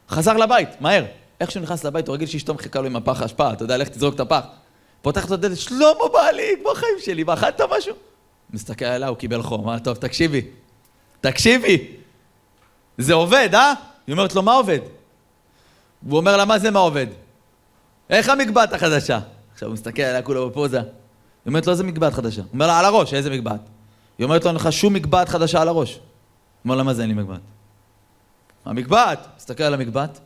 חזר 0.09 0.33
לבית, 0.37 0.69
מהר. 0.81 1.05
איך 1.39 1.51
שהוא 1.51 1.63
נכנס 1.63 1.83
לבית, 1.83 2.07
הוא 2.07 2.13
רגיל 2.13 2.27
שאשתו 2.27 2.53
מחכה 2.53 2.79
לו 2.79 2.85
עם 2.85 2.95
הפח 2.95 3.21
האשפה, 3.21 3.53
אתה 3.53 3.63
יודע, 3.63 3.77
לך 3.77 3.87
תזרוק 3.87 4.15
את 4.15 4.19
הפח. 4.19 4.45
פותח 5.01 5.25
את 5.25 5.31
הדלת, 5.31 5.57
שלמה 5.57 6.07
בעלי, 6.13 6.47
כמו 6.61 6.69
חיים 6.75 6.95
שלי, 6.99 7.23
ואכלת 7.23 7.61
משהו? 7.77 7.95
מסתכל 8.53 8.85
עליה, 8.85 9.07
הוא 9.07 9.17
קיבל 9.17 9.41
חום, 9.41 9.63
אמר, 9.63 9.79
טוב, 9.79 9.97
תקשיבי, 9.97 10.41
תקשיבי, 11.21 11.87
זה 12.97 13.13
עובד, 13.13 13.49
אה? 13.53 13.73
היא 14.07 14.13
אומרת 14.13 14.35
לו, 14.35 14.41
מה 14.41 14.53
עובד? 14.53 14.79
והוא 16.03 16.17
אומר 16.17 16.37
לה, 16.37 16.45
מה 16.45 16.59
זה 16.59 16.71
מה 16.71 16.79
עובד? 16.79 17.07
איך 18.09 18.29
המגבעת 18.29 18.73
החדשה? 18.73 19.19
עכשיו 19.53 19.67
הוא 19.67 19.73
מסתכל 19.73 20.01
עליה 20.01 20.21
כולו 20.21 20.49
בפוזה. 20.49 20.79
היא 20.79 20.85
אומרת 21.47 21.65
לו, 21.65 21.71
איזה 21.71 21.83
מגבעת 21.83 22.13
חדשה? 22.13 22.41
הוא 22.41 22.49
אומר 22.53 22.67
לה, 22.67 22.79
על 22.79 22.85
הראש, 22.85 23.13
איזה 23.13 23.29
מגבעת? 23.29 23.61
היא 24.21 24.25
אומרת 24.25 24.43
לו, 24.43 24.49
אין 24.49 24.55
לך 24.55 24.71
שום 24.71 24.93
מגבעת 24.93 25.29
חדשה 25.29 25.61
על 25.61 25.67
הראש. 25.67 25.93
הוא 25.93 26.01
אומר 26.65 26.75
לה, 26.75 26.83
מה 26.83 26.93
זה 26.93 27.01
אין 27.01 27.09
לי 27.09 27.15
מגבעת? 27.15 27.39
המגבעת! 28.65 29.27
מסתכל 29.37 29.63
על 29.63 29.73
המגבעת, 29.73 30.19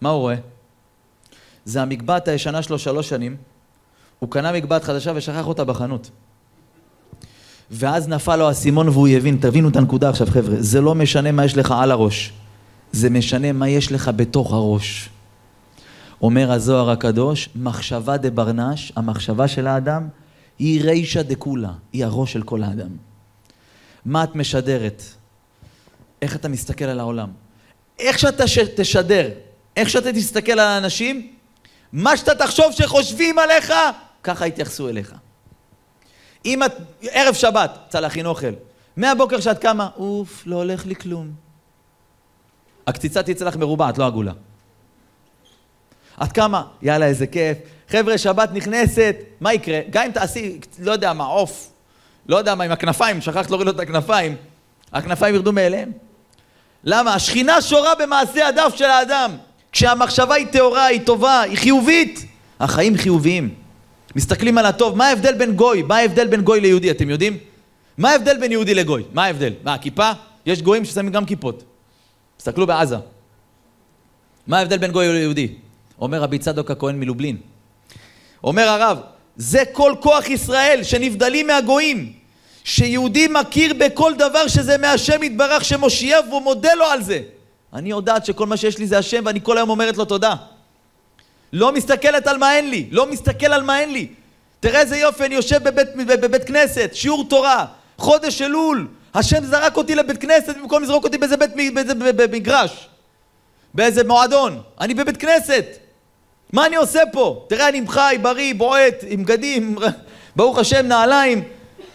מה 0.00 0.08
הוא 0.08 0.20
רואה? 0.20 0.34
זה 1.64 1.82
המגבעת 1.82 2.28
הישנה 2.28 2.62
שלו 2.62 2.78
שלוש 2.78 3.08
שנים, 3.08 3.36
הוא 4.18 4.30
קנה 4.30 4.52
מגבעת 4.52 4.84
חדשה 4.84 5.12
ושכח 5.14 5.46
אותה 5.46 5.64
בחנות. 5.64 6.10
ואז 7.70 8.08
נפל 8.08 8.36
לו 8.36 8.48
האסימון 8.48 8.88
והוא 8.88 9.08
יבין, 9.08 9.38
תבינו 9.40 9.68
את 9.68 9.76
הנקודה 9.76 10.08
עכשיו 10.08 10.26
חבר'ה, 10.26 10.54
זה 10.58 10.80
לא 10.80 10.94
משנה 10.94 11.32
מה 11.32 11.44
יש 11.44 11.56
לך 11.56 11.74
על 11.78 11.90
הראש, 11.90 12.32
זה 12.92 13.10
משנה 13.10 13.52
מה 13.52 13.68
יש 13.68 13.92
לך 13.92 14.10
בתוך 14.16 14.52
הראש. 14.52 15.10
אומר 16.22 16.52
הזוהר 16.52 16.90
הקדוש, 16.90 17.48
מחשבה 17.56 18.16
דה 18.16 18.30
ברנש, 18.30 18.92
המחשבה 18.96 19.48
של 19.48 19.66
האדם, 19.66 20.08
היא 20.58 20.84
רישא 20.84 21.22
דקולה, 21.22 21.72
היא 21.92 22.04
הראש 22.04 22.32
של 22.32 22.42
כל 22.42 22.62
האדם. 22.62 22.96
מה 24.04 24.24
את 24.24 24.34
משדרת? 24.34 25.02
איך 26.22 26.36
אתה 26.36 26.48
מסתכל 26.48 26.84
על 26.84 27.00
העולם? 27.00 27.30
איך 27.98 28.18
שאתה 28.18 28.48
ש... 28.48 28.58
תשדר, 28.58 29.30
איך 29.76 29.90
שאתה 29.90 30.12
תסתכל 30.12 30.52
על 30.52 30.58
האנשים, 30.58 31.32
מה 31.92 32.16
שאתה 32.16 32.34
תחשוב 32.34 32.72
שחושבים 32.72 33.38
עליך, 33.38 33.72
ככה 34.22 34.46
יתייחסו 34.46 34.88
אליך. 34.88 35.14
אם 36.44 36.62
את, 36.62 36.72
ערב 37.02 37.34
שבת, 37.34 37.78
יצא 37.88 38.00
להכין 38.00 38.26
אוכל, 38.26 38.52
מהבוקר 38.96 39.40
שאת 39.40 39.58
קמה, 39.58 39.88
אוף, 39.96 40.42
לא 40.46 40.56
הולך 40.56 40.86
לי 40.86 40.94
כלום. 40.94 41.30
הקציצה 42.86 43.22
תצא 43.22 43.44
לך 43.44 43.56
מרובעת, 43.56 43.98
לא 43.98 44.06
עגולה. 44.06 44.32
את 46.22 46.32
קמה, 46.32 46.62
יאללה, 46.82 47.06
איזה 47.06 47.26
כיף. 47.26 47.58
חבר'ה, 47.88 48.18
שבת 48.18 48.52
נכנסת, 48.52 49.16
מה 49.40 49.54
יקרה? 49.54 49.80
גם 49.90 50.04
אם 50.04 50.10
תעשי, 50.10 50.58
לא 50.78 50.92
יודע 50.92 51.12
מה, 51.12 51.24
עוף, 51.24 51.70
לא 52.28 52.36
יודע 52.36 52.54
מה, 52.54 52.64
עם 52.64 52.72
הכנפיים, 52.72 53.20
שכחת 53.20 53.50
להוריד 53.50 53.66
לו 53.66 53.72
את 53.74 53.80
הכנפיים, 53.80 54.36
הכנפיים 54.92 55.34
ירדו 55.34 55.52
מאליהם. 55.52 55.92
למה? 56.84 57.14
השכינה 57.14 57.62
שורה 57.62 57.94
במעשה 57.94 58.48
הדף 58.48 58.72
של 58.76 58.84
האדם. 58.84 59.36
כשהמחשבה 59.72 60.34
היא 60.34 60.46
טהורה, 60.46 60.86
היא 60.86 61.00
טובה, 61.06 61.40
היא 61.40 61.58
חיובית, 61.58 62.26
החיים 62.60 62.96
חיוביים. 62.96 63.54
מסתכלים 64.16 64.58
על 64.58 64.66
הטוב, 64.66 64.96
מה 64.96 65.06
ההבדל 65.06 65.34
בין 65.34 65.52
גוי? 65.56 65.82
מה 65.82 65.96
ההבדל 65.96 66.26
בין 66.26 66.40
גוי 66.40 66.60
ליהודי, 66.60 66.90
אתם 66.90 67.10
יודעים? 67.10 67.38
מה 67.98 68.10
ההבדל 68.10 68.38
בין 68.38 68.52
יהודי 68.52 68.74
לגוי? 68.74 69.02
מה 69.12 69.24
ההבדל? 69.24 69.52
מה, 69.64 69.78
כיפה? 69.78 70.10
יש 70.46 70.62
גויים 70.62 70.84
ששמים 70.84 71.12
גם 71.12 71.24
כיפות. 71.24 71.62
תסתכלו 72.36 72.66
בעזה. 72.66 72.96
מה 74.46 74.58
ההבדל 74.58 74.78
בין 74.78 74.92
גוי 74.92 75.08
ליהודי? 75.08 75.54
אומר 76.00 76.20
רבי 76.22 76.38
צדוק 76.38 76.70
הכהן 76.70 77.00
מלובלין. 77.00 77.36
אומר 78.44 78.68
הרב, 78.68 78.98
זה 79.36 79.62
כל 79.72 79.94
כוח 80.00 80.28
ישראל 80.28 80.80
שנבדלים 80.82 81.46
מהגויים, 81.46 82.12
שיהודי 82.64 83.28
מכיר 83.30 83.74
בכל 83.78 84.14
דבר 84.14 84.48
שזה 84.48 84.78
מהשם 84.78 85.22
יתברך 85.22 85.64
שמושיע 85.64 86.18
והוא 86.28 86.42
מודה 86.42 86.74
לו 86.74 86.84
על 86.84 87.02
זה. 87.02 87.20
אני 87.72 87.90
יודעת 87.90 88.26
שכל 88.26 88.46
מה 88.46 88.56
שיש 88.56 88.78
לי 88.78 88.86
זה 88.86 88.98
השם 88.98 89.22
ואני 89.26 89.40
כל 89.42 89.56
היום 89.56 89.70
אומרת 89.70 89.96
לו 89.96 90.04
תודה. 90.04 90.34
לא 91.52 91.72
מסתכלת 91.72 92.26
על 92.26 92.38
מה 92.38 92.56
אין 92.56 92.70
לי, 92.70 92.88
לא 92.90 93.06
מסתכל 93.10 93.46
על 93.46 93.62
מה 93.62 93.80
אין 93.80 93.92
לי. 93.92 94.06
תראה 94.60 94.80
איזה 94.80 94.96
יופי, 94.96 95.24
אני 95.24 95.34
יושב 95.34 95.62
בבית, 95.62 95.88
בבית, 95.96 96.44
כנסת, 96.44 96.90
שיעור 96.92 97.24
תורה, 97.28 97.66
חודש 97.98 98.42
אלול, 98.42 98.88
השם 99.14 99.44
זרק 99.44 99.76
אותי 99.76 99.94
לבית 99.94 100.18
כנסת 100.20 100.56
במקום 100.56 100.82
לזרוק 100.82 101.04
אותי 101.04 101.18
באיזה 101.18 101.36
בית, 101.36 101.74
באיזה, 101.74 101.94
במגרש, 101.94 102.88
באיזה 103.74 104.04
מועדון. 104.04 104.62
אני 104.80 104.94
בבית 104.94 105.16
כנסת. 105.16 105.64
מה 106.52 106.66
אני 106.66 106.76
עושה 106.76 107.00
פה? 107.12 107.46
תראה, 107.48 107.68
אני 107.68 107.82
חי, 107.88 108.16
בריא, 108.22 108.54
בועט, 108.54 109.04
עם 109.08 109.22
בגדים, 109.22 109.76
ברוך 110.36 110.58
השם, 110.58 110.86
נעליים. 110.86 111.44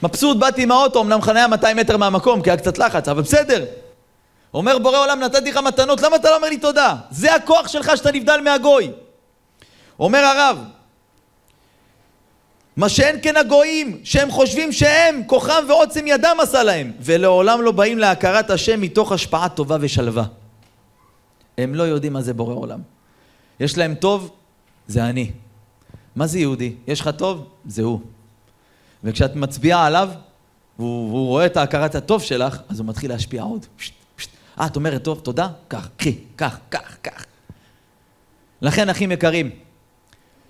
מבסוט, 0.04 0.38
באתי 0.38 0.64
עם 0.64 0.72
האוטו, 0.72 1.02
אמנם 1.02 1.22
חניה 1.22 1.48
200 1.48 1.78
מטר 1.78 1.98
מהמקום, 1.98 2.42
כי 2.42 2.50
היה 2.50 2.58
קצת 2.58 2.78
לחץ, 2.78 3.08
אבל 3.08 3.22
בסדר. 3.22 3.66
אומר 4.54 4.80
בורא 4.80 4.98
עולם, 4.98 5.20
נתתי 5.20 5.52
לך 5.52 5.58
מתנות, 5.58 6.02
למה 6.02 6.16
אתה 6.16 6.30
לא 6.30 6.36
אומר 6.36 6.50
לי 6.50 6.58
תודה? 6.58 6.96
זה 7.12 7.36
הכוח 7.36 7.68
שלך 7.68 7.92
שאתה 7.98 8.12
נבדל 8.12 8.40
מהגוי. 8.44 8.92
אומר 10.00 10.20
הרב, 10.20 10.58
מה 12.78 12.90
שאין 12.90 13.20
כן 13.22 13.38
הגויים, 13.38 14.00
שהם 14.04 14.32
חושבים 14.32 14.72
שהם, 14.72 15.22
כוחם 15.28 15.64
ועוצם 15.68 16.08
ידם 16.08 16.38
עשה 16.42 16.64
להם, 16.64 16.92
ולעולם 17.00 17.62
לא 17.62 17.72
באים 17.72 18.00
להכרת 18.00 18.50
השם 18.50 18.82
מתוך 18.82 19.12
השפעה 19.12 19.50
טובה 19.50 19.78
ושלווה. 19.82 20.24
הם 21.58 21.76
לא 21.76 21.84
יודעים 21.84 22.14
מה 22.14 22.22
זה 22.22 22.34
בורא 22.34 22.54
עולם. 22.54 22.80
יש 23.60 23.78
להם 23.78 23.96
טוב, 23.96 24.32
זה 24.92 25.06
אני. 25.10 25.32
מה 26.16 26.28
זה 26.28 26.40
יהודי? 26.40 26.74
יש 26.88 27.02
לך 27.02 27.10
טוב? 27.18 27.48
זה 27.66 27.84
הוא. 27.84 28.00
וכשאת 29.04 29.36
מצביעה 29.36 29.86
עליו, 29.86 30.10
והוא, 30.80 31.10
והוא 31.10 31.28
רואה 31.28 31.46
את 31.46 31.58
ההכרת 31.58 31.96
הטוב 31.96 32.22
שלך, 32.22 32.58
אז 32.70 32.80
הוא 32.80 32.88
מתחיל 32.88 33.12
להשפיע 33.12 33.44
עוד. 33.44 33.66
אה, 34.60 34.66
את 34.66 34.76
אומרת 34.76 35.04
טוב, 35.04 35.20
תודה? 35.20 35.50
קח, 35.68 35.90
קחי, 35.98 36.18
קח, 36.36 36.60
קח, 36.70 36.98
קח. 37.02 37.26
לכן, 38.62 38.90
אחים 38.90 39.12
יקרים, 39.12 39.50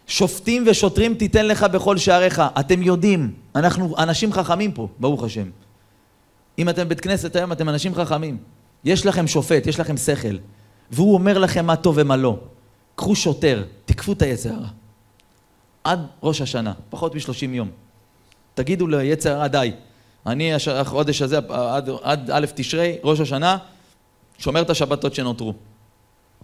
שופטים 0.08 0.64
ושוטרים 0.68 1.14
תיתן 1.14 1.46
לך 1.46 1.64
בכל 1.64 1.98
שעריך. 1.98 2.42
אתם 2.60 2.82
יודעים, 2.82 3.34
אנחנו 3.56 3.98
אנשים 3.98 4.34
חכמים 4.34 4.72
פה, 4.72 4.88
ברוך 5.00 5.24
השם. 5.24 5.50
אם 6.60 6.70
אתם 6.70 6.90
בית 6.90 7.00
כנסת 7.00 7.36
היום, 7.36 7.52
אתם 7.52 7.70
אנשים 7.70 7.96
חכמים. 7.96 8.38
יש 8.84 9.06
לכם 9.06 9.28
שופט, 9.28 9.68
יש 9.68 9.80
לכם 9.80 9.98
שכל, 9.98 10.38
והוא 10.92 11.14
אומר 11.14 11.38
לכם 11.38 11.66
מה 11.66 11.76
טוב 11.76 11.96
ומה 11.98 12.16
לא. 12.16 12.40
קחו 12.96 13.16
שוטר, 13.16 13.64
תקפו 14.02 14.14
את 14.14 14.22
היצר 14.22 14.50
הרע. 14.50 14.68
עד 15.84 16.00
ראש 16.24 16.42
השנה, 16.42 16.74
פחות 16.90 17.16
משלושים 17.16 17.54
יום. 17.54 17.70
תגידו 18.54 18.88
ליצר 18.88 19.32
הרע 19.32 19.48
די. 19.48 19.72
אני 20.26 20.54
החודש 20.72 21.22
הזה, 21.22 21.40
עד, 21.50 21.90
עד 22.02 22.32
א' 22.32 22.46
תשרי, 22.56 22.98
ראש 23.04 23.20
השנה, 23.20 23.58
שומר 24.38 24.62
את 24.62 24.70
השבתות 24.70 25.16
שנותרו. 25.16 25.54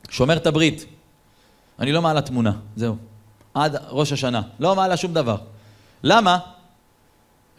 שומר 0.09 0.37
את 0.37 0.47
הברית. 0.47 0.85
אני 1.79 1.91
לא 1.91 2.01
מעלה 2.01 2.21
תמונה, 2.21 2.51
זהו. 2.75 2.95
עד 3.53 3.75
ראש 3.89 4.11
השנה. 4.11 4.41
לא 4.59 4.75
מעלה 4.75 4.97
שום 4.97 5.13
דבר. 5.13 5.37
למה? 6.03 6.39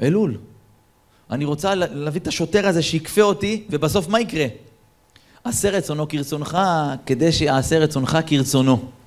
אלול. 0.03 0.39
אני 1.31 1.45
רוצה 1.45 1.75
להביא 1.75 2.21
את 2.21 2.27
השוטר 2.27 2.67
הזה 2.67 2.83
שיקפה 2.83 3.23
אותי, 3.23 3.65
ובסוף 3.71 4.09
מה 4.09 4.21
יקרה? 4.21 4.47
עשה 5.45 5.71
רצונו 5.71 6.09
כרצונך, 6.09 6.59
כדי 7.07 7.33
שיעשה 7.33 7.79
רצונך 7.79 8.19
כרצונו. 8.27 8.98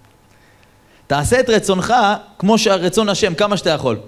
תעשה 1.11 1.39
את 1.39 1.49
רצונך 1.49 1.93
כמו 2.39 2.57
שהרצון 2.57 3.09
השם, 3.09 3.35
כמה 3.35 3.57
שאתה 3.57 3.69
יכול. 3.69 3.99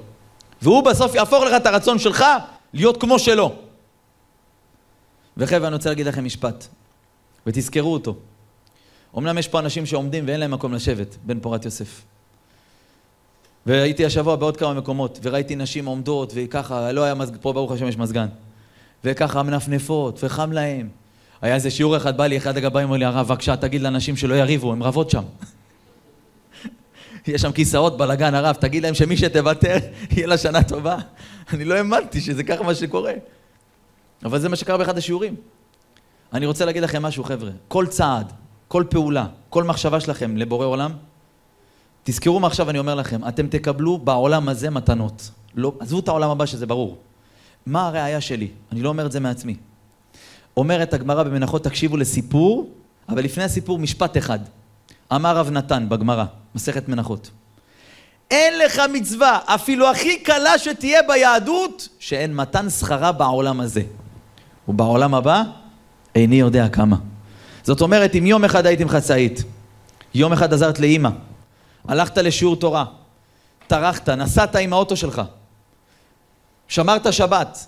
והוא 0.62 0.84
בסוף 0.84 1.16
יהפוך 1.16 1.44
לך 1.44 1.54
את 1.58 1.66
הרצון 1.66 2.00
שלך 2.00 2.26
להיות 2.74 3.02
כמו 3.02 3.20
שלו. 3.20 3.56
וחבר'ה, 5.38 5.68
אני 5.68 5.76
רוצה 5.76 5.90
להגיד 5.90 6.06
לכם 6.06 6.26
משפט, 6.26 6.68
ותזכרו 7.48 7.94
אותו. 7.94 8.16
אמנם 9.18 9.38
יש 9.38 9.48
פה 9.48 9.60
אנשים 9.60 9.86
שעומדים 9.86 10.24
ואין 10.28 10.40
להם 10.40 10.52
מקום 10.52 10.74
לשבת, 10.74 11.16
בן 11.24 11.40
פורת 11.40 11.66
יוסף. 11.66 12.02
והייתי 13.66 14.06
השבוע 14.06 14.36
בעוד 14.36 14.58
כמה 14.58 14.74
מקומות, 14.74 15.20
וראיתי 15.22 15.56
נשים 15.56 15.86
עומדות, 15.86 16.32
וככה, 16.36 16.92
לא 16.92 17.04
היה 17.04 17.14
מזגן, 17.14 17.38
פה 17.42 17.54
ברוך 17.54 17.72
השם 17.72 17.88
יש 17.88 17.98
מזגן. 17.98 18.28
וככה 19.04 19.44
מנפנפות, 19.44 20.24
וחם 20.24 20.52
להם. 20.52 20.90
היה 21.42 21.56
איזה 21.56 21.72
שיעור 21.72 21.98
אחד, 21.98 22.18
בא 22.18 22.26
לי 22.26 22.38
אחד 22.38 22.58
הגבאים, 22.58 22.88
אומר 22.88 22.98
לי, 22.98 23.06
הרב, 23.06 23.28
בבקשה, 23.28 23.56
תגיד 23.56 23.82
לאנשים 23.82 24.18
שלא 24.18 24.36
יריבו, 24.36 24.72
הם 24.72 24.84
רבות 24.84 25.10
שם. 25.10 25.24
יש 27.28 27.42
שם 27.42 27.52
כיסאות, 27.52 27.98
בלאגן, 27.98 28.36
הרב, 28.36 28.56
תגיד 28.56 28.84
להם 28.84 28.94
שמי 28.94 29.18
שתוותר, 29.18 29.78
יהיה 30.12 30.28
לה 30.28 30.38
שנה 30.38 30.64
טובה. 30.64 30.98
אני 31.54 31.66
לא 31.66 31.76
האמנתי 31.76 32.22
שזה 32.22 32.44
ככה 32.44 32.64
מה 32.64 32.76
שקורה. 32.76 33.14
אבל 34.26 34.40
זה 34.40 34.50
מה 34.50 34.56
שקרה 34.56 34.78
באחד 34.78 34.98
השיעורים. 34.98 35.36
אני 36.34 36.46
רוצה 36.46 36.66
להגיד 36.66 36.84
לכם 36.84 37.04
משהו, 37.04 37.24
חבר'ה. 37.24 37.52
כל 37.68 37.88
צעד, 37.88 38.34
כל 38.68 38.84
פעולה, 38.90 39.26
כל 39.50 39.64
מחשבה 39.64 40.00
שלכם 40.00 40.38
לבורא 40.38 40.66
עולם, 40.66 40.92
תזכרו 42.04 42.40
מה 42.40 42.48
עכשיו 42.48 42.70
אני 42.70 42.80
אומר 42.80 42.96
לכם, 42.96 43.28
אתם 43.28 43.48
תקבלו 43.48 43.98
בעולם 43.98 44.50
הזה 44.50 44.70
מתנות. 44.70 45.30
לא, 45.56 45.74
עזבו 45.80 46.00
את 46.00 46.08
העולם 46.08 46.30
הבא 46.30 46.46
שזה 46.46 46.66
ברור. 46.66 46.98
מה 47.66 47.88
הראייה 47.88 48.22
שלי? 48.22 48.48
אני 48.72 48.82
לא 48.82 48.90
אומר 48.90 49.06
את 49.06 49.12
זה 49.12 49.20
מעצמי. 49.20 49.56
אומרת 50.58 50.94
הגמרא 50.94 51.24
במנחות, 51.24 51.64
תקשיבו 51.64 51.98
לסיפור, 51.98 52.70
אבל 53.10 53.24
לפני 53.24 53.44
הסיפור 53.44 53.80
משפט 53.80 54.18
אחד. 54.18 54.40
אמר 55.16 55.38
רב 55.38 55.50
נתן 55.50 55.86
בגמרא, 55.90 56.26
מסכת 56.56 56.88
מנחות. 56.88 57.30
אין 58.32 58.60
לך 58.60 58.82
מצווה, 58.94 59.40
אפילו 59.46 59.90
הכי 59.90 60.20
קלה 60.20 60.58
שתהיה 60.58 61.00
ביהדות, 61.08 61.90
שאין 62.00 62.36
מתן 62.36 62.70
שכרה 62.70 63.12
בעולם 63.12 63.60
הזה. 63.60 63.82
ובעולם 64.68 65.16
הבא, 65.16 65.44
איני 66.16 66.36
יודע 66.36 66.70
כמה. 66.70 66.96
זאת 67.64 67.82
אומרת, 67.82 68.16
אם 68.16 68.26
יום 68.26 68.44
אחד 68.46 68.66
היית 68.66 68.80
עם 68.80 68.90
חצאית, 68.90 69.44
יום 70.14 70.34
אחד 70.34 70.54
עזרת 70.54 70.80
לאימא, 70.80 71.10
הלכת 71.88 72.18
לשיעור 72.18 72.56
תורה, 72.56 72.86
טרחת, 73.68 74.10
נסעת 74.10 74.56
עם 74.56 74.74
האוטו 74.74 74.98
שלך, 74.98 75.22
שמרת 76.68 77.14
שבת, 77.14 77.66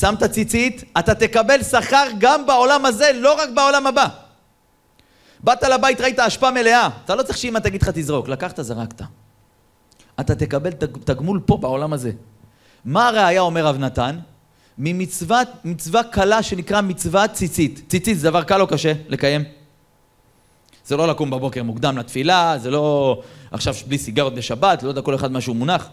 שמת 0.00 0.24
ציצית, 0.24 0.84
אתה 0.98 1.14
תקבל 1.14 1.62
שכר 1.62 2.06
גם 2.18 2.46
בעולם 2.46 2.84
הזה, 2.84 3.10
לא 3.14 3.42
רק 3.42 3.48
בעולם 3.54 3.86
הבא. 3.86 4.08
באת 5.44 5.62
לבית, 5.62 6.00
ראית 6.00 6.18
אשפה 6.18 6.50
מלאה, 6.50 6.88
אתה 7.04 7.14
לא 7.14 7.22
צריך 7.22 7.38
שאמא 7.38 7.58
תגיד 7.58 7.82
לך 7.82 7.90
תזרוק, 7.94 8.28
לקחת, 8.28 8.60
זרקת. 8.60 9.02
אתה 10.20 10.34
תקבל 10.34 10.70
תגמול 11.04 11.40
פה 11.46 11.56
בעולם 11.56 11.92
הזה. 11.92 12.12
מה 12.84 13.08
הראיה 13.08 13.40
אומר 13.40 13.66
רב 13.66 13.78
נתן? 13.78 14.18
ממצווה 14.78 15.40
מצווה 15.64 16.02
קלה 16.02 16.42
שנקרא 16.42 16.80
מצוות 16.80 17.32
ציצית. 17.32 17.82
ציצית 17.88 18.18
זה 18.18 18.30
דבר 18.30 18.42
קל 18.42 18.60
או 18.60 18.66
קשה 18.66 18.92
לקיים? 19.08 19.44
זה 20.86 20.96
לא 20.96 21.08
לקום 21.08 21.30
בבוקר 21.30 21.62
מוקדם 21.62 21.98
לתפילה, 21.98 22.54
זה 22.58 22.70
לא 22.70 23.20
עכשיו 23.50 23.74
בלי 23.86 23.98
סיגרות 23.98 24.34
בשבת, 24.34 24.82
לא 24.82 24.88
יודע 24.88 25.02
כל 25.02 25.14
אחד 25.14 25.32
משהו 25.32 25.54
מונח. 25.54 25.88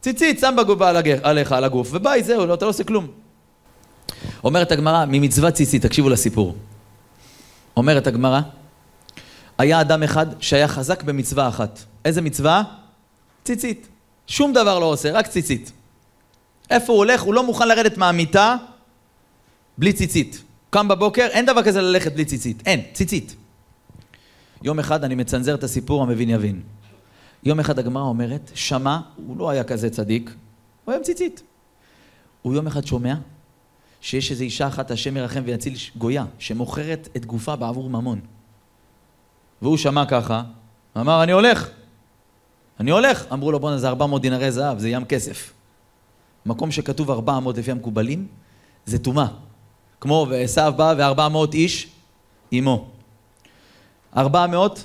ציצית, 0.00 0.40
שם 0.40 0.54
בגוף 0.58 0.80
עליך, 1.22 1.52
על 1.52 1.64
הגוף, 1.64 1.88
וביי, 1.92 2.22
זהו, 2.22 2.46
לא, 2.46 2.54
אתה 2.54 2.64
לא 2.64 2.70
עושה 2.70 2.84
כלום. 2.84 3.06
אומרת 4.44 4.72
הגמרא, 4.72 5.04
ממצוות 5.08 5.54
ציצית, 5.54 5.82
תקשיבו 5.86 6.08
לסיפור. 6.08 6.54
אומרת 7.76 8.06
הגמרא, 8.06 8.40
היה 9.58 9.80
אדם 9.80 10.02
אחד 10.02 10.26
שהיה 10.40 10.68
חזק 10.68 11.02
במצווה 11.02 11.48
אחת. 11.48 11.80
איזה 12.04 12.20
מצווה? 12.20 12.62
ציצית. 13.44 13.88
שום 14.26 14.52
דבר 14.52 14.78
לא 14.78 14.84
עושה, 14.84 15.12
רק 15.12 15.26
ציצית. 15.26 15.72
איפה 16.70 16.92
הוא 16.92 16.98
הולך? 16.98 17.20
הוא 17.20 17.34
לא 17.34 17.46
מוכן 17.46 17.68
לרדת 17.68 17.96
מהמיטה 17.96 18.56
בלי 19.78 19.92
ציצית. 19.92 20.42
קם 20.70 20.88
בבוקר, 20.88 21.26
אין 21.30 21.46
דבר 21.46 21.62
כזה 21.62 21.80
ללכת 21.80 22.12
בלי 22.12 22.24
ציצית. 22.24 22.62
אין, 22.66 22.80
ציצית. 22.92 23.36
יום 24.62 24.78
אחד 24.78 25.04
אני 25.04 25.14
מצנזר 25.14 25.54
את 25.54 25.64
הסיפור, 25.64 26.02
המבין 26.02 26.30
יבין. 26.30 26.62
יום 27.44 27.60
אחד 27.60 27.78
הגמרא 27.78 28.02
אומרת, 28.02 28.50
שמע, 28.54 28.98
הוא 29.16 29.36
לא 29.36 29.50
היה 29.50 29.64
כזה 29.64 29.90
צדיק, 29.90 30.30
הוא 30.84 30.92
היה 30.92 30.98
עם 30.98 31.04
ציצית. 31.04 31.42
הוא 32.42 32.54
יום 32.54 32.66
אחד 32.66 32.86
שומע 32.86 33.14
שיש 34.00 34.30
איזו 34.30 34.44
אישה 34.44 34.68
אחת, 34.68 34.90
השם 34.90 35.16
ירחם 35.16 35.42
ויציל 35.44 35.74
גויה, 35.96 36.24
שמוכרת 36.38 37.08
את 37.16 37.26
גופה 37.26 37.56
בעבור 37.56 37.90
ממון. 37.90 38.20
והוא 39.62 39.76
שמע 39.76 40.04
ככה, 40.06 40.42
אמר, 40.96 41.22
אני 41.22 41.32
הולך. 41.32 41.68
אני 42.80 42.90
הולך. 42.90 43.24
אמרו 43.32 43.52
לו, 43.52 43.60
בואנה, 43.60 43.78
זה 43.78 43.88
400 43.88 44.22
דינרי 44.22 44.52
זהב, 44.52 44.78
זה 44.78 44.88
ים 44.88 45.04
כסף. 45.04 45.52
מקום 46.46 46.70
שכתוב 46.70 47.10
400 47.10 47.58
לפי 47.58 47.70
המקובלים, 47.70 48.26
זה 48.86 48.98
טומאה. 48.98 49.26
כמו 50.00 50.26
ועשו 50.30 50.72
בא 50.76 50.94
ו-400 50.98 51.54
איש 51.54 51.88
עמו. 52.50 52.86
400 54.16 54.84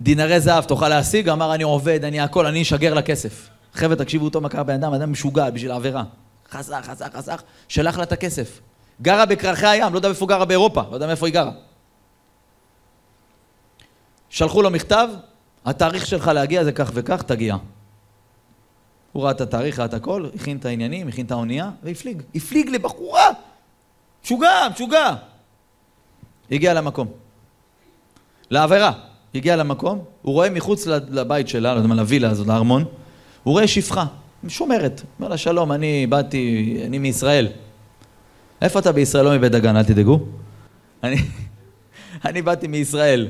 דינרי 0.00 0.40
זהב 0.40 0.64
תוכל 0.64 0.88
להשיג, 0.88 1.28
אמר 1.28 1.54
אני 1.54 1.62
עובד, 1.62 2.04
אני 2.04 2.20
הכל, 2.20 2.46
אני 2.46 2.62
אשגר 2.62 2.94
לכסף. 2.94 3.48
חבר'ה, 3.74 3.96
תקשיבו 3.96 4.24
אותו 4.24 4.40
מה 4.40 4.48
קרה 4.48 4.62
בן 4.62 4.74
אדם, 4.74 4.94
אדם 4.94 5.12
משוגע 5.12 5.50
בשביל 5.50 5.72
עבירה. 5.72 6.04
חסך, 6.50 6.80
חסך, 6.82 7.08
חסך, 7.14 7.42
שלח 7.68 7.96
לה 7.96 8.02
את 8.02 8.12
הכסף. 8.12 8.60
גרה 9.02 9.26
בקרחי 9.26 9.66
הים, 9.66 9.92
לא 9.92 9.98
יודע 9.98 10.08
איפה 10.08 10.26
גרה 10.26 10.44
באירופה, 10.44 10.82
לא 10.90 10.94
יודע 10.94 11.06
מאיפה 11.06 11.26
היא 11.26 11.34
גרה. 11.34 11.52
שלחו 14.30 14.62
לו 14.62 14.70
מכתב, 14.70 15.08
התאריך 15.64 16.06
שלך 16.06 16.26
להגיע 16.26 16.64
זה 16.64 16.72
כך 16.72 16.90
וכך, 16.94 17.22
תגיע. 17.22 17.56
הוא 19.12 19.22
ראה 19.22 19.30
את 19.30 19.40
התאריך, 19.40 19.78
ראה 19.78 19.86
את 19.86 19.94
הכל, 19.94 20.26
הכין 20.34 20.56
את 20.56 20.64
העניינים, 20.64 21.08
הכין 21.08 21.26
את 21.26 21.30
האונייה, 21.30 21.70
והפליג. 21.82 22.22
הפליג 22.34 22.68
לבחורה! 22.68 23.26
משוגע, 24.24 24.68
משוגע! 24.74 25.14
הגיע 26.50 26.74
למקום. 26.74 27.06
לעבירה. 28.50 28.92
הגיע 29.34 29.56
למקום, 29.56 30.04
הוא 30.22 30.34
רואה 30.34 30.50
מחוץ 30.50 30.86
לבית 30.86 31.48
שלה, 31.48 31.72
לא 31.74 31.78
יודע 31.78 31.88
מה, 31.88 31.94
לווילה 31.94 32.30
הזאת, 32.30 32.46
לארמון, 32.46 32.84
הוא 33.42 33.52
רואה 33.52 33.68
שפחה, 33.68 34.06
שומרת. 34.48 35.02
אומר 35.18 35.28
לה, 35.28 35.36
שלום, 35.36 35.72
אני 35.72 36.06
באתי, 36.06 36.76
אני 36.86 36.98
מישראל. 36.98 37.48
איפה 38.62 38.78
אתה 38.78 38.92
בישראל? 38.92 39.24
לא 39.24 39.32
מבית 39.32 39.52
דגן, 39.52 39.76
אל 39.76 39.84
תדאגו. 39.84 40.20
אני, 41.04 41.16
אני 42.28 42.42
באתי 42.42 42.66
מישראל. 42.66 43.28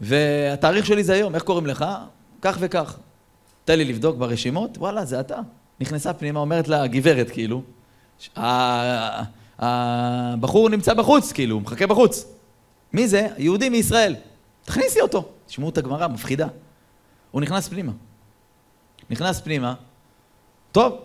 והתאריך 0.00 0.86
שלי 0.86 1.04
זה 1.04 1.12
היום, 1.12 1.34
איך 1.34 1.42
קוראים 1.42 1.66
לך? 1.66 1.84
כך 2.42 2.56
וכך. 2.60 2.98
תן 3.64 3.78
לי 3.78 3.84
לבדוק 3.84 4.16
ברשימות, 4.16 4.78
וואלה, 4.78 5.04
זה 5.04 5.20
אתה. 5.20 5.38
נכנסה 5.80 6.12
פנימה, 6.12 6.40
אומרת 6.40 6.68
לה, 6.68 6.86
גברת, 6.86 7.30
כאילו, 7.30 7.62
הבחור 9.58 10.68
נמצא 10.68 10.94
בחוץ, 10.94 11.32
כאילו, 11.32 11.60
מחכה 11.60 11.86
בחוץ. 11.86 12.26
מי 12.92 13.08
זה? 13.08 13.28
יהודי 13.38 13.68
מישראל. 13.68 14.16
תכניסי 14.64 15.00
אותו. 15.00 15.28
תשמעו 15.46 15.68
את 15.68 15.78
הגמרא, 15.78 16.08
מפחידה. 16.08 16.46
הוא 17.30 17.40
נכנס 17.40 17.68
פנימה. 17.68 17.92
נכנס 19.10 19.40
פנימה, 19.40 19.74
טוב, 20.72 20.98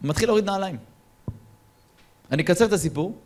מתחיל 0.00 0.28
להוריד 0.28 0.44
נעליים. 0.44 0.76
אני 2.32 2.42
אקצר 2.42 2.64
את 2.64 2.72
הסיפור. 2.72 3.16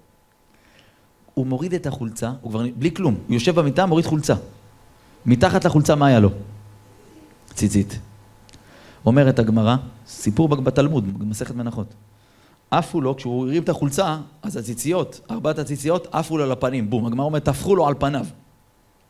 הוא 1.35 1.47
מוריד 1.47 1.75
את 1.75 1.87
החולצה, 1.87 2.33
הוא 2.41 2.51
כבר 2.51 2.65
בלי 2.77 2.95
כלום, 2.95 3.15
הוא 3.27 3.35
יושב 3.35 3.61
במיטה, 3.61 3.87
מוריד 3.87 4.07
חולצה. 4.07 4.35
מתחת 5.27 5.65
לחולצה 5.65 5.95
מה 5.95 6.07
היה 6.07 6.21
לו? 6.21 6.31
ציצית. 7.55 7.99
אומרת 9.07 9.39
הגמרא, 9.39 9.77
סיפור 10.07 10.53
ותלמוד, 10.65 11.19
במסכת 11.19 11.55
מנחות. 11.55 11.95
עפו 12.71 13.01
לו, 13.01 13.17
כשהוא 13.17 13.47
הרים 13.47 13.63
את 13.63 13.69
החולצה, 13.69 14.19
אז 14.43 14.57
הציציות, 14.57 15.21
ארבעת 15.31 15.59
הציציות, 15.59 16.07
עפו 16.13 16.39
לו 16.39 16.47
לפנים, 16.47 16.91
בום. 16.91 17.07
הגמרא 17.07 17.25
אומרת, 17.25 17.45
טפחו 17.45 17.77
לו 17.77 17.89
על 17.89 17.95
פניו. 17.99 18.27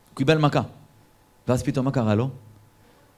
הוא 0.09 0.17
קיבל 0.17 0.37
מכה. 0.37 0.61
ואז 1.47 1.63
פתאום 1.63 1.85
מה 1.85 1.91
קרה 1.91 2.15
לו? 2.15 2.29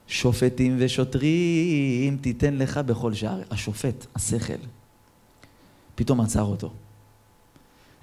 שופטים 0.07 0.75
ושוטרים 0.79 2.17
תיתן 2.21 2.53
לך 2.53 2.77
בכל 2.77 3.13
שער. 3.13 3.41
השופט, 3.51 4.05
השכל, 4.15 4.53
פתאום 5.95 6.21
עצר 6.21 6.43
אותו. 6.43 6.71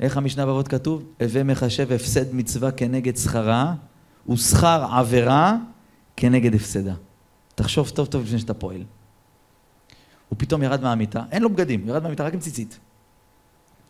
איך 0.01 0.16
המשנה 0.16 0.47
באבות 0.47 0.68
כתוב? 0.68 1.03
הווה 1.20 1.43
מחשב 1.43 1.93
הפסד 1.93 2.34
מצווה 2.34 2.70
כנגד 2.70 3.16
שכרה, 3.16 3.74
ושכר 4.29 4.85
עבירה 4.93 5.57
כנגד 6.16 6.55
הפסדה. 6.55 6.95
תחשוב 7.55 7.89
טוב 7.89 8.07
טוב 8.07 8.23
לפני 8.23 8.39
שאתה 8.39 8.55
פועל. 8.55 8.85
הוא 10.29 10.37
פתאום 10.39 10.62
ירד 10.62 10.83
מהמיטה, 10.83 11.23
אין 11.31 11.43
לו 11.43 11.51
בגדים, 11.51 11.89
ירד 11.89 12.03
מהמיטה 12.03 12.25
רק 12.25 12.35
עם 12.35 12.41
ציצית. 12.41 12.79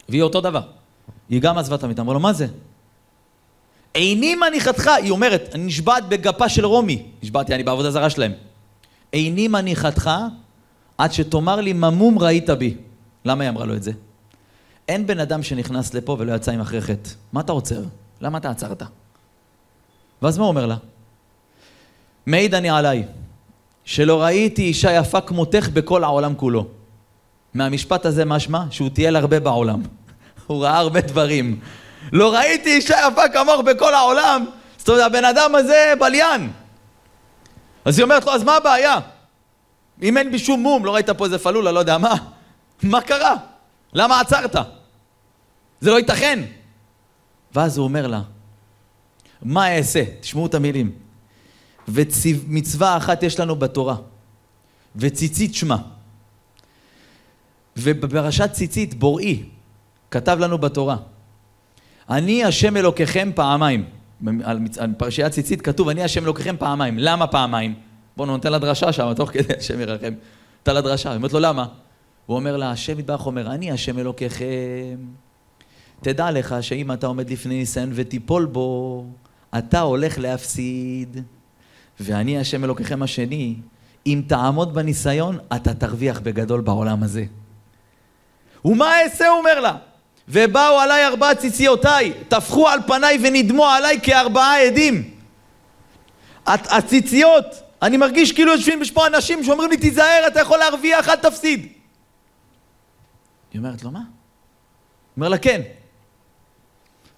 והיא 0.09 0.23
אותו 0.23 0.41
דבר. 0.41 0.63
היא 1.29 1.41
גם 1.41 1.59
עזבה 1.59 1.77
את 1.77 1.85
המיטה, 1.85 2.03
אמרו 2.03 2.15
לו, 2.15 2.21
מה 2.21 2.33
זה? 2.33 2.47
איני 3.95 4.35
מניחתך, 4.35 4.87
היא 4.87 5.11
אומרת, 5.11 5.51
אני 5.55 5.65
נשבעת 5.65 6.09
בגפה 6.09 6.49
של 6.49 6.67
רומי, 6.67 7.07
נשבעתי, 7.23 7.55
אני 7.55 7.63
בעבודה 7.63 7.91
זרה 7.91 8.11
שלהם. 8.11 8.33
איני 9.13 9.49
מניחתך 9.49 10.11
עד 10.99 11.13
שתאמר 11.13 11.61
לי 11.61 11.73
ממום 11.73 12.19
ראית 12.19 12.51
בי. 12.51 12.77
למה 13.25 13.45
היא 13.45 13.51
אמרה 13.51 13.65
לו 13.65 13.75
את 13.75 13.83
זה? 13.83 13.93
אין 14.89 15.07
בן 15.07 15.21
אדם 15.21 15.43
שנכנס 15.43 15.95
לפה 15.95 16.17
ולא 16.19 16.33
יצא 16.33 16.53
עם 16.53 16.61
אחרי 16.61 16.83
חטא. 16.83 17.11
מה 17.33 17.41
אתה 17.41 17.53
עוצר? 17.53 17.83
למה 18.21 18.39
אתה 18.39 18.51
עצרת? 18.51 18.83
ואז 20.23 20.39
מה 20.39 20.45
הוא 20.45 20.49
אומר 20.49 20.67
לה? 20.67 20.77
מעיד 22.27 22.55
אני 22.55 22.71
עליי, 22.71 23.05
שלא 23.85 24.23
ראיתי 24.23 24.63
אישה 24.63 24.93
יפה 24.93 25.21
כמותך 25.21 25.69
בכל 25.73 26.05
העולם 26.05 26.35
כולו. 26.35 26.67
מהמשפט 27.55 28.07
הזה 28.07 28.25
משמע 28.25 28.65
שהוא 28.71 28.89
טייל 28.89 29.17
הרבה 29.17 29.41
בעולם. 29.41 29.83
הוא 30.47 30.63
ראה 30.63 30.77
הרבה 30.77 31.01
דברים. 31.01 31.61
לא 32.13 32.35
ראיתי 32.35 32.77
אישה 32.77 32.97
יפה 33.09 33.29
כמוך 33.29 33.61
בכל 33.61 33.95
העולם. 33.95 34.47
זאת 34.79 34.89
אומרת, 34.89 35.07
הבן 35.07 35.25
אדם 35.25 35.55
הזה 35.55 35.93
בליין. 35.99 36.53
אז 37.85 37.99
היא 37.99 38.05
אומרת 38.05 38.27
לו, 38.27 38.33
אז 38.33 38.43
מה 38.43 38.57
הבעיה? 38.57 38.99
אם 40.03 40.17
אין 40.17 40.33
בי 40.33 40.39
שום 40.39 40.61
מום, 40.61 40.85
לא 40.85 40.95
ראית 40.95 41.11
פה 41.11 41.25
איזה 41.25 41.39
פלולה, 41.39 41.73
לא 41.73 41.79
יודע 41.79 41.99
מה, 41.99 42.15
מה 42.83 43.01
קרה? 43.01 43.35
למה 43.93 44.21
עצרת? 44.21 44.57
זה 45.81 45.91
לא 45.91 45.99
ייתכן. 45.99 46.41
ואז 47.55 47.79
הוא 47.79 47.85
אומר 47.85 48.07
לה, 48.07 48.21
מה 49.43 49.77
אעשה? 49.77 50.05
תשמעו 50.21 50.47
את 50.47 50.55
המילים. 50.55 50.93
ומצווה 51.89 52.97
אחת 52.97 53.23
יש 53.23 53.41
לנו 53.41 53.57
בתורה, 53.57 53.97
וציצית 54.97 55.55
שמה. 55.55 55.77
ובפרשת 57.77 58.53
ציצית, 58.53 58.95
בוראי, 58.95 59.43
כתב 60.11 60.39
לנו 60.41 60.59
בתורה, 60.59 60.97
אני 62.11 62.45
השם 62.45 62.77
אלוקיכם 62.77 63.31
פעמיים. 63.35 63.85
על, 64.45 64.59
פרשיית 64.99 65.33
ציצית 65.33 65.63
כתוב, 65.63 65.89
אני 65.89 66.03
השם 66.03 66.25
אלוקיכם 66.25 66.57
פעמיים. 66.59 66.99
למה 66.99 67.27
פעמיים? 67.27 67.75
בואו 68.17 68.27
נותן 68.27 68.53
לה 68.53 68.59
דרשה 68.59 68.93
שם, 68.93 69.15
תוך 69.17 69.31
כדי 69.31 69.55
השם 69.59 69.81
ירחם. 69.81 70.13
נותן 70.59 70.75
לה 70.75 70.81
דרשה. 70.81 71.11
היא 71.11 71.17
אומרת 71.17 71.33
לו, 71.33 71.41
למה? 71.41 71.67
הוא 72.27 72.37
אומר 72.37 72.57
לה, 72.57 72.71
השם 72.71 72.99
יתברך 72.99 73.27
אומר, 73.27 73.51
אני 73.51 73.71
השם 73.71 73.99
אלוקיכם. 73.99 74.97
תדע 76.01 76.31
לך 76.31 76.57
שאם 76.61 76.93
אתה 76.93 77.07
עומד 77.07 77.31
לפני 77.31 77.55
ניסיון 77.55 77.91
ותיפול 77.95 78.45
בו, 78.45 79.07
אתה 79.59 79.81
הולך 79.81 80.19
להפסיד. 80.19 81.23
ואני 82.01 82.39
השם 82.39 82.65
אלוקיכם 82.65 83.03
השני, 83.03 83.55
אם 84.07 84.23
תעמוד 84.27 84.75
בניסיון, 84.75 85.39
אתה 85.57 85.75
תרוויח 85.75 86.21
בגדול 86.21 86.61
בעולם 86.61 87.03
הזה. 87.03 87.25
ומה 88.65 89.01
אעשה, 89.01 89.29
הוא 89.29 89.39
אומר 89.39 89.61
לה? 89.61 89.77
ובאו 90.29 90.81
עליי 90.81 91.07
ארבע 91.07 91.35
ציציותיי, 91.35 92.13
טפחו 92.29 92.69
על 92.69 92.81
פניי 92.87 93.19
ונדמו 93.23 93.67
עליי 93.67 94.01
כארבעה 94.03 94.63
עדים. 94.67 95.11
הציציות, 96.47 97.45
אני 97.83 97.97
מרגיש 97.97 98.33
כאילו 98.33 98.53
יושבים 98.53 98.81
פה 98.95 99.07
אנשים 99.07 99.45
שאומרים 99.45 99.71
לי, 99.71 99.77
תיזהר, 99.77 100.25
אתה 100.27 100.41
יכול 100.41 100.59
להרוויח, 100.59 101.09
אל 101.09 101.17
תפסיד. 101.17 101.69
היא 103.53 103.59
אומרת 103.59 103.83
לו, 103.83 103.91
מה? 103.91 104.01
אומר 105.17 105.29
לה, 105.29 105.39
כן. 105.39 105.61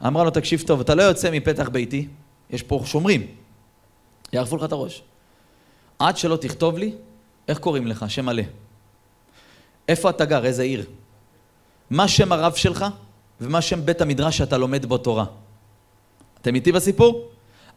אמרה 0.07 0.24
לו, 0.24 0.30
תקשיב 0.30 0.62
טוב, 0.66 0.80
אתה 0.80 0.95
לא 0.95 1.03
יוצא 1.03 1.30
מפתח 1.32 1.68
ביתי, 1.68 2.09
יש 2.55 2.63
פה 2.63 2.81
שומרים, 2.85 3.27
יערפו 4.33 4.57
לך 4.57 4.65
את 4.65 4.73
הראש. 4.73 5.03
עד 5.99 6.17
שלא 6.17 6.37
תכתוב 6.37 6.79
לי, 6.79 6.93
איך 7.49 7.59
קוראים 7.59 7.87
לך? 7.87 8.05
שם 8.09 8.27
מלא. 8.27 8.43
איפה 9.89 10.11
אתה 10.11 10.25
גר? 10.25 10.45
איזה 10.45 10.63
עיר? 10.63 10.85
מה 11.91 12.09
שם 12.09 12.33
הרב 12.33 12.55
שלך 12.55 12.85
ומה 13.41 13.63
שם 13.63 13.87
בית 13.87 14.01
המדרש 14.01 14.39
שאתה 14.39 14.59
לומד 14.59 14.87
בו 14.87 14.99
תורה. 14.99 15.25
אתם 16.41 16.55
איתי 16.55 16.73
בסיפור? 16.73 17.29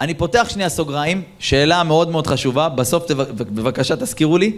אני 0.01 0.13
פותח 0.13 0.47
שנייה 0.49 0.69
סוגריים, 0.69 1.23
שאלה 1.39 1.84
מאוד 1.84 2.09
מאוד 2.09 2.28
חשובה, 2.28 2.69
בסוף 2.69 3.11
בבקשה 3.38 3.95
תזכירו 3.95 4.38
לי. 4.38 4.57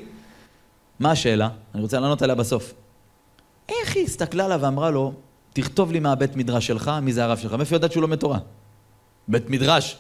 מה 1.00 1.12
השאלה? 1.12 1.50
אני 1.74 1.82
רוצה 1.82 2.00
לענות 2.00 2.22
עליה 2.22 2.36
בסוף. 2.36 2.74
איך 3.70 3.96
היא 3.96 4.04
הסתכלה 4.04 4.46
עליו 4.46 4.60
ואמרה 4.62 4.90
לו, 4.90 5.14
תכתוב 5.54 5.92
לי 5.92 6.00
מה 6.00 6.12
הבית 6.12 6.36
מדרש 6.36 6.68
שלך, 6.68 6.92
מי 7.02 7.14
זה 7.14 7.24
הרב 7.24 7.38
שלך? 7.38 7.54
מאיפה 7.54 7.76
יודעת 7.76 7.92
שהוא 7.92 8.02
לומד 8.02 8.18
תורה? 8.18 8.40
בית 9.28 9.50
מדרש. 9.50 9.98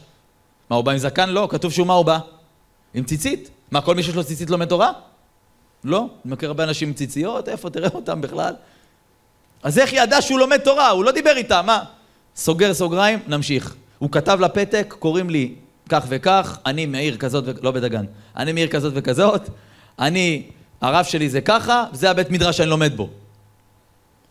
מה, 0.70 0.76
הוא 0.76 0.86
בא 0.86 0.91
עם 0.91 0.97
זקן? 0.97 1.30
לא, 1.30 1.47
כתוב 1.51 1.72
שהוא 1.72 1.88
מה 1.88 1.93
הוא 1.93 2.05
בא? 2.05 2.20
עם 2.93 3.03
ציצית. 3.03 3.49
מה, 3.72 3.82
כל 3.82 3.95
מי 3.95 4.03
שיש 4.03 4.15
לו 4.15 4.24
ציצית 4.24 4.49
לומד 4.49 4.67
תורה? 4.67 4.91
לא. 5.84 5.99
אני 6.26 6.34
מכיר 6.34 6.49
הרבה 6.49 6.63
אנשים 6.63 6.88
עם 6.88 6.93
ציציות, 6.93 7.49
איפה 7.49 7.70
תראה 7.70 7.89
אותם 7.93 8.22
בכלל? 8.22 8.53
אז 9.63 9.80
איך 9.80 9.93
ידע 9.93 10.22
שהוא 10.22 10.39
לומד 10.39 10.57
תורה? 10.57 10.89
הוא 10.89 11.03
לא 11.03 11.11
דיבר 11.11 11.38
איתה, 11.38 11.61
מה? 11.61 11.84
סוגר 12.36 12.74
סוגריים, 12.74 13.20
נמשיך. 13.28 13.76
הוא 13.99 14.11
כתב 14.11 14.39
לפתק, 14.41 14.95
קוראים 14.99 15.30
לי 15.30 15.55
כך 15.89 16.05
וכך, 16.09 16.57
אני 16.65 16.86
מעיר 16.86 17.17
כזאת, 17.17 17.43
ו... 17.47 17.51
לא 17.61 17.72
בדגן, 17.72 18.05
אני 18.36 18.51
מעיר 18.51 18.67
כזאת 18.67 18.93
וכזאת, 18.95 19.49
אני, 19.99 20.49
הרב 20.82 21.05
שלי 21.05 21.30
זה 21.30 21.41
ככה, 21.41 21.86
זה 21.91 22.11
הבית 22.11 22.32
מדרש 22.32 22.57
שאני 22.57 22.70
לומד 22.70 22.97
בו. 22.97 23.09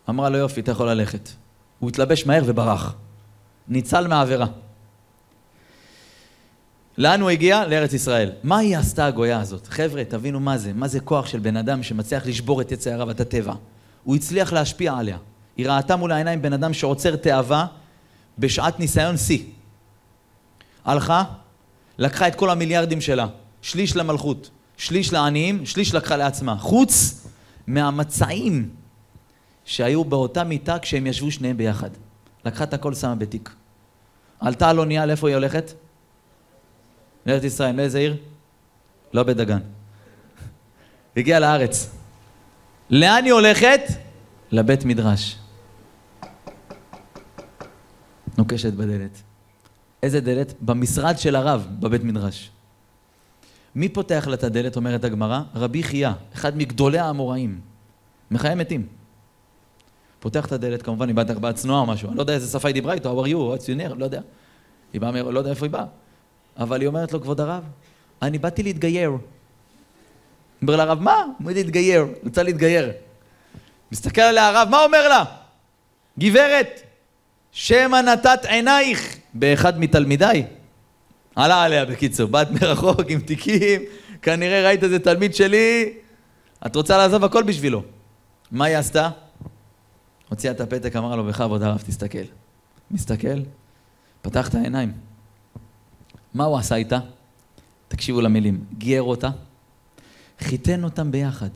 אמרה 0.09 0.29
לו 0.29 0.37
יופי, 0.37 0.61
אתה 0.61 0.71
יכול 0.71 0.89
ללכת. 0.89 1.29
הוא 1.79 1.89
התלבש 1.89 2.25
מהר 2.25 2.41
וברח. 2.45 2.95
ניצל 3.67 4.07
מהעבירה. 4.07 4.45
לאן 6.97 7.21
הוא 7.21 7.29
הגיע? 7.29 7.67
לארץ 7.67 7.93
ישראל. 7.93 8.31
מה 8.43 8.57
היא 8.57 8.77
עשתה 8.77 9.05
הגויה 9.05 9.39
הזאת? 9.39 9.67
חבר'ה, 9.67 10.03
תבינו 10.03 10.39
מה 10.39 10.57
זה. 10.57 10.73
מה 10.73 10.87
זה 10.87 10.99
כוח 10.99 11.27
של 11.27 11.39
בן 11.39 11.57
אדם 11.57 11.83
שמצליח 11.83 12.25
לשבור 12.25 12.61
את 12.61 12.71
יצר 12.71 12.93
הרע 12.93 13.05
ואת 13.07 13.19
הטבע. 13.19 13.53
הוא 14.03 14.15
הצליח 14.15 14.53
להשפיע 14.53 14.93
עליה. 14.93 15.17
היא 15.57 15.69
ראתה 15.69 15.95
מול 15.95 16.11
העיניים 16.11 16.41
בן 16.41 16.53
אדם 16.53 16.73
שעוצר 16.73 17.15
תאווה 17.15 17.65
בשעת 18.39 18.79
ניסיון 18.79 19.17
שיא. 19.17 19.43
הלכה, 20.85 21.23
לקחה 21.97 22.27
את 22.27 22.35
כל 22.35 22.49
המיליארדים 22.49 23.01
שלה, 23.01 23.27
שליש 23.61 23.95
למלכות, 23.95 24.49
שליש 24.77 25.13
לעניים, 25.13 25.65
שליש 25.65 25.93
לקחה 25.93 26.17
לעצמה. 26.17 26.57
חוץ 26.57 27.25
מהמצעים 27.67 28.69
שהיו 29.65 30.03
באותה 30.03 30.43
מיטה 30.43 30.79
כשהם 30.79 31.07
ישבו 31.07 31.31
שניהם 31.31 31.57
ביחד. 31.57 31.89
לקחה 32.45 32.63
את 32.63 32.73
הכל, 32.73 32.93
שמה 32.93 33.15
בתיק. 33.15 33.53
עלתה 34.39 34.69
על 34.69 34.79
אונייה, 34.79 35.05
לאיפה 35.05 35.27
היא 35.27 35.35
הולכת? 35.35 35.73
לארץ 37.29 37.43
ישראל. 37.43 37.75
לאיזה 37.75 37.99
עיר? 37.99 38.17
לא 39.13 39.23
בדגן. 39.23 39.59
הגיעה 41.17 41.39
לארץ. 41.39 41.95
לאן 42.89 43.23
היא 43.23 43.33
הולכת? 43.33 43.81
לבית 44.51 44.85
מדרש. 44.85 45.39
נוקשת 48.37 48.73
בדלת. 48.73 49.21
איזה 50.03 50.21
דלת? 50.21 50.53
במשרד 50.61 51.17
של 51.17 51.35
הרב, 51.35 51.67
בבית 51.79 52.03
מדרש. 52.03 52.51
מי 53.75 53.89
פותח 53.89 54.27
לה 54.27 54.33
את 54.33 54.43
הדלת, 54.43 54.75
אומרת 54.75 55.03
הגמרא? 55.03 55.41
רבי 55.55 55.83
חייא, 55.83 56.09
אחד 56.33 56.57
מגדולי 56.57 56.99
האמוראים. 56.99 57.59
מחיי 58.31 58.55
מתים. 58.55 58.87
פותח 60.19 60.45
את 60.45 60.51
הדלת, 60.51 60.81
כמובן 60.81 61.09
היא 61.09 61.15
ארבעה 61.29 61.53
צנועה 61.53 61.79
או 61.79 61.85
משהו, 61.85 62.09
אני 62.09 62.17
לא 62.17 62.21
יודע 62.21 62.33
איזה 62.33 62.59
שפה 62.59 62.67
היא 62.67 62.73
דיברה 62.73 62.93
איתו, 62.93 63.23
how 63.23 63.25
are 63.25 63.29
you, 63.29 63.35
what's 63.35 63.65
your 63.65 63.91
name, 63.91 63.99
לא 63.99 64.05
יודע. 64.05 64.21
היא 64.93 65.01
באה, 65.01 65.11
לא 65.11 65.39
יודע 65.39 65.49
איפה 65.49 65.65
היא 65.65 65.71
באה. 65.71 65.85
אבל 66.59 66.81
היא 66.81 66.87
אומרת 66.87 67.13
לו, 67.13 67.21
כבוד 67.21 67.41
הרב, 67.41 67.63
אני 68.21 68.37
באתי 68.37 68.63
להתגייר. 68.63 69.11
אומר 70.61 70.75
לה 70.75 70.83
הרב, 70.83 70.99
מה? 71.01 71.25
הוא 71.43 71.51
להתגייר, 71.51 72.05
רוצה 72.23 72.43
להתגייר. 72.43 72.91
מסתכל 73.91 74.21
עליה 74.21 74.47
הרב, 74.47 74.67
מה 74.71 74.83
אומר 74.83 75.07
לה? 75.07 75.23
גברת, 76.19 76.81
שמא 77.51 78.01
נתת 78.01 78.45
עינייך 78.45 79.17
באחד 79.33 79.79
מתלמידיי. 79.79 80.45
עלה 81.35 81.63
עליה 81.63 81.85
בקיצור, 81.85 82.27
באת 82.27 82.51
מרחוק 82.51 83.01
עם 83.07 83.19
תיקים, 83.19 83.81
כנראה 84.21 84.63
ראית 84.63 84.83
איזה 84.83 84.99
תלמיד 84.99 85.35
שלי, 85.35 85.93
את 86.65 86.75
רוצה 86.75 86.97
לעזוב 86.97 87.23
הכל 87.23 87.43
בשבילו. 87.43 87.83
מה 88.51 88.65
היא 88.65 88.77
עשתה? 88.77 89.09
הוציאה 90.29 90.53
את 90.53 90.61
הפתק, 90.61 90.95
אמרה 90.95 91.15
לו, 91.15 91.23
בכבוד 91.23 91.63
הרב, 91.63 91.81
תסתכל. 91.87 92.17
מסתכל, 92.91 93.39
פתח 94.21 94.49
את 94.49 94.55
העיניים. 94.55 95.08
מה 96.33 96.43
הוא 96.43 96.57
עשה 96.57 96.75
איתה? 96.75 96.99
תקשיבו 97.87 98.21
למילים. 98.21 98.63
גייר 98.77 99.03
אותה, 99.03 99.29
חיתן 100.39 100.83
אותם 100.83 101.11
ביחד. 101.11 101.49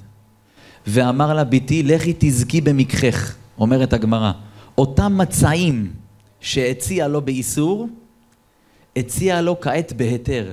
ואמר 0.88 1.34
לה, 1.34 1.44
בתי, 1.44 1.84
לכי 1.84 2.14
תזכי 2.20 2.62
במקחך, 2.62 3.36
אומרת 3.58 3.94
הגמרא. 3.94 4.32
אותם 4.78 5.18
מצעים 5.18 5.94
שהציע 6.40 7.08
לו 7.08 7.22
באיסור, 7.22 7.88
הציע 8.96 9.42
לו 9.42 9.62
כעת 9.62 9.94
בהיתר. 9.94 10.52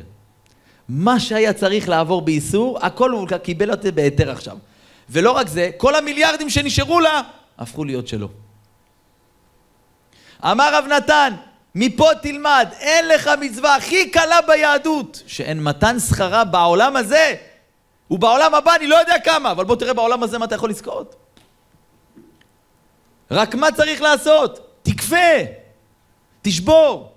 מה 0.88 1.20
שהיה 1.20 1.52
צריך 1.52 1.88
לעבור 1.88 2.22
באיסור, 2.22 2.78
הכל 2.82 3.10
הוא 3.10 3.28
קיבל 3.42 3.70
אותה 3.70 3.90
בהיתר 3.90 4.30
עכשיו. 4.30 4.56
ולא 5.10 5.32
רק 5.32 5.48
זה, 5.48 5.70
כל 5.76 5.94
המיליארדים 5.94 6.50
שנשארו 6.50 7.00
לה, 7.00 7.22
הפכו 7.58 7.84
להיות 7.84 8.08
שלו. 8.08 8.28
אמר 10.44 10.74
רב 10.74 10.84
נתן, 10.96 11.34
מפה 11.74 12.10
תלמד, 12.22 12.68
אין 12.80 13.08
לך 13.08 13.30
מצווה 13.40 13.76
הכי 13.76 14.10
קלה 14.10 14.40
ביהדות, 14.46 15.22
שאין 15.26 15.62
מתן 15.62 15.98
שכרה 15.98 16.44
בעולם 16.44 16.96
הזה, 16.96 17.34
ובעולם 18.10 18.54
הבא 18.54 18.74
אני 18.74 18.86
לא 18.86 18.96
יודע 18.96 19.18
כמה, 19.24 19.50
אבל 19.50 19.64
בוא 19.64 19.76
תראה 19.76 19.94
בעולם 19.94 20.22
הזה 20.22 20.38
מה 20.38 20.44
אתה 20.44 20.54
יכול 20.54 20.70
לזכות. 20.70 21.16
רק 23.30 23.54
מה 23.54 23.72
צריך 23.72 24.02
לעשות? 24.02 24.82
תכפה, 24.82 25.16
תשבור. 26.42 27.12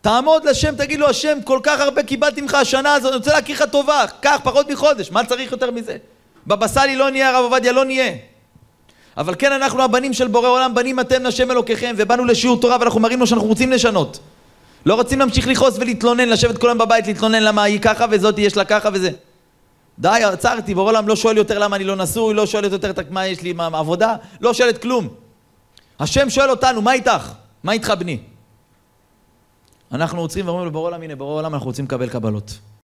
תעמוד 0.00 0.44
לשם, 0.44 0.76
תגיד 0.76 1.00
לו, 1.00 1.08
השם, 1.08 1.38
כל 1.44 1.60
כך 1.62 1.80
הרבה 1.80 2.02
קיבלתי 2.02 2.40
ממך 2.40 2.54
השנה 2.54 2.94
הזאת, 2.94 3.12
אני 3.12 3.18
רוצה 3.18 3.32
להכיר 3.32 3.56
לך 3.56 3.70
טובה, 3.72 4.04
קח 4.20 4.40
פחות 4.44 4.70
מחודש, 4.70 5.10
מה 5.10 5.24
צריך 5.24 5.52
יותר 5.52 5.70
מזה? 5.70 5.96
בבא 6.46 6.66
סאלי 6.66 6.96
לא 6.96 7.10
נהיה, 7.10 7.28
הרב 7.28 7.44
עובדיה 7.44 7.72
לא 7.72 7.84
נהיה. 7.84 8.12
אבל 9.16 9.34
כן, 9.38 9.52
אנחנו 9.52 9.82
הבנים 9.82 10.12
של 10.12 10.28
בורא 10.28 10.48
עולם, 10.48 10.74
בנים 10.74 11.00
אתם 11.00 11.22
לשם 11.22 11.50
אלוקיכם, 11.50 11.94
ובאנו 11.98 12.24
לשיעור 12.24 12.60
תורה 12.60 12.76
ואנחנו 12.80 13.00
מראים 13.00 13.20
לו 13.20 13.26
שאנחנו 13.26 13.48
רוצים 13.48 13.72
לשנות. 13.72 14.18
לא 14.86 14.94
רוצים 14.94 15.18
להמשיך 15.18 15.48
לכעוס 15.48 15.76
ולהתלונן, 15.78 16.28
לשבת 16.28 16.58
כולם 16.58 16.78
בבית, 16.78 17.06
להתלונן 17.06 17.42
למה 17.42 17.62
היא 17.62 17.80
ככה 17.80 18.06
וזאת 18.10 18.38
יש 18.38 18.56
לה 18.56 18.64
ככה 18.64 18.88
וזה. 18.92 19.10
די, 19.98 20.20
עצרתי, 20.24 20.74
בורא 20.74 20.90
עולם 20.90 21.08
לא 21.08 21.16
שואל 21.16 21.36
יותר 21.36 21.58
למה 21.58 21.76
אני 21.76 21.84
לא 21.84 21.96
נשוי, 21.96 22.34
לא 22.34 22.46
שואל 22.46 22.64
יותר 22.64 22.92
מה 23.10 23.26
יש 23.26 23.42
לי, 23.42 23.52
מה 23.52 23.66
עבודה, 23.66 24.16
לא 24.40 24.54
שואלת 24.54 24.82
כלום. 24.82 25.08
השם 26.00 26.30
שואל 26.30 26.50
אותנו, 26.50 26.82
מה 26.82 26.92
איתך? 26.92 27.32
מה 27.64 27.72
איתך 27.72 27.92
בני? 27.98 28.18
אנחנו 29.92 30.20
עוצרים 30.20 30.46
ואומרים 30.46 30.66
לבורא 30.66 30.86
עולם, 30.86 31.02
הנה, 31.02 31.16
בורא 31.16 31.34
עולם, 31.34 31.54
אנחנו 31.54 31.66
רוצים 31.66 31.84
לקבל 31.84 32.08
קבלות. 32.08 32.58